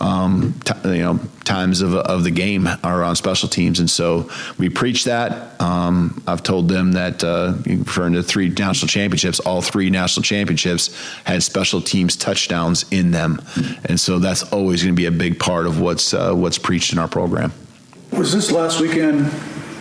um, 0.01 0.53
t- 0.63 0.73
you 0.95 1.03
know 1.03 1.19
times 1.43 1.81
of, 1.81 1.95
of 1.95 2.23
the 2.23 2.31
game 2.31 2.67
are 2.83 3.03
on 3.03 3.15
special 3.15 3.49
teams, 3.49 3.79
and 3.79 3.89
so 3.89 4.29
we 4.57 4.69
preach 4.69 5.05
that. 5.05 5.59
Um, 5.61 6.21
I've 6.27 6.43
told 6.43 6.69
them 6.69 6.93
that 6.93 7.23
uh, 7.23 7.53
referring 7.65 8.13
to 8.13 8.23
three 8.23 8.49
national 8.49 8.87
championships, 8.87 9.39
all 9.39 9.61
three 9.61 9.89
national 9.89 10.23
championships 10.23 10.95
had 11.23 11.43
special 11.43 11.81
teams 11.81 12.15
touchdowns 12.15 12.85
in 12.91 13.11
them, 13.11 13.41
and 13.85 13.99
so 13.99 14.19
that's 14.19 14.43
always 14.51 14.83
going 14.83 14.95
to 14.95 14.97
be 14.97 15.05
a 15.05 15.11
big 15.11 15.39
part 15.39 15.65
of 15.65 15.79
what's 15.79 16.13
uh, 16.13 16.33
what's 16.33 16.57
preached 16.57 16.93
in 16.93 16.99
our 16.99 17.07
program. 17.07 17.51
Was 18.11 18.31
this 18.33 18.51
last 18.51 18.79
weekend 18.79 19.31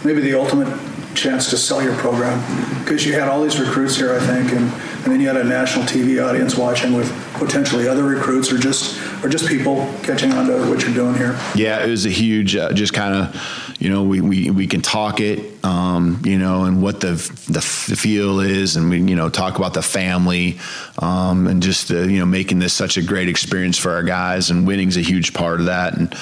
maybe 0.04 0.20
the 0.20 0.38
ultimate 0.38 0.68
chance 1.16 1.50
to 1.50 1.56
sell 1.56 1.82
your 1.82 1.96
program 1.96 2.38
because 2.84 3.04
you 3.04 3.14
had 3.14 3.28
all 3.28 3.42
these 3.42 3.58
recruits 3.58 3.96
here, 3.96 4.14
I 4.14 4.20
think, 4.20 4.52
and, 4.52 4.70
and 4.70 5.04
then 5.04 5.20
you 5.20 5.26
had 5.26 5.36
a 5.36 5.44
national 5.44 5.84
TV 5.86 6.24
audience 6.24 6.56
watching 6.56 6.94
with 6.94 7.10
potentially 7.34 7.88
other 7.88 8.04
recruits 8.04 8.52
or 8.52 8.58
just 8.58 9.00
or 9.22 9.28
just 9.28 9.46
people 9.48 9.76
catching 10.02 10.32
on 10.32 10.46
to 10.46 10.68
what 10.68 10.82
you're 10.82 10.94
doing 10.94 11.14
here. 11.14 11.38
Yeah, 11.54 11.84
it 11.84 11.88
was 11.90 12.06
a 12.06 12.10
huge, 12.10 12.56
uh, 12.56 12.72
just 12.72 12.92
kind 12.92 13.14
of, 13.14 13.76
you 13.78 13.90
know, 13.90 14.04
we, 14.04 14.20
we, 14.20 14.50
we 14.50 14.66
can 14.66 14.82
talk 14.82 15.20
it, 15.20 15.64
um, 15.64 16.22
you 16.24 16.38
know, 16.38 16.64
and 16.64 16.82
what 16.82 17.00
the 17.00 17.14
the 17.48 17.60
feel 17.60 18.40
is, 18.40 18.76
and 18.76 18.88
we 18.88 19.00
you 19.00 19.16
know 19.16 19.28
talk 19.28 19.58
about 19.58 19.74
the 19.74 19.82
family, 19.82 20.58
um, 20.98 21.46
and 21.46 21.62
just 21.62 21.90
uh, 21.90 22.02
you 22.02 22.18
know 22.18 22.26
making 22.26 22.58
this 22.58 22.72
such 22.72 22.96
a 22.96 23.02
great 23.02 23.28
experience 23.28 23.76
for 23.76 23.92
our 23.92 24.02
guys, 24.02 24.50
and 24.50 24.66
winning's 24.66 24.96
a 24.96 25.00
huge 25.00 25.34
part 25.34 25.60
of 25.60 25.66
that, 25.66 25.94
and 25.94 26.14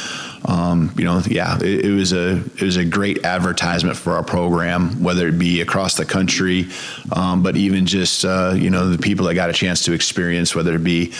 um, 0.46 0.92
you 0.96 1.04
know, 1.04 1.22
yeah, 1.26 1.56
it, 1.56 1.86
it, 1.86 1.90
was 1.90 2.12
a 2.12 2.36
it 2.36 2.62
was 2.62 2.76
a 2.76 2.84
great 2.84 3.24
advertisement 3.24 3.96
for 3.96 4.12
our 4.12 4.22
program, 4.22 5.02
whether 5.02 5.28
it 5.28 5.38
be 5.38 5.62
across 5.62 5.94
the 5.94 6.04
country, 6.04 6.66
um, 7.12 7.42
but 7.42 7.56
even 7.56 7.86
just 7.86 8.24
uh, 8.24 8.52
you 8.54 8.68
know 8.68 8.90
the 8.90 8.98
people 8.98 9.26
that 9.26 9.34
got 9.34 9.48
a 9.48 9.54
chance 9.54 9.84
to 9.84 9.92
experience, 9.92 10.54
whether 10.54 10.74
it 10.74 10.84
be 10.84 11.12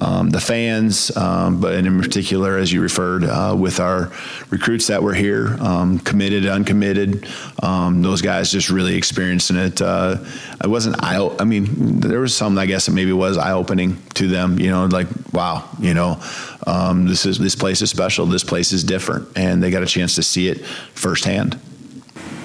um, 0.00 0.28
the 0.28 0.40
fans, 0.40 1.16
um, 1.16 1.60
but 1.60 1.72
in 1.74 2.00
particular, 2.00 2.58
as 2.58 2.70
you 2.70 2.82
referred, 2.82 3.24
uh, 3.24 3.56
with 3.58 3.80
our 3.80 4.12
recruits 4.50 4.88
that 4.88 5.02
were 5.02 5.14
here, 5.14 5.56
um, 5.60 5.98
committed, 5.98 6.44
uncommitted, 6.46 7.26
um, 7.62 8.02
those 8.02 8.20
guys 8.20 8.50
just 8.50 8.68
really 8.68 8.96
experiencing 8.96 9.56
it. 9.56 9.80
Uh, 9.80 10.18
it 10.62 10.68
wasn't 10.68 11.02
eye. 11.02 11.34
I 11.38 11.44
mean, 11.44 12.00
there 12.00 12.20
was 12.20 12.36
some 12.36 12.58
I 12.58 12.66
guess 12.66 12.86
that 12.86 12.92
maybe 12.92 13.12
was 13.12 13.38
eye 13.38 13.52
opening 13.52 14.02
to 14.14 14.28
them. 14.28 14.58
You 14.58 14.70
know, 14.70 14.84
like 14.84 15.08
wow, 15.32 15.66
you 15.80 15.94
know, 15.94 16.20
this 16.66 17.24
is 17.24 17.38
this 17.38 17.54
place 17.54 17.80
is 17.80 17.90
special. 17.90 18.26
This 18.26 18.44
place 18.44 18.56
place 18.56 18.72
is 18.72 18.84
different, 18.84 19.28
and 19.36 19.62
they 19.62 19.70
got 19.70 19.82
a 19.82 19.86
chance 19.86 20.14
to 20.14 20.22
see 20.22 20.48
it 20.48 20.64
firsthand. 20.94 21.60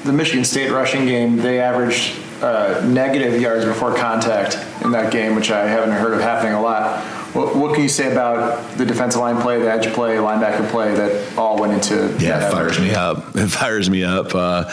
The 0.03 0.11
Michigan 0.11 0.43
State 0.43 0.69
rushing 0.69 1.05
game, 1.05 1.37
they 1.37 1.61
averaged 1.61 2.19
uh, 2.41 2.81
negative 2.85 3.39
yards 3.39 3.63
before 3.63 3.95
contact 3.95 4.57
in 4.83 4.91
that 4.91 5.09
game, 5.09 5.35
which 5.35 5.51
I 5.51 5.65
haven't 5.67 5.91
heard 5.91 6.13
of 6.13 6.19
happening 6.19 6.53
a 6.53 6.61
lot. 6.61 7.01
What, 7.33 7.55
what, 7.55 7.73
can 7.73 7.83
you 7.83 7.87
say 7.87 8.11
about 8.11 8.77
the 8.77 8.85
defensive 8.85 9.21
line 9.21 9.41
play, 9.41 9.57
the 9.59 9.71
edge 9.71 9.87
play, 9.93 10.17
linebacker 10.17 10.69
play 10.69 10.93
that 10.95 11.37
all 11.37 11.57
went 11.57 11.71
into? 11.71 12.13
Yeah, 12.19 12.45
it 12.45 12.51
fires 12.51 12.77
me 12.77 12.93
up. 12.93 13.23
It 13.35 13.47
fires 13.47 13.89
me 13.89 14.03
up. 14.03 14.35
Uh, 14.35 14.69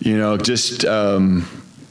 you 0.00 0.18
know, 0.18 0.36
just. 0.36 0.84
Um, 0.84 1.48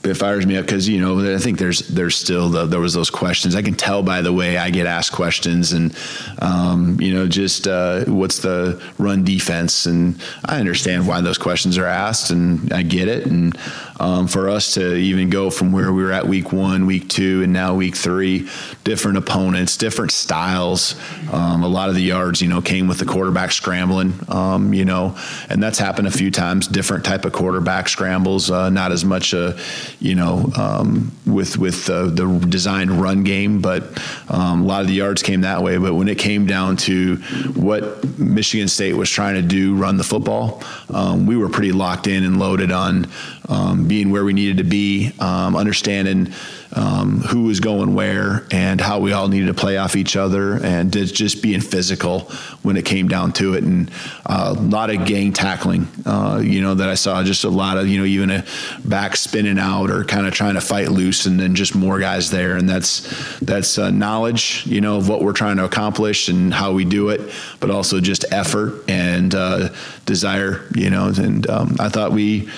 it 0.07 0.15
fires 0.15 0.45
me 0.45 0.57
up 0.57 0.65
because 0.65 0.87
you 0.87 0.99
know 0.99 1.35
I 1.35 1.37
think 1.37 1.59
there's 1.59 1.79
there's 1.87 2.15
still 2.15 2.49
the, 2.49 2.65
there 2.65 2.79
was 2.79 2.93
those 2.93 3.09
questions. 3.09 3.55
I 3.55 3.61
can 3.61 3.75
tell 3.75 4.03
by 4.03 4.21
the 4.21 4.33
way 4.33 4.57
I 4.57 4.69
get 4.69 4.87
asked 4.87 5.11
questions, 5.11 5.73
and 5.73 5.95
um, 6.39 6.99
you 6.99 7.13
know 7.13 7.27
just 7.27 7.67
uh, 7.67 8.05
what's 8.05 8.39
the 8.39 8.81
run 8.97 9.23
defense, 9.23 9.85
and 9.85 10.21
I 10.45 10.59
understand 10.59 11.07
why 11.07 11.21
those 11.21 11.37
questions 11.37 11.77
are 11.77 11.85
asked, 11.85 12.31
and 12.31 12.71
I 12.73 12.83
get 12.83 13.07
it. 13.07 13.25
And 13.25 13.57
um, 13.99 14.27
for 14.27 14.49
us 14.49 14.75
to 14.75 14.95
even 14.95 15.29
go 15.29 15.49
from 15.49 15.71
where 15.71 15.91
we 15.91 16.03
were 16.03 16.11
at 16.11 16.27
week 16.27 16.51
one, 16.51 16.85
week 16.85 17.09
two, 17.09 17.43
and 17.43 17.51
now 17.51 17.75
week 17.75 17.95
three, 17.95 18.47
different 18.83 19.17
opponents, 19.17 19.77
different 19.77 20.11
styles. 20.11 20.95
Um, 21.31 21.63
a 21.63 21.67
lot 21.67 21.89
of 21.89 21.95
the 21.95 22.01
yards, 22.01 22.41
you 22.41 22.47
know, 22.47 22.61
came 22.61 22.87
with 22.87 22.99
the 22.99 23.05
quarterback 23.05 23.51
scrambling, 23.51 24.13
um, 24.29 24.73
you 24.73 24.85
know, 24.85 25.17
and 25.49 25.61
that's 25.61 25.79
happened 25.79 26.07
a 26.07 26.11
few 26.11 26.31
times. 26.31 26.67
Different 26.67 27.05
type 27.05 27.25
of 27.25 27.33
quarterback 27.33 27.89
scrambles, 27.89 28.51
uh, 28.51 28.69
not 28.69 28.91
as 28.91 29.03
much 29.03 29.33
a 29.33 29.57
you 29.99 30.15
know, 30.15 30.51
um, 30.55 31.11
with 31.25 31.57
with 31.57 31.85
the 31.85 32.45
designed 32.49 32.91
run 32.91 33.23
game. 33.23 33.61
But 33.61 33.83
um, 34.29 34.61
a 34.61 34.65
lot 34.65 34.81
of 34.81 34.87
the 34.87 34.93
yards 34.93 35.23
came 35.23 35.41
that 35.41 35.63
way. 35.63 35.77
But 35.77 35.93
when 35.95 36.07
it 36.07 36.19
came 36.19 36.45
down 36.45 36.77
to 36.77 37.17
what 37.55 38.03
Michigan 38.19 38.67
State 38.67 38.93
was 38.93 39.09
trying 39.09 39.35
to 39.35 39.41
do, 39.41 39.75
run 39.75 39.97
the 39.97 40.03
football, 40.03 40.61
um, 40.89 41.25
we 41.25 41.37
were 41.37 41.49
pretty 41.49 41.71
locked 41.71 42.07
in 42.07 42.23
and 42.23 42.39
loaded 42.39 42.71
on 42.71 43.07
um, 43.49 43.87
being 43.87 44.11
where 44.11 44.25
we 44.25 44.33
needed 44.33 44.57
to 44.57 44.63
be, 44.63 45.11
um, 45.19 45.55
understanding 45.55 46.33
um, 46.73 47.21
who 47.21 47.43
was 47.43 47.59
going 47.59 47.93
where 47.95 48.45
and 48.51 48.81
how 48.81 48.99
we 48.99 49.13
all 49.13 49.27
needed 49.27 49.47
to 49.47 49.53
play 49.53 49.77
off 49.77 49.95
each 49.95 50.15
other 50.15 50.63
and 50.63 50.91
just 50.91 51.41
being 51.41 51.61
physical 51.61 52.21
when 52.61 52.77
it 52.77 52.85
came 52.85 53.07
down 53.07 53.31
to 53.33 53.53
it. 53.53 53.63
And 53.63 53.89
uh, 54.25 54.53
a 54.57 54.61
lot 54.61 54.89
of 54.89 55.05
gang 55.05 55.33
tackling, 55.33 55.87
uh, 56.05 56.41
you 56.43 56.61
know, 56.61 56.75
that 56.75 56.89
I 56.89 56.95
saw 56.95 57.23
just 57.23 57.43
a 57.43 57.49
lot 57.49 57.77
of, 57.77 57.87
you 57.87 57.99
know, 57.99 58.05
even 58.05 58.29
a 58.29 58.45
back 58.83 59.15
spinning 59.15 59.59
out 59.59 59.86
or 59.89 60.03
kind 60.03 60.25
of 60.27 60.33
trying 60.33 60.55
to 60.55 60.61
fight 60.61 60.89
loose 60.89 61.25
and 61.25 61.39
then 61.39 61.55
just 61.55 61.75
more 61.75 61.99
guys 61.99 62.31
there. 62.31 62.55
And 62.57 62.67
that's, 62.67 63.39
that's 63.39 63.77
uh, 63.77 63.91
knowledge, 63.91 64.65
you 64.65 64.81
know, 64.81 64.97
of 64.97 65.09
what 65.09 65.21
we're 65.21 65.33
trying 65.33 65.57
to 65.57 65.65
accomplish 65.65 66.29
and 66.29 66.53
how 66.53 66.73
we 66.73 66.85
do 66.85 67.09
it, 67.09 67.21
but 67.59 67.69
also 67.69 67.99
just 67.99 68.25
effort 68.31 68.83
and 68.89 69.33
uh, 69.33 69.69
desire, 70.05 70.67
you 70.75 70.89
know, 70.89 71.11
and 71.17 71.49
um, 71.49 71.75
I 71.79 71.89
thought 71.89 72.11
we, 72.11 72.49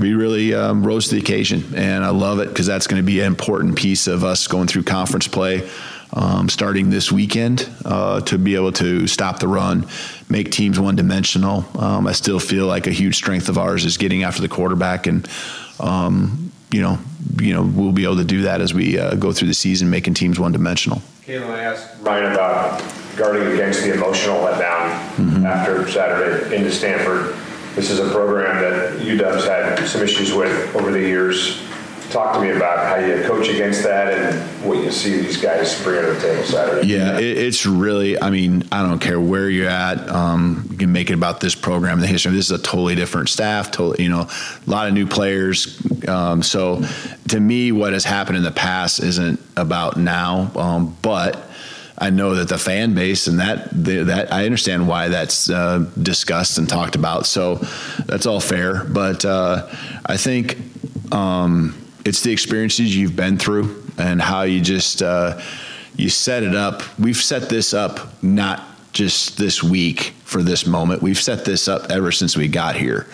we 0.00 0.14
really 0.14 0.54
um, 0.54 0.84
rose 0.84 1.08
to 1.08 1.14
the 1.14 1.20
occasion, 1.20 1.74
and 1.76 2.04
I 2.04 2.10
love 2.10 2.40
it 2.40 2.48
because 2.48 2.66
that's 2.66 2.86
going 2.86 3.00
to 3.00 3.06
be 3.06 3.20
an 3.20 3.26
important 3.26 3.76
piece 3.76 4.06
of 4.06 4.24
us 4.24 4.46
going 4.46 4.66
through 4.66 4.82
conference 4.82 5.28
play. 5.28 5.68
Um, 6.12 6.48
starting 6.48 6.88
this 6.88 7.10
weekend 7.10 7.68
uh, 7.84 8.20
to 8.22 8.38
be 8.38 8.54
able 8.54 8.72
to 8.72 9.06
stop 9.08 9.40
the 9.40 9.48
run, 9.48 9.86
make 10.30 10.52
teams 10.52 10.78
one 10.78 10.94
dimensional. 10.94 11.66
Um, 11.78 12.06
I 12.06 12.12
still 12.12 12.38
feel 12.38 12.66
like 12.66 12.86
a 12.86 12.92
huge 12.92 13.16
strength 13.16 13.48
of 13.48 13.58
ours 13.58 13.84
is 13.84 13.98
getting 13.98 14.22
after 14.22 14.40
the 14.40 14.48
quarterback 14.48 15.08
and 15.08 15.28
um, 15.80 16.45
you 16.70 16.82
know, 16.82 16.98
you 17.40 17.54
know, 17.54 17.62
we'll 17.62 17.92
be 17.92 18.04
able 18.04 18.16
to 18.16 18.24
do 18.24 18.42
that 18.42 18.60
as 18.60 18.74
we 18.74 18.98
uh, 18.98 19.14
go 19.14 19.32
through 19.32 19.48
the 19.48 19.54
season, 19.54 19.88
making 19.90 20.14
teams 20.14 20.38
one 20.38 20.52
dimensional. 20.52 21.00
Kalen, 21.24 21.50
I 21.50 21.62
asked 21.62 22.00
Ryan 22.00 22.32
about 22.32 22.82
guarding 23.16 23.46
against 23.54 23.82
the 23.82 23.94
emotional 23.94 24.36
letdown 24.40 25.04
Mm-hmm. 25.16 25.46
after 25.46 25.90
Saturday 25.90 26.54
into 26.54 26.70
Stanford. 26.70 27.34
This 27.74 27.90
is 27.90 27.98
a 28.00 28.10
program 28.10 28.60
that 28.60 29.00
UW's 29.00 29.46
had 29.46 29.78
some 29.88 30.02
issues 30.02 30.32
with 30.34 30.74
over 30.76 30.90
the 30.90 31.00
years. 31.00 31.58
Talk 32.10 32.34
to 32.34 32.40
me 32.40 32.50
about 32.50 32.78
how 32.78 32.96
you 33.04 33.22
coach 33.24 33.48
against 33.48 33.82
that 33.82 34.12
and 34.12 34.64
what 34.64 34.78
you 34.78 34.92
see 34.92 35.20
these 35.20 35.36
guys 35.36 35.82
bring 35.82 36.04
to 36.04 36.12
the 36.12 36.20
table 36.20 36.44
Saturday. 36.44 36.86
Yeah, 36.86 37.18
it, 37.18 37.38
it's 37.38 37.66
really. 37.66 38.20
I 38.20 38.30
mean, 38.30 38.62
I 38.70 38.82
don't 38.82 39.00
care 39.00 39.20
where 39.20 39.50
you're 39.50 39.68
at. 39.68 40.08
Um, 40.08 40.68
you 40.70 40.76
can 40.76 40.92
make 40.92 41.10
it 41.10 41.14
about 41.14 41.40
this 41.40 41.54
program, 41.54 42.00
the 42.00 42.06
history. 42.06 42.32
This 42.32 42.50
is 42.50 42.60
a 42.60 42.62
totally 42.62 42.94
different 42.94 43.28
staff. 43.28 43.70
Totally, 43.70 44.04
you 44.04 44.10
know, 44.10 44.28
a 44.28 44.70
lot 44.70 44.86
of 44.86 44.94
new 44.94 45.06
players. 45.06 45.80
Um, 46.06 46.42
so, 46.42 46.82
to 47.28 47.40
me, 47.40 47.72
what 47.72 47.92
has 47.92 48.04
happened 48.04 48.36
in 48.36 48.44
the 48.44 48.52
past 48.52 49.00
isn't 49.00 49.40
about 49.56 49.96
now. 49.96 50.52
Um, 50.54 50.96
but 51.02 51.50
I 51.98 52.10
know 52.10 52.34
that 52.34 52.48
the 52.48 52.58
fan 52.58 52.94
base 52.94 53.26
and 53.26 53.40
that 53.40 53.70
the, 53.72 54.04
that 54.04 54.32
I 54.32 54.44
understand 54.44 54.86
why 54.86 55.08
that's 55.08 55.48
uh, 55.48 55.90
discussed 56.00 56.58
and 56.58 56.68
talked 56.68 56.94
about. 56.94 57.26
So 57.26 57.56
that's 58.04 58.26
all 58.26 58.40
fair. 58.40 58.84
But 58.84 59.24
uh, 59.24 59.68
I 60.04 60.16
think 60.16 60.58
um, 61.12 61.74
it's 62.06 62.22
the 62.22 62.30
experiences 62.30 62.96
you've 62.96 63.16
been 63.16 63.36
through 63.36 63.82
and 63.98 64.22
how 64.22 64.42
you 64.42 64.60
just 64.60 65.02
uh, 65.02 65.40
you 65.96 66.08
set 66.08 66.44
it 66.44 66.54
up. 66.54 66.82
We've 67.00 67.16
set 67.16 67.48
this 67.48 67.74
up 67.74 68.22
not 68.22 68.62
just 68.92 69.36
this 69.36 69.62
week 69.62 70.14
for 70.24 70.42
this 70.42 70.66
moment. 70.66 71.02
We've 71.02 71.18
set 71.18 71.44
this 71.44 71.68
up 71.68 71.90
ever 71.90 72.12
since 72.12 72.36
we 72.36 72.48
got 72.48 72.76
here. 72.76 73.06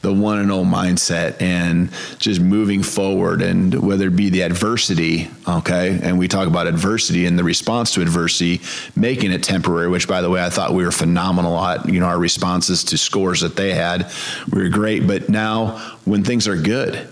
The 0.00 0.12
one 0.12 0.38
and 0.38 0.50
all 0.50 0.64
mindset 0.64 1.40
and 1.40 1.90
just 2.18 2.40
moving 2.40 2.82
forward 2.82 3.42
and 3.42 3.74
whether 3.74 4.08
it 4.08 4.16
be 4.16 4.30
the 4.30 4.42
adversity, 4.42 5.30
okay? 5.46 6.00
And 6.02 6.18
we 6.18 6.26
talk 6.26 6.48
about 6.48 6.66
adversity 6.66 7.26
and 7.26 7.38
the 7.38 7.44
response 7.44 7.92
to 7.94 8.02
adversity, 8.02 8.62
making 8.96 9.30
it 9.30 9.42
temporary, 9.42 9.88
which 9.88 10.08
by 10.08 10.22
the 10.22 10.30
way, 10.30 10.42
I 10.42 10.50
thought 10.50 10.72
we 10.72 10.84
were 10.84 10.90
phenomenal 10.90 11.56
at, 11.58 11.88
you 11.88 12.00
know, 12.00 12.06
our 12.06 12.18
responses 12.18 12.82
to 12.84 12.98
scores 12.98 13.42
that 13.42 13.56
they 13.56 13.74
had. 13.74 14.10
We 14.50 14.62
were 14.62 14.68
great, 14.70 15.06
but 15.06 15.28
now 15.28 15.78
when 16.04 16.24
things 16.24 16.48
are 16.48 16.56
good, 16.56 17.08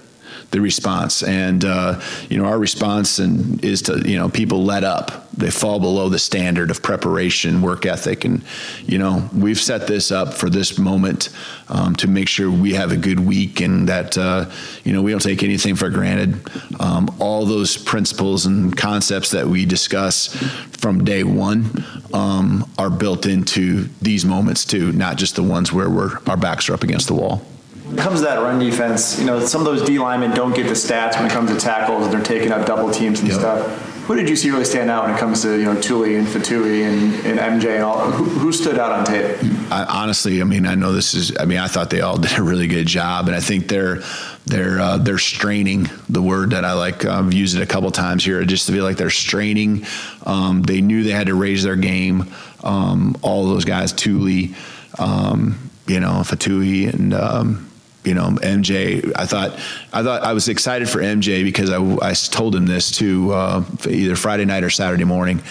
the 0.51 0.61
response. 0.61 1.22
And 1.22 1.64
uh, 1.64 2.01
you 2.28 2.38
know 2.38 2.47
our 2.47 2.59
response 2.59 3.18
and 3.18 3.62
is 3.64 3.82
to 3.82 4.09
you 4.09 4.16
know 4.16 4.28
people 4.28 4.64
let 4.64 4.84
up. 4.84 5.30
They 5.32 5.51
fall 5.51 5.80
below 5.80 6.09
the 6.09 6.18
standard 6.18 6.70
of 6.70 6.82
preparation 6.82 7.61
work 7.61 7.84
ethic. 7.84 8.24
And 8.24 8.42
you 8.84 8.99
know 8.99 9.28
we've 9.34 9.61
set 9.61 9.86
this 9.86 10.11
up 10.11 10.34
for 10.34 10.49
this 10.49 10.78
moment 10.78 11.28
um, 11.68 11.94
to 11.97 12.09
make 12.09 12.28
sure 12.28 12.51
we 12.51 12.74
have 12.74 12.92
a 12.92 12.97
good 12.97 13.20
week 13.20 13.61
and 13.61 13.88
that 13.88 14.16
uh, 14.16 14.51
you 14.84 14.92
know 14.92 15.03
we 15.03 15.11
don't 15.11 15.20
take 15.20 15.42
anything 15.42 15.76
for 15.76 15.90
granted. 15.90 16.40
Um, 16.80 17.14
all 17.18 17.44
those 17.44 17.76
principles 17.76 18.47
and 18.47 18.76
concepts 18.76 19.30
that 19.32 19.47
we 19.47 19.66
discuss 19.66 20.34
from 20.76 21.05
day 21.05 21.24
one 21.24 21.84
um, 22.12 22.70
are 22.78 22.90
built 22.90 23.26
into 23.26 23.88
these 24.01 24.24
moments 24.24 24.64
too 24.64 24.92
not 24.92 25.16
just 25.16 25.36
the 25.36 25.42
ones 25.42 25.72
where 25.72 25.90
we're 25.90 26.18
our 26.26 26.36
backs 26.36 26.68
are 26.68 26.74
up 26.74 26.82
against 26.82 27.09
the 27.09 27.14
wall 27.14 27.42
it 27.93 27.99
comes 27.99 28.20
to 28.20 28.26
that 28.26 28.41
run 28.41 28.59
defense, 28.59 29.18
you 29.18 29.26
know, 29.26 29.45
some 29.45 29.61
of 29.61 29.66
those 29.66 29.87
D 29.87 29.99
linemen 29.99 30.32
don't 30.32 30.55
get 30.55 30.64
the 30.64 30.74
stats 30.74 31.16
when 31.16 31.26
it 31.26 31.32
comes 31.32 31.53
to 31.53 31.59
tackles. 31.59 32.05
and 32.05 32.12
They're 32.12 32.22
taking 32.22 32.53
up 32.53 32.66
double 32.66 32.91
teams 32.91 33.20
and 33.20 33.32
stuff. 33.32 33.95
Who 34.07 34.14
did 34.14 34.28
you 34.28 34.37
see 34.37 34.51
really 34.51 34.64
stand 34.64 34.89
out 34.89 35.05
when 35.05 35.16
it 35.16 35.18
comes 35.18 35.43
to 35.43 35.59
you 35.59 35.64
know 35.64 35.80
Tuli 35.80 36.14
and 36.14 36.28
Faatui 36.28 36.82
and, 36.84 37.12
and 37.26 37.61
MJ 37.61 37.74
and 37.74 37.82
all? 37.82 38.09
Who, 38.12 38.24
who 38.24 38.53
stood 38.53 38.78
out 38.78 38.93
on 38.93 39.05
tape? 39.05 39.37
I, 39.68 39.84
honestly, 39.84 40.41
I 40.41 40.45
mean, 40.45 40.64
I 40.64 40.76
know 40.76 40.93
this 40.93 41.14
is. 41.14 41.37
I 41.37 41.45
mean, 41.45 41.59
I 41.59 41.66
thought 41.66 41.91
they 41.91 42.03
all 42.03 42.16
did 42.18 42.39
a 42.39 42.43
really 42.43 42.68
good 42.68 42.87
job, 42.87 43.26
and 43.26 43.34
I 43.34 43.41
think 43.41 43.66
they're 43.66 44.03
they're 44.47 44.78
uh, 44.78 44.99
they're 44.99 45.18
straining. 45.18 45.89
The 46.09 46.22
word 46.22 46.51
that 46.51 46.64
I 46.64 46.74
like, 46.74 47.05
I've 47.05 47.34
used 47.34 47.57
it 47.57 47.62
a 47.62 47.66
couple 47.66 47.91
times 47.91 48.24
here, 48.24 48.45
just 48.45 48.66
to 48.66 48.72
feel 48.72 48.84
like 48.84 48.97
they're 48.97 49.11
straining. 49.11 49.87
Um, 50.24 50.62
they 50.62 50.80
knew 50.80 51.03
they 51.03 51.11
had 51.11 51.26
to 51.26 51.34
raise 51.34 51.64
their 51.64 51.74
game. 51.74 52.32
Um, 52.62 53.16
all 53.22 53.47
those 53.47 53.64
guys, 53.64 53.93
Tuli, 53.93 54.55
um, 55.01 55.70
you 55.89 55.99
know, 55.99 56.22
Faatui, 56.24 56.93
and. 56.93 57.66
You 58.07 58.14
know, 58.14 58.30
MJ. 58.30 59.12
I 59.16 59.26
thought, 59.26 59.52
I 59.92 60.02
thought 60.02 60.22
I 60.22 60.32
was 60.32 60.48
excited 60.48 60.88
for 60.88 61.00
MJ 61.00 61.42
because 61.42 61.70
I, 61.70 61.80
I 62.00 62.14
told 62.14 62.54
him 62.54 62.66
this 62.66 62.90
too, 62.90 63.32
uh, 63.32 63.64
either 63.88 64.16
Friday 64.16 64.44
night 64.44 64.64
or 64.64 64.70
Saturday 64.70 65.04
morning. 65.04 65.42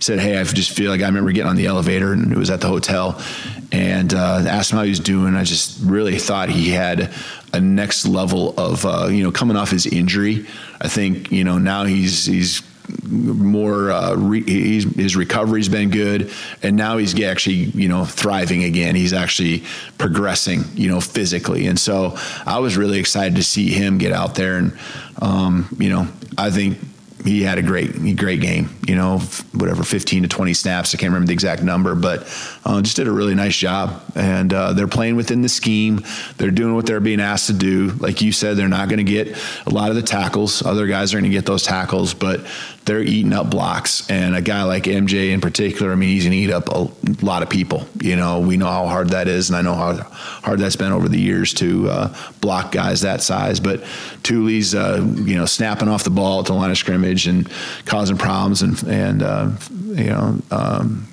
Said, 0.00 0.18
hey, 0.18 0.38
I 0.38 0.44
just 0.44 0.70
feel 0.70 0.90
like 0.90 1.02
I 1.02 1.06
remember 1.06 1.30
getting 1.30 1.50
on 1.50 1.56
the 1.56 1.66
elevator 1.66 2.14
and 2.14 2.32
it 2.32 2.38
was 2.38 2.48
at 2.48 2.62
the 2.62 2.68
hotel, 2.68 3.22
and 3.70 4.14
uh, 4.14 4.42
asked 4.46 4.72
him 4.72 4.78
how 4.78 4.84
he 4.84 4.90
was 4.90 4.98
doing. 4.98 5.34
I 5.34 5.44
just 5.44 5.78
really 5.82 6.18
thought 6.18 6.48
he 6.48 6.70
had 6.70 7.12
a 7.52 7.60
next 7.60 8.06
level 8.06 8.54
of, 8.58 8.86
uh, 8.86 9.08
you 9.08 9.22
know, 9.22 9.30
coming 9.30 9.56
off 9.56 9.70
his 9.70 9.86
injury. 9.86 10.46
I 10.80 10.88
think, 10.88 11.30
you 11.30 11.44
know, 11.44 11.58
now 11.58 11.84
he's 11.84 12.24
he's 12.24 12.62
more 13.08 13.90
uh, 13.90 14.14
re- 14.14 14.42
his 14.42 15.16
recovery's 15.16 15.68
been 15.68 15.90
good 15.90 16.30
and 16.62 16.76
now 16.76 16.96
he's 16.96 17.18
actually 17.20 17.54
you 17.54 17.88
know 17.88 18.04
thriving 18.04 18.64
again. 18.64 18.94
He's 18.94 19.12
actually 19.12 19.64
progressing 19.98 20.64
you 20.74 20.88
know 20.88 21.00
physically. 21.00 21.66
And 21.66 21.78
so 21.78 22.16
i 22.46 22.58
was 22.58 22.76
really 22.76 22.98
excited 22.98 23.36
to 23.36 23.42
see 23.42 23.70
him 23.70 23.98
get 23.98 24.12
out 24.12 24.34
there 24.34 24.56
and 24.56 24.78
um, 25.22 25.74
you 25.78 25.88
know 25.88 26.08
i 26.38 26.50
think 26.50 26.78
he 27.24 27.42
had 27.42 27.58
a 27.58 27.62
great 27.62 28.16
great 28.16 28.40
game 28.40 28.70
you 28.90 28.96
know 28.96 29.18
whatever 29.52 29.84
15 29.84 30.22
to 30.24 30.28
20 30.28 30.54
snaps. 30.54 30.94
I 30.94 30.98
can't 30.98 31.12
remember 31.12 31.28
the 31.28 31.32
exact 31.32 31.62
number 31.62 31.94
but 31.94 32.26
uh, 32.64 32.82
just 32.82 32.96
did 32.96 33.06
a 33.06 33.12
really 33.12 33.36
nice 33.36 33.56
job. 33.56 34.02
And 34.16 34.52
uh, 34.52 34.72
they're 34.72 34.88
playing 34.88 35.14
within 35.14 35.42
the 35.42 35.48
scheme. 35.48 36.04
They're 36.38 36.50
doing 36.50 36.74
what 36.74 36.86
they're 36.86 36.98
being 36.98 37.20
asked 37.20 37.46
to 37.46 37.52
do. 37.52 37.90
Like 37.92 38.20
you 38.20 38.32
said 38.32 38.56
they're 38.56 38.68
not 38.68 38.88
going 38.88 39.04
to 39.04 39.10
get 39.10 39.38
a 39.66 39.70
lot 39.70 39.90
of 39.90 39.96
the 39.96 40.02
tackles. 40.02 40.62
Other 40.62 40.88
guys 40.88 41.14
are 41.14 41.18
going 41.18 41.30
to 41.30 41.36
get 41.36 41.46
those 41.46 41.62
tackles 41.62 42.14
but 42.14 42.44
they're 42.84 43.02
eating 43.02 43.32
up 43.32 43.50
blocks. 43.50 44.10
And 44.10 44.34
a 44.34 44.42
guy 44.42 44.64
like 44.64 44.84
mj 44.84 45.30
in 45.30 45.40
particular 45.40 45.92
i 45.92 45.94
mean 45.94 46.08
he's 46.08 46.24
going 46.24 46.32
to 46.32 46.38
eat 46.38 46.50
up 46.50 46.68
a 46.68 46.90
lot 47.24 47.44
of 47.44 47.48
people. 47.48 47.86
You 48.00 48.16
know 48.16 48.40
we 48.40 48.56
know 48.56 48.66
how 48.66 48.86
hard 48.86 49.10
that 49.10 49.28
is 49.28 49.50
and 49.50 49.56
i 49.56 49.62
know 49.62 49.74
how 49.74 49.94
hard 50.42 50.58
that's 50.58 50.76
been 50.76 50.92
over 50.92 51.08
the 51.08 51.20
years 51.20 51.54
to 51.54 51.88
uh, 51.88 52.14
block 52.40 52.72
guys 52.72 53.02
that 53.02 53.22
size. 53.22 53.60
But 53.60 53.82
Tuli's 54.22 54.74
uh, 54.74 55.06
you 55.14 55.36
know 55.36 55.46
snapping 55.46 55.88
off 55.88 56.02
the 56.02 56.10
ball 56.10 56.40
at 56.40 56.46
the 56.46 56.54
line 56.54 56.70
of 56.70 56.78
scrimmage 56.78 57.09
and 57.26 57.48
causing 57.84 58.16
problems 58.16 58.62
and 58.62 58.82
and 58.84 59.22
uh, 59.22 59.50
you 59.70 60.04
know 60.04 60.38
um, 60.50 61.06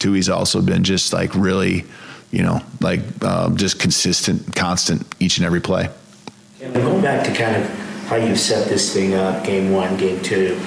Tui's 0.00 0.28
also 0.28 0.60
been 0.60 0.84
just 0.84 1.12
like 1.12 1.34
really 1.34 1.84
you 2.30 2.42
know 2.42 2.60
like 2.80 3.00
um, 3.24 3.56
just 3.56 3.78
consistent 3.78 4.54
constant 4.54 5.06
each 5.20 5.38
and 5.38 5.46
every 5.46 5.60
play 5.60 5.88
And 6.60 6.74
going 6.74 7.02
back 7.02 7.24
to 7.26 7.34
kind 7.34 7.56
of 7.56 7.84
how 8.06 8.16
you 8.16 8.36
set 8.36 8.68
this 8.68 8.92
thing 8.92 9.14
up, 9.14 9.44
game 9.44 9.72
one, 9.72 9.96
game 9.96 10.20
two, 10.22 10.60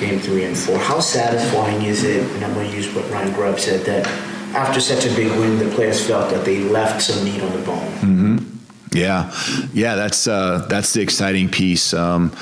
game 0.00 0.18
three, 0.20 0.44
and 0.44 0.56
four, 0.56 0.78
how 0.78 1.00
satisfying 1.00 1.82
is 1.82 2.02
it, 2.04 2.22
and 2.34 2.44
I'm 2.44 2.54
going 2.54 2.70
to 2.70 2.76
use 2.76 2.92
what 2.94 3.08
Ryan 3.10 3.32
Grubb 3.34 3.58
said, 3.58 3.84
that 3.86 4.06
after 4.54 4.80
such 4.80 5.04
a 5.04 5.14
big 5.14 5.30
win, 5.32 5.58
the 5.58 5.72
players 5.74 6.04
felt 6.04 6.30
that 6.30 6.44
they 6.44 6.60
left 6.60 7.02
some 7.02 7.24
meat 7.24 7.42
on 7.42 7.52
the 7.52 7.64
bone? 7.66 7.92
Mm-hmm. 8.00 8.37
Yeah, 8.92 9.32
yeah, 9.72 9.96
that's 9.96 10.26
uh, 10.26 10.66
that's 10.68 10.92
the 10.92 11.02
exciting 11.02 11.50
piece 11.50 11.90
because 11.90 12.00
um, 12.00 12.32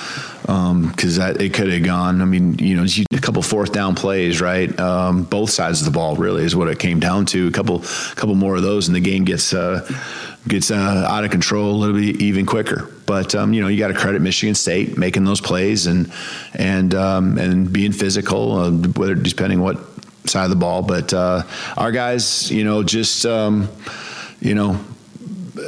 um, 0.48 0.92
it 1.40 1.54
could 1.54 1.72
have 1.72 1.82
gone. 1.82 2.22
I 2.22 2.24
mean, 2.24 2.58
you 2.58 2.76
know, 2.76 2.86
a 3.12 3.18
couple 3.20 3.42
fourth 3.42 3.72
down 3.72 3.94
plays, 3.94 4.40
right? 4.40 4.78
Um, 4.78 5.24
both 5.24 5.50
sides 5.50 5.80
of 5.80 5.86
the 5.86 5.90
ball 5.90 6.14
really 6.16 6.44
is 6.44 6.54
what 6.54 6.68
it 6.68 6.78
came 6.78 7.00
down 7.00 7.26
to. 7.26 7.48
A 7.48 7.50
couple, 7.50 7.80
couple 8.14 8.34
more 8.36 8.54
of 8.54 8.62
those, 8.62 8.86
and 8.86 8.94
the 8.94 9.00
game 9.00 9.24
gets 9.24 9.52
uh, 9.52 9.88
gets 10.46 10.70
uh, 10.70 11.06
out 11.08 11.24
of 11.24 11.30
control 11.30 11.70
a 11.70 11.76
little 11.76 11.96
bit 11.96 12.20
even 12.22 12.46
quicker. 12.46 12.92
But 13.06 13.34
um, 13.34 13.52
you 13.52 13.60
know, 13.60 13.68
you 13.68 13.78
got 13.78 13.88
to 13.88 13.94
credit 13.94 14.22
Michigan 14.22 14.54
State 14.54 14.96
making 14.96 15.24
those 15.24 15.40
plays 15.40 15.86
and 15.86 16.12
and 16.54 16.94
um, 16.94 17.38
and 17.38 17.72
being 17.72 17.92
physical, 17.92 18.52
uh, 18.52 18.70
whether 18.70 19.16
depending 19.16 19.60
what 19.60 19.78
side 20.26 20.44
of 20.44 20.50
the 20.50 20.56
ball. 20.56 20.82
But 20.82 21.12
uh, 21.12 21.42
our 21.76 21.90
guys, 21.90 22.52
you 22.52 22.62
know, 22.62 22.84
just 22.84 23.26
um, 23.26 23.68
you 24.40 24.54
know 24.54 24.78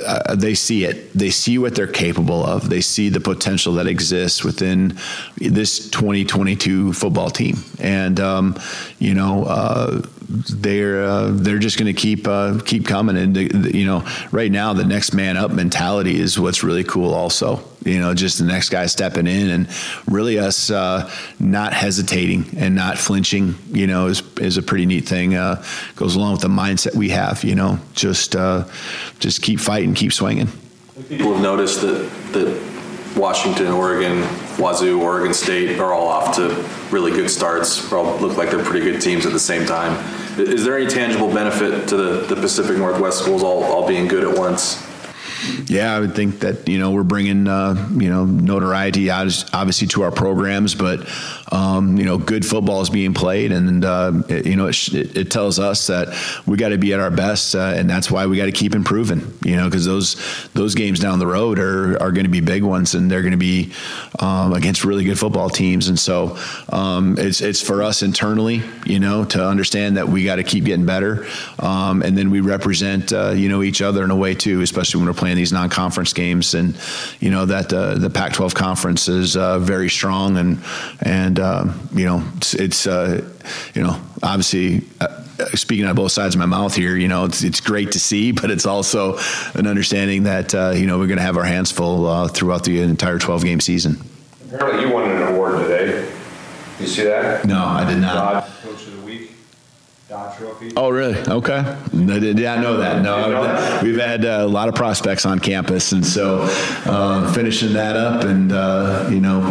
uh, 0.06 0.34
they 0.34 0.54
see 0.54 0.84
it. 0.84 1.12
They 1.12 1.30
see 1.30 1.58
what 1.58 1.74
they're 1.74 1.86
capable 1.86 2.44
of. 2.44 2.68
They 2.68 2.80
see 2.80 3.08
the 3.08 3.20
potential 3.20 3.74
that 3.74 3.86
exists 3.86 4.44
within 4.44 4.98
this 5.36 5.88
2022 5.90 6.92
football 6.92 7.30
team, 7.30 7.56
and 7.78 8.18
um, 8.20 8.58
you 8.98 9.14
know 9.14 9.44
uh, 9.44 10.02
they're 10.28 11.04
uh, 11.04 11.30
they're 11.32 11.58
just 11.58 11.78
going 11.78 11.92
to 11.92 12.00
keep 12.00 12.28
uh, 12.28 12.58
keep 12.64 12.86
coming. 12.86 13.16
And 13.16 13.34
the, 13.34 13.76
you 13.76 13.86
know, 13.86 14.06
right 14.30 14.50
now 14.50 14.72
the 14.72 14.84
next 14.84 15.14
man 15.14 15.36
up 15.36 15.50
mentality 15.50 16.20
is 16.20 16.38
what's 16.38 16.62
really 16.62 16.84
cool. 16.84 17.14
Also, 17.14 17.62
you 17.88 17.98
know, 17.98 18.14
just 18.14 18.38
the 18.38 18.44
next 18.44 18.68
guy 18.68 18.86
stepping 18.86 19.26
in 19.26 19.50
and 19.50 19.68
really 20.06 20.38
us 20.38 20.70
uh, 20.70 21.10
not 21.38 21.72
hesitating 21.72 22.46
and 22.56 22.74
not 22.74 22.98
flinching. 22.98 23.54
You 23.70 23.86
know, 23.86 24.06
is 24.06 24.22
is 24.38 24.56
a 24.56 24.62
pretty 24.62 24.86
neat 24.86 25.06
thing. 25.08 25.34
Uh, 25.34 25.62
goes 25.96 26.16
along 26.16 26.32
with 26.32 26.42
the 26.42 26.48
mindset 26.48 26.94
we 26.94 27.10
have. 27.10 27.44
You 27.44 27.54
know, 27.54 27.78
just 27.94 28.36
uh, 28.36 28.64
just 29.18 29.42
keep 29.42 29.60
fighting, 29.60 29.94
keep 29.94 30.12
swinging. 30.12 30.48
People 31.08 31.32
have 31.32 31.42
noticed 31.42 31.82
that 31.82 32.10
that 32.32 32.78
Washington, 33.16 33.68
Oregon, 33.68 34.20
Wazoo, 34.58 35.00
Oregon 35.00 35.34
State 35.34 35.78
are 35.78 35.92
all 35.92 36.08
off 36.08 36.36
to 36.36 36.48
really 36.94 37.10
good 37.10 37.30
starts. 37.30 37.92
All 37.92 38.16
look 38.18 38.36
like 38.36 38.50
they're 38.50 38.64
pretty 38.64 38.90
good 38.90 39.00
teams 39.00 39.26
at 39.26 39.32
the 39.32 39.40
same 39.40 39.66
time. 39.66 39.96
Is 40.38 40.64
there 40.64 40.78
any 40.78 40.88
tangible 40.88 41.32
benefit 41.32 41.88
to 41.88 41.96
the, 41.96 42.34
the 42.34 42.36
Pacific 42.36 42.76
Northwest 42.76 43.18
schools 43.18 43.42
all, 43.42 43.64
all 43.64 43.88
being 43.88 44.06
good 44.06 44.22
at 44.22 44.38
once? 44.38 44.87
Yeah, 45.66 45.94
I 45.94 46.00
would 46.00 46.14
think 46.14 46.40
that 46.40 46.68
you 46.68 46.78
know 46.78 46.90
we're 46.90 47.02
bringing 47.02 47.46
uh, 47.46 47.88
you 47.96 48.08
know 48.08 48.24
notoriety 48.24 49.10
obviously 49.10 49.86
to 49.88 50.02
our 50.02 50.10
programs, 50.10 50.74
but 50.74 51.08
um, 51.52 51.96
you 51.96 52.04
know 52.04 52.18
good 52.18 52.44
football 52.44 52.80
is 52.80 52.90
being 52.90 53.14
played, 53.14 53.52
and 53.52 53.84
uh, 53.84 54.12
it, 54.28 54.46
you 54.46 54.56
know 54.56 54.68
it, 54.68 55.16
it, 55.16 55.30
tells 55.30 55.58
us 55.58 55.86
that 55.88 56.08
we 56.46 56.56
got 56.56 56.70
to 56.70 56.78
be 56.78 56.92
at 56.92 57.00
our 57.00 57.10
best, 57.10 57.54
uh, 57.54 57.74
and 57.76 57.88
that's 57.88 58.10
why 58.10 58.26
we 58.26 58.36
got 58.36 58.46
to 58.46 58.52
keep 58.52 58.74
improving. 58.74 59.32
You 59.44 59.56
know, 59.56 59.66
because 59.66 59.84
those 59.84 60.16
those 60.54 60.74
games 60.74 60.98
down 61.00 61.18
the 61.18 61.26
road 61.26 61.58
are 61.58 62.00
are 62.02 62.12
going 62.12 62.24
to 62.24 62.30
be 62.30 62.40
big 62.40 62.62
ones, 62.62 62.94
and 62.94 63.10
they're 63.10 63.22
going 63.22 63.32
to 63.32 63.36
be 63.36 63.72
um, 64.18 64.52
against 64.54 64.84
really 64.84 65.04
good 65.04 65.18
football 65.18 65.50
teams, 65.50 65.88
and 65.88 65.98
so 65.98 66.36
um, 66.70 67.16
it's 67.18 67.40
it's 67.40 67.60
for 67.60 67.82
us 67.82 68.02
internally, 68.02 68.62
you 68.86 68.98
know, 68.98 69.24
to 69.26 69.46
understand 69.46 69.96
that 69.98 70.08
we 70.08 70.24
got 70.24 70.36
to 70.36 70.44
keep 70.44 70.64
getting 70.64 70.86
better, 70.86 71.26
um, 71.58 72.02
and 72.02 72.16
then 72.16 72.30
we 72.30 72.40
represent 72.40 73.12
uh, 73.12 73.30
you 73.30 73.48
know 73.48 73.62
each 73.62 73.82
other 73.82 74.02
in 74.02 74.10
a 74.10 74.16
way 74.16 74.34
too, 74.34 74.62
especially 74.62 75.00
when 75.00 75.08
we're 75.08 75.14
playing 75.18 75.27
these 75.36 75.52
non-conference 75.52 76.12
games, 76.12 76.54
and 76.54 76.76
you 77.20 77.30
know 77.30 77.46
that 77.46 77.72
uh, 77.72 77.94
the 77.94 78.10
Pac-12 78.10 78.54
conference 78.54 79.08
is 79.08 79.36
uh, 79.36 79.58
very 79.58 79.88
strong, 79.88 80.36
and 80.36 80.62
and 81.00 81.38
uh, 81.38 81.66
you 81.94 82.04
know 82.04 82.22
it's, 82.36 82.54
it's 82.54 82.86
uh, 82.86 83.28
you 83.74 83.82
know 83.82 84.00
obviously 84.22 84.82
uh, 85.00 85.08
speaking 85.54 85.86
on 85.86 85.94
both 85.94 86.12
sides 86.12 86.34
of 86.34 86.38
my 86.38 86.46
mouth 86.46 86.74
here, 86.74 86.96
you 86.96 87.08
know, 87.08 87.24
it's, 87.24 87.44
it's 87.44 87.60
great 87.60 87.92
to 87.92 88.00
see, 88.00 88.32
but 88.32 88.50
it's 88.50 88.66
also 88.66 89.18
an 89.54 89.66
understanding 89.66 90.24
that, 90.24 90.54
uh, 90.54 90.70
you 90.74 90.86
know, 90.86 90.98
we're 90.98 91.06
going 91.06 91.18
to 91.18 91.22
have 91.22 91.36
our 91.36 91.44
hands 91.44 91.70
full 91.70 92.06
uh, 92.06 92.28
throughout 92.28 92.64
the 92.64 92.80
entire 92.80 93.18
12 93.18 93.44
game 93.44 93.60
season. 93.60 93.98
Apparently, 94.52 94.82
you 94.82 94.92
won 94.92 95.08
an 95.08 95.22
award 95.34 95.60
today. 95.60 96.12
You 96.80 96.86
see 96.86 97.04
that? 97.04 97.44
No, 97.44 97.64
I 97.64 97.88
did 97.88 98.00
not. 98.00 98.48
Dodge 100.08 100.38
Coach 100.38 100.52
of 100.52 100.58
the 100.58 100.64
Week. 100.64 100.72
Dodge 100.72 100.72
Trophy. 100.72 100.72
Oh, 100.76 100.88
really? 100.90 101.18
Okay. 101.18 101.76
Yeah, 101.92 102.54
I 102.54 102.62
know 102.62 102.78
that. 102.78 103.02
No, 103.02 103.30
know 103.30 103.80
we've 103.82 104.00
had 104.00 104.24
uh, 104.24 104.38
a 104.40 104.46
lot 104.46 104.68
of 104.68 104.74
prospects 104.74 105.26
on 105.26 105.38
campus, 105.38 105.92
and 105.92 106.04
so 106.04 106.46
uh, 106.86 107.30
finishing 107.34 107.74
that 107.74 107.94
up, 107.94 108.24
and 108.24 108.50
uh, 108.52 109.06
you 109.10 109.20
know, 109.20 109.42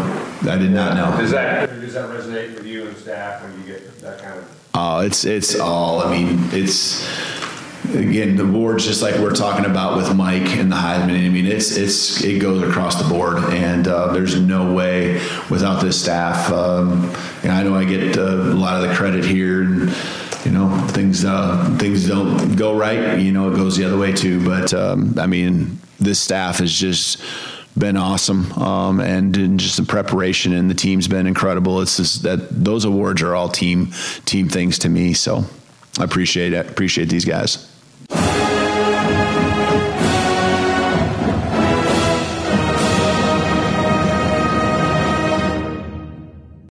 I 0.49 0.58
did 0.58 0.72
not 0.72 0.95
know. 0.95 1.16
Does 1.18 1.32
that 1.32 1.70
does 1.70 1.93
that 1.93 2.10
resonate 2.10 2.55
with 2.55 2.66
you 2.66 2.88
and 2.88 2.97
staff 2.97 3.43
when 3.43 3.58
you 3.60 3.66
get 3.66 3.99
that 3.99 4.20
kind 4.20 4.39
of? 4.39 4.70
Oh, 4.74 4.99
it's 4.99 5.26
it's 5.26 5.60
all. 5.60 6.01
I 6.01 6.12
mean, 6.12 6.39
it's 6.51 7.08
again 7.93 8.36
the 8.36 8.43
board's 8.43 8.86
just 8.86 9.03
like 9.03 9.16
we're 9.16 9.36
talking 9.36 9.66
about 9.66 9.95
with 9.95 10.16
Mike 10.16 10.47
and 10.58 10.72
the 10.72 10.76
Heisman. 10.76 11.26
I 11.26 11.30
mean, 11.30 11.45
it's 11.45 11.78
it's 11.78 12.24
it 12.24 12.39
goes 12.39 12.64
across 12.64 13.01
the 13.01 13.08
board, 13.08 13.38
and 13.53 13.88
uh, 13.88 14.12
there's 14.12 14.39
no 14.39 14.74
way 14.74 15.14
without 15.51 15.82
this 15.82 16.01
staff. 16.01 16.51
Um, 16.51 17.14
and 17.43 17.51
I 17.51 17.62
know 17.62 17.76
I 17.76 17.86
get 17.86 18.18
uh, 18.18 18.24
a 18.24 18.58
lot 18.58 18.82
of 18.82 18.89
the 18.89 18.95
credit 18.95 19.24
here, 19.24 19.62
and 19.62 19.95
you 20.45 20.51
know 20.51 20.69
things 20.89 21.25
uh, 21.25 21.75
things 21.79 22.07
don't 22.07 22.55
go 22.55 22.77
right. 22.77 23.19
You 23.19 23.31
know, 23.31 23.51
it 23.51 23.55
goes 23.55 23.77
the 23.77 23.85
other 23.85 23.97
way 23.97 24.11
too. 24.13 24.43
But 24.43 24.73
um, 24.73 25.15
I 25.17 25.27
mean, 25.27 25.79
this 25.99 26.19
staff 26.19 26.61
is 26.61 26.73
just 26.73 27.21
been 27.77 27.97
awesome, 27.97 28.51
um, 28.53 28.99
and, 28.99 29.59
just 29.59 29.77
the 29.77 29.83
preparation 29.83 30.53
and 30.53 30.69
the 30.69 30.73
team's 30.73 31.07
been 31.07 31.27
incredible. 31.27 31.81
It's 31.81 31.97
just 31.97 32.23
that 32.23 32.49
those 32.49 32.85
awards 32.85 33.21
are 33.21 33.35
all 33.35 33.49
team 33.49 33.91
team 34.25 34.49
things 34.49 34.79
to 34.79 34.89
me. 34.89 35.13
So 35.13 35.45
I 35.99 36.03
appreciate 36.03 36.53
it. 36.53 36.69
Appreciate 36.69 37.09
these 37.09 37.25
guys. 37.25 37.71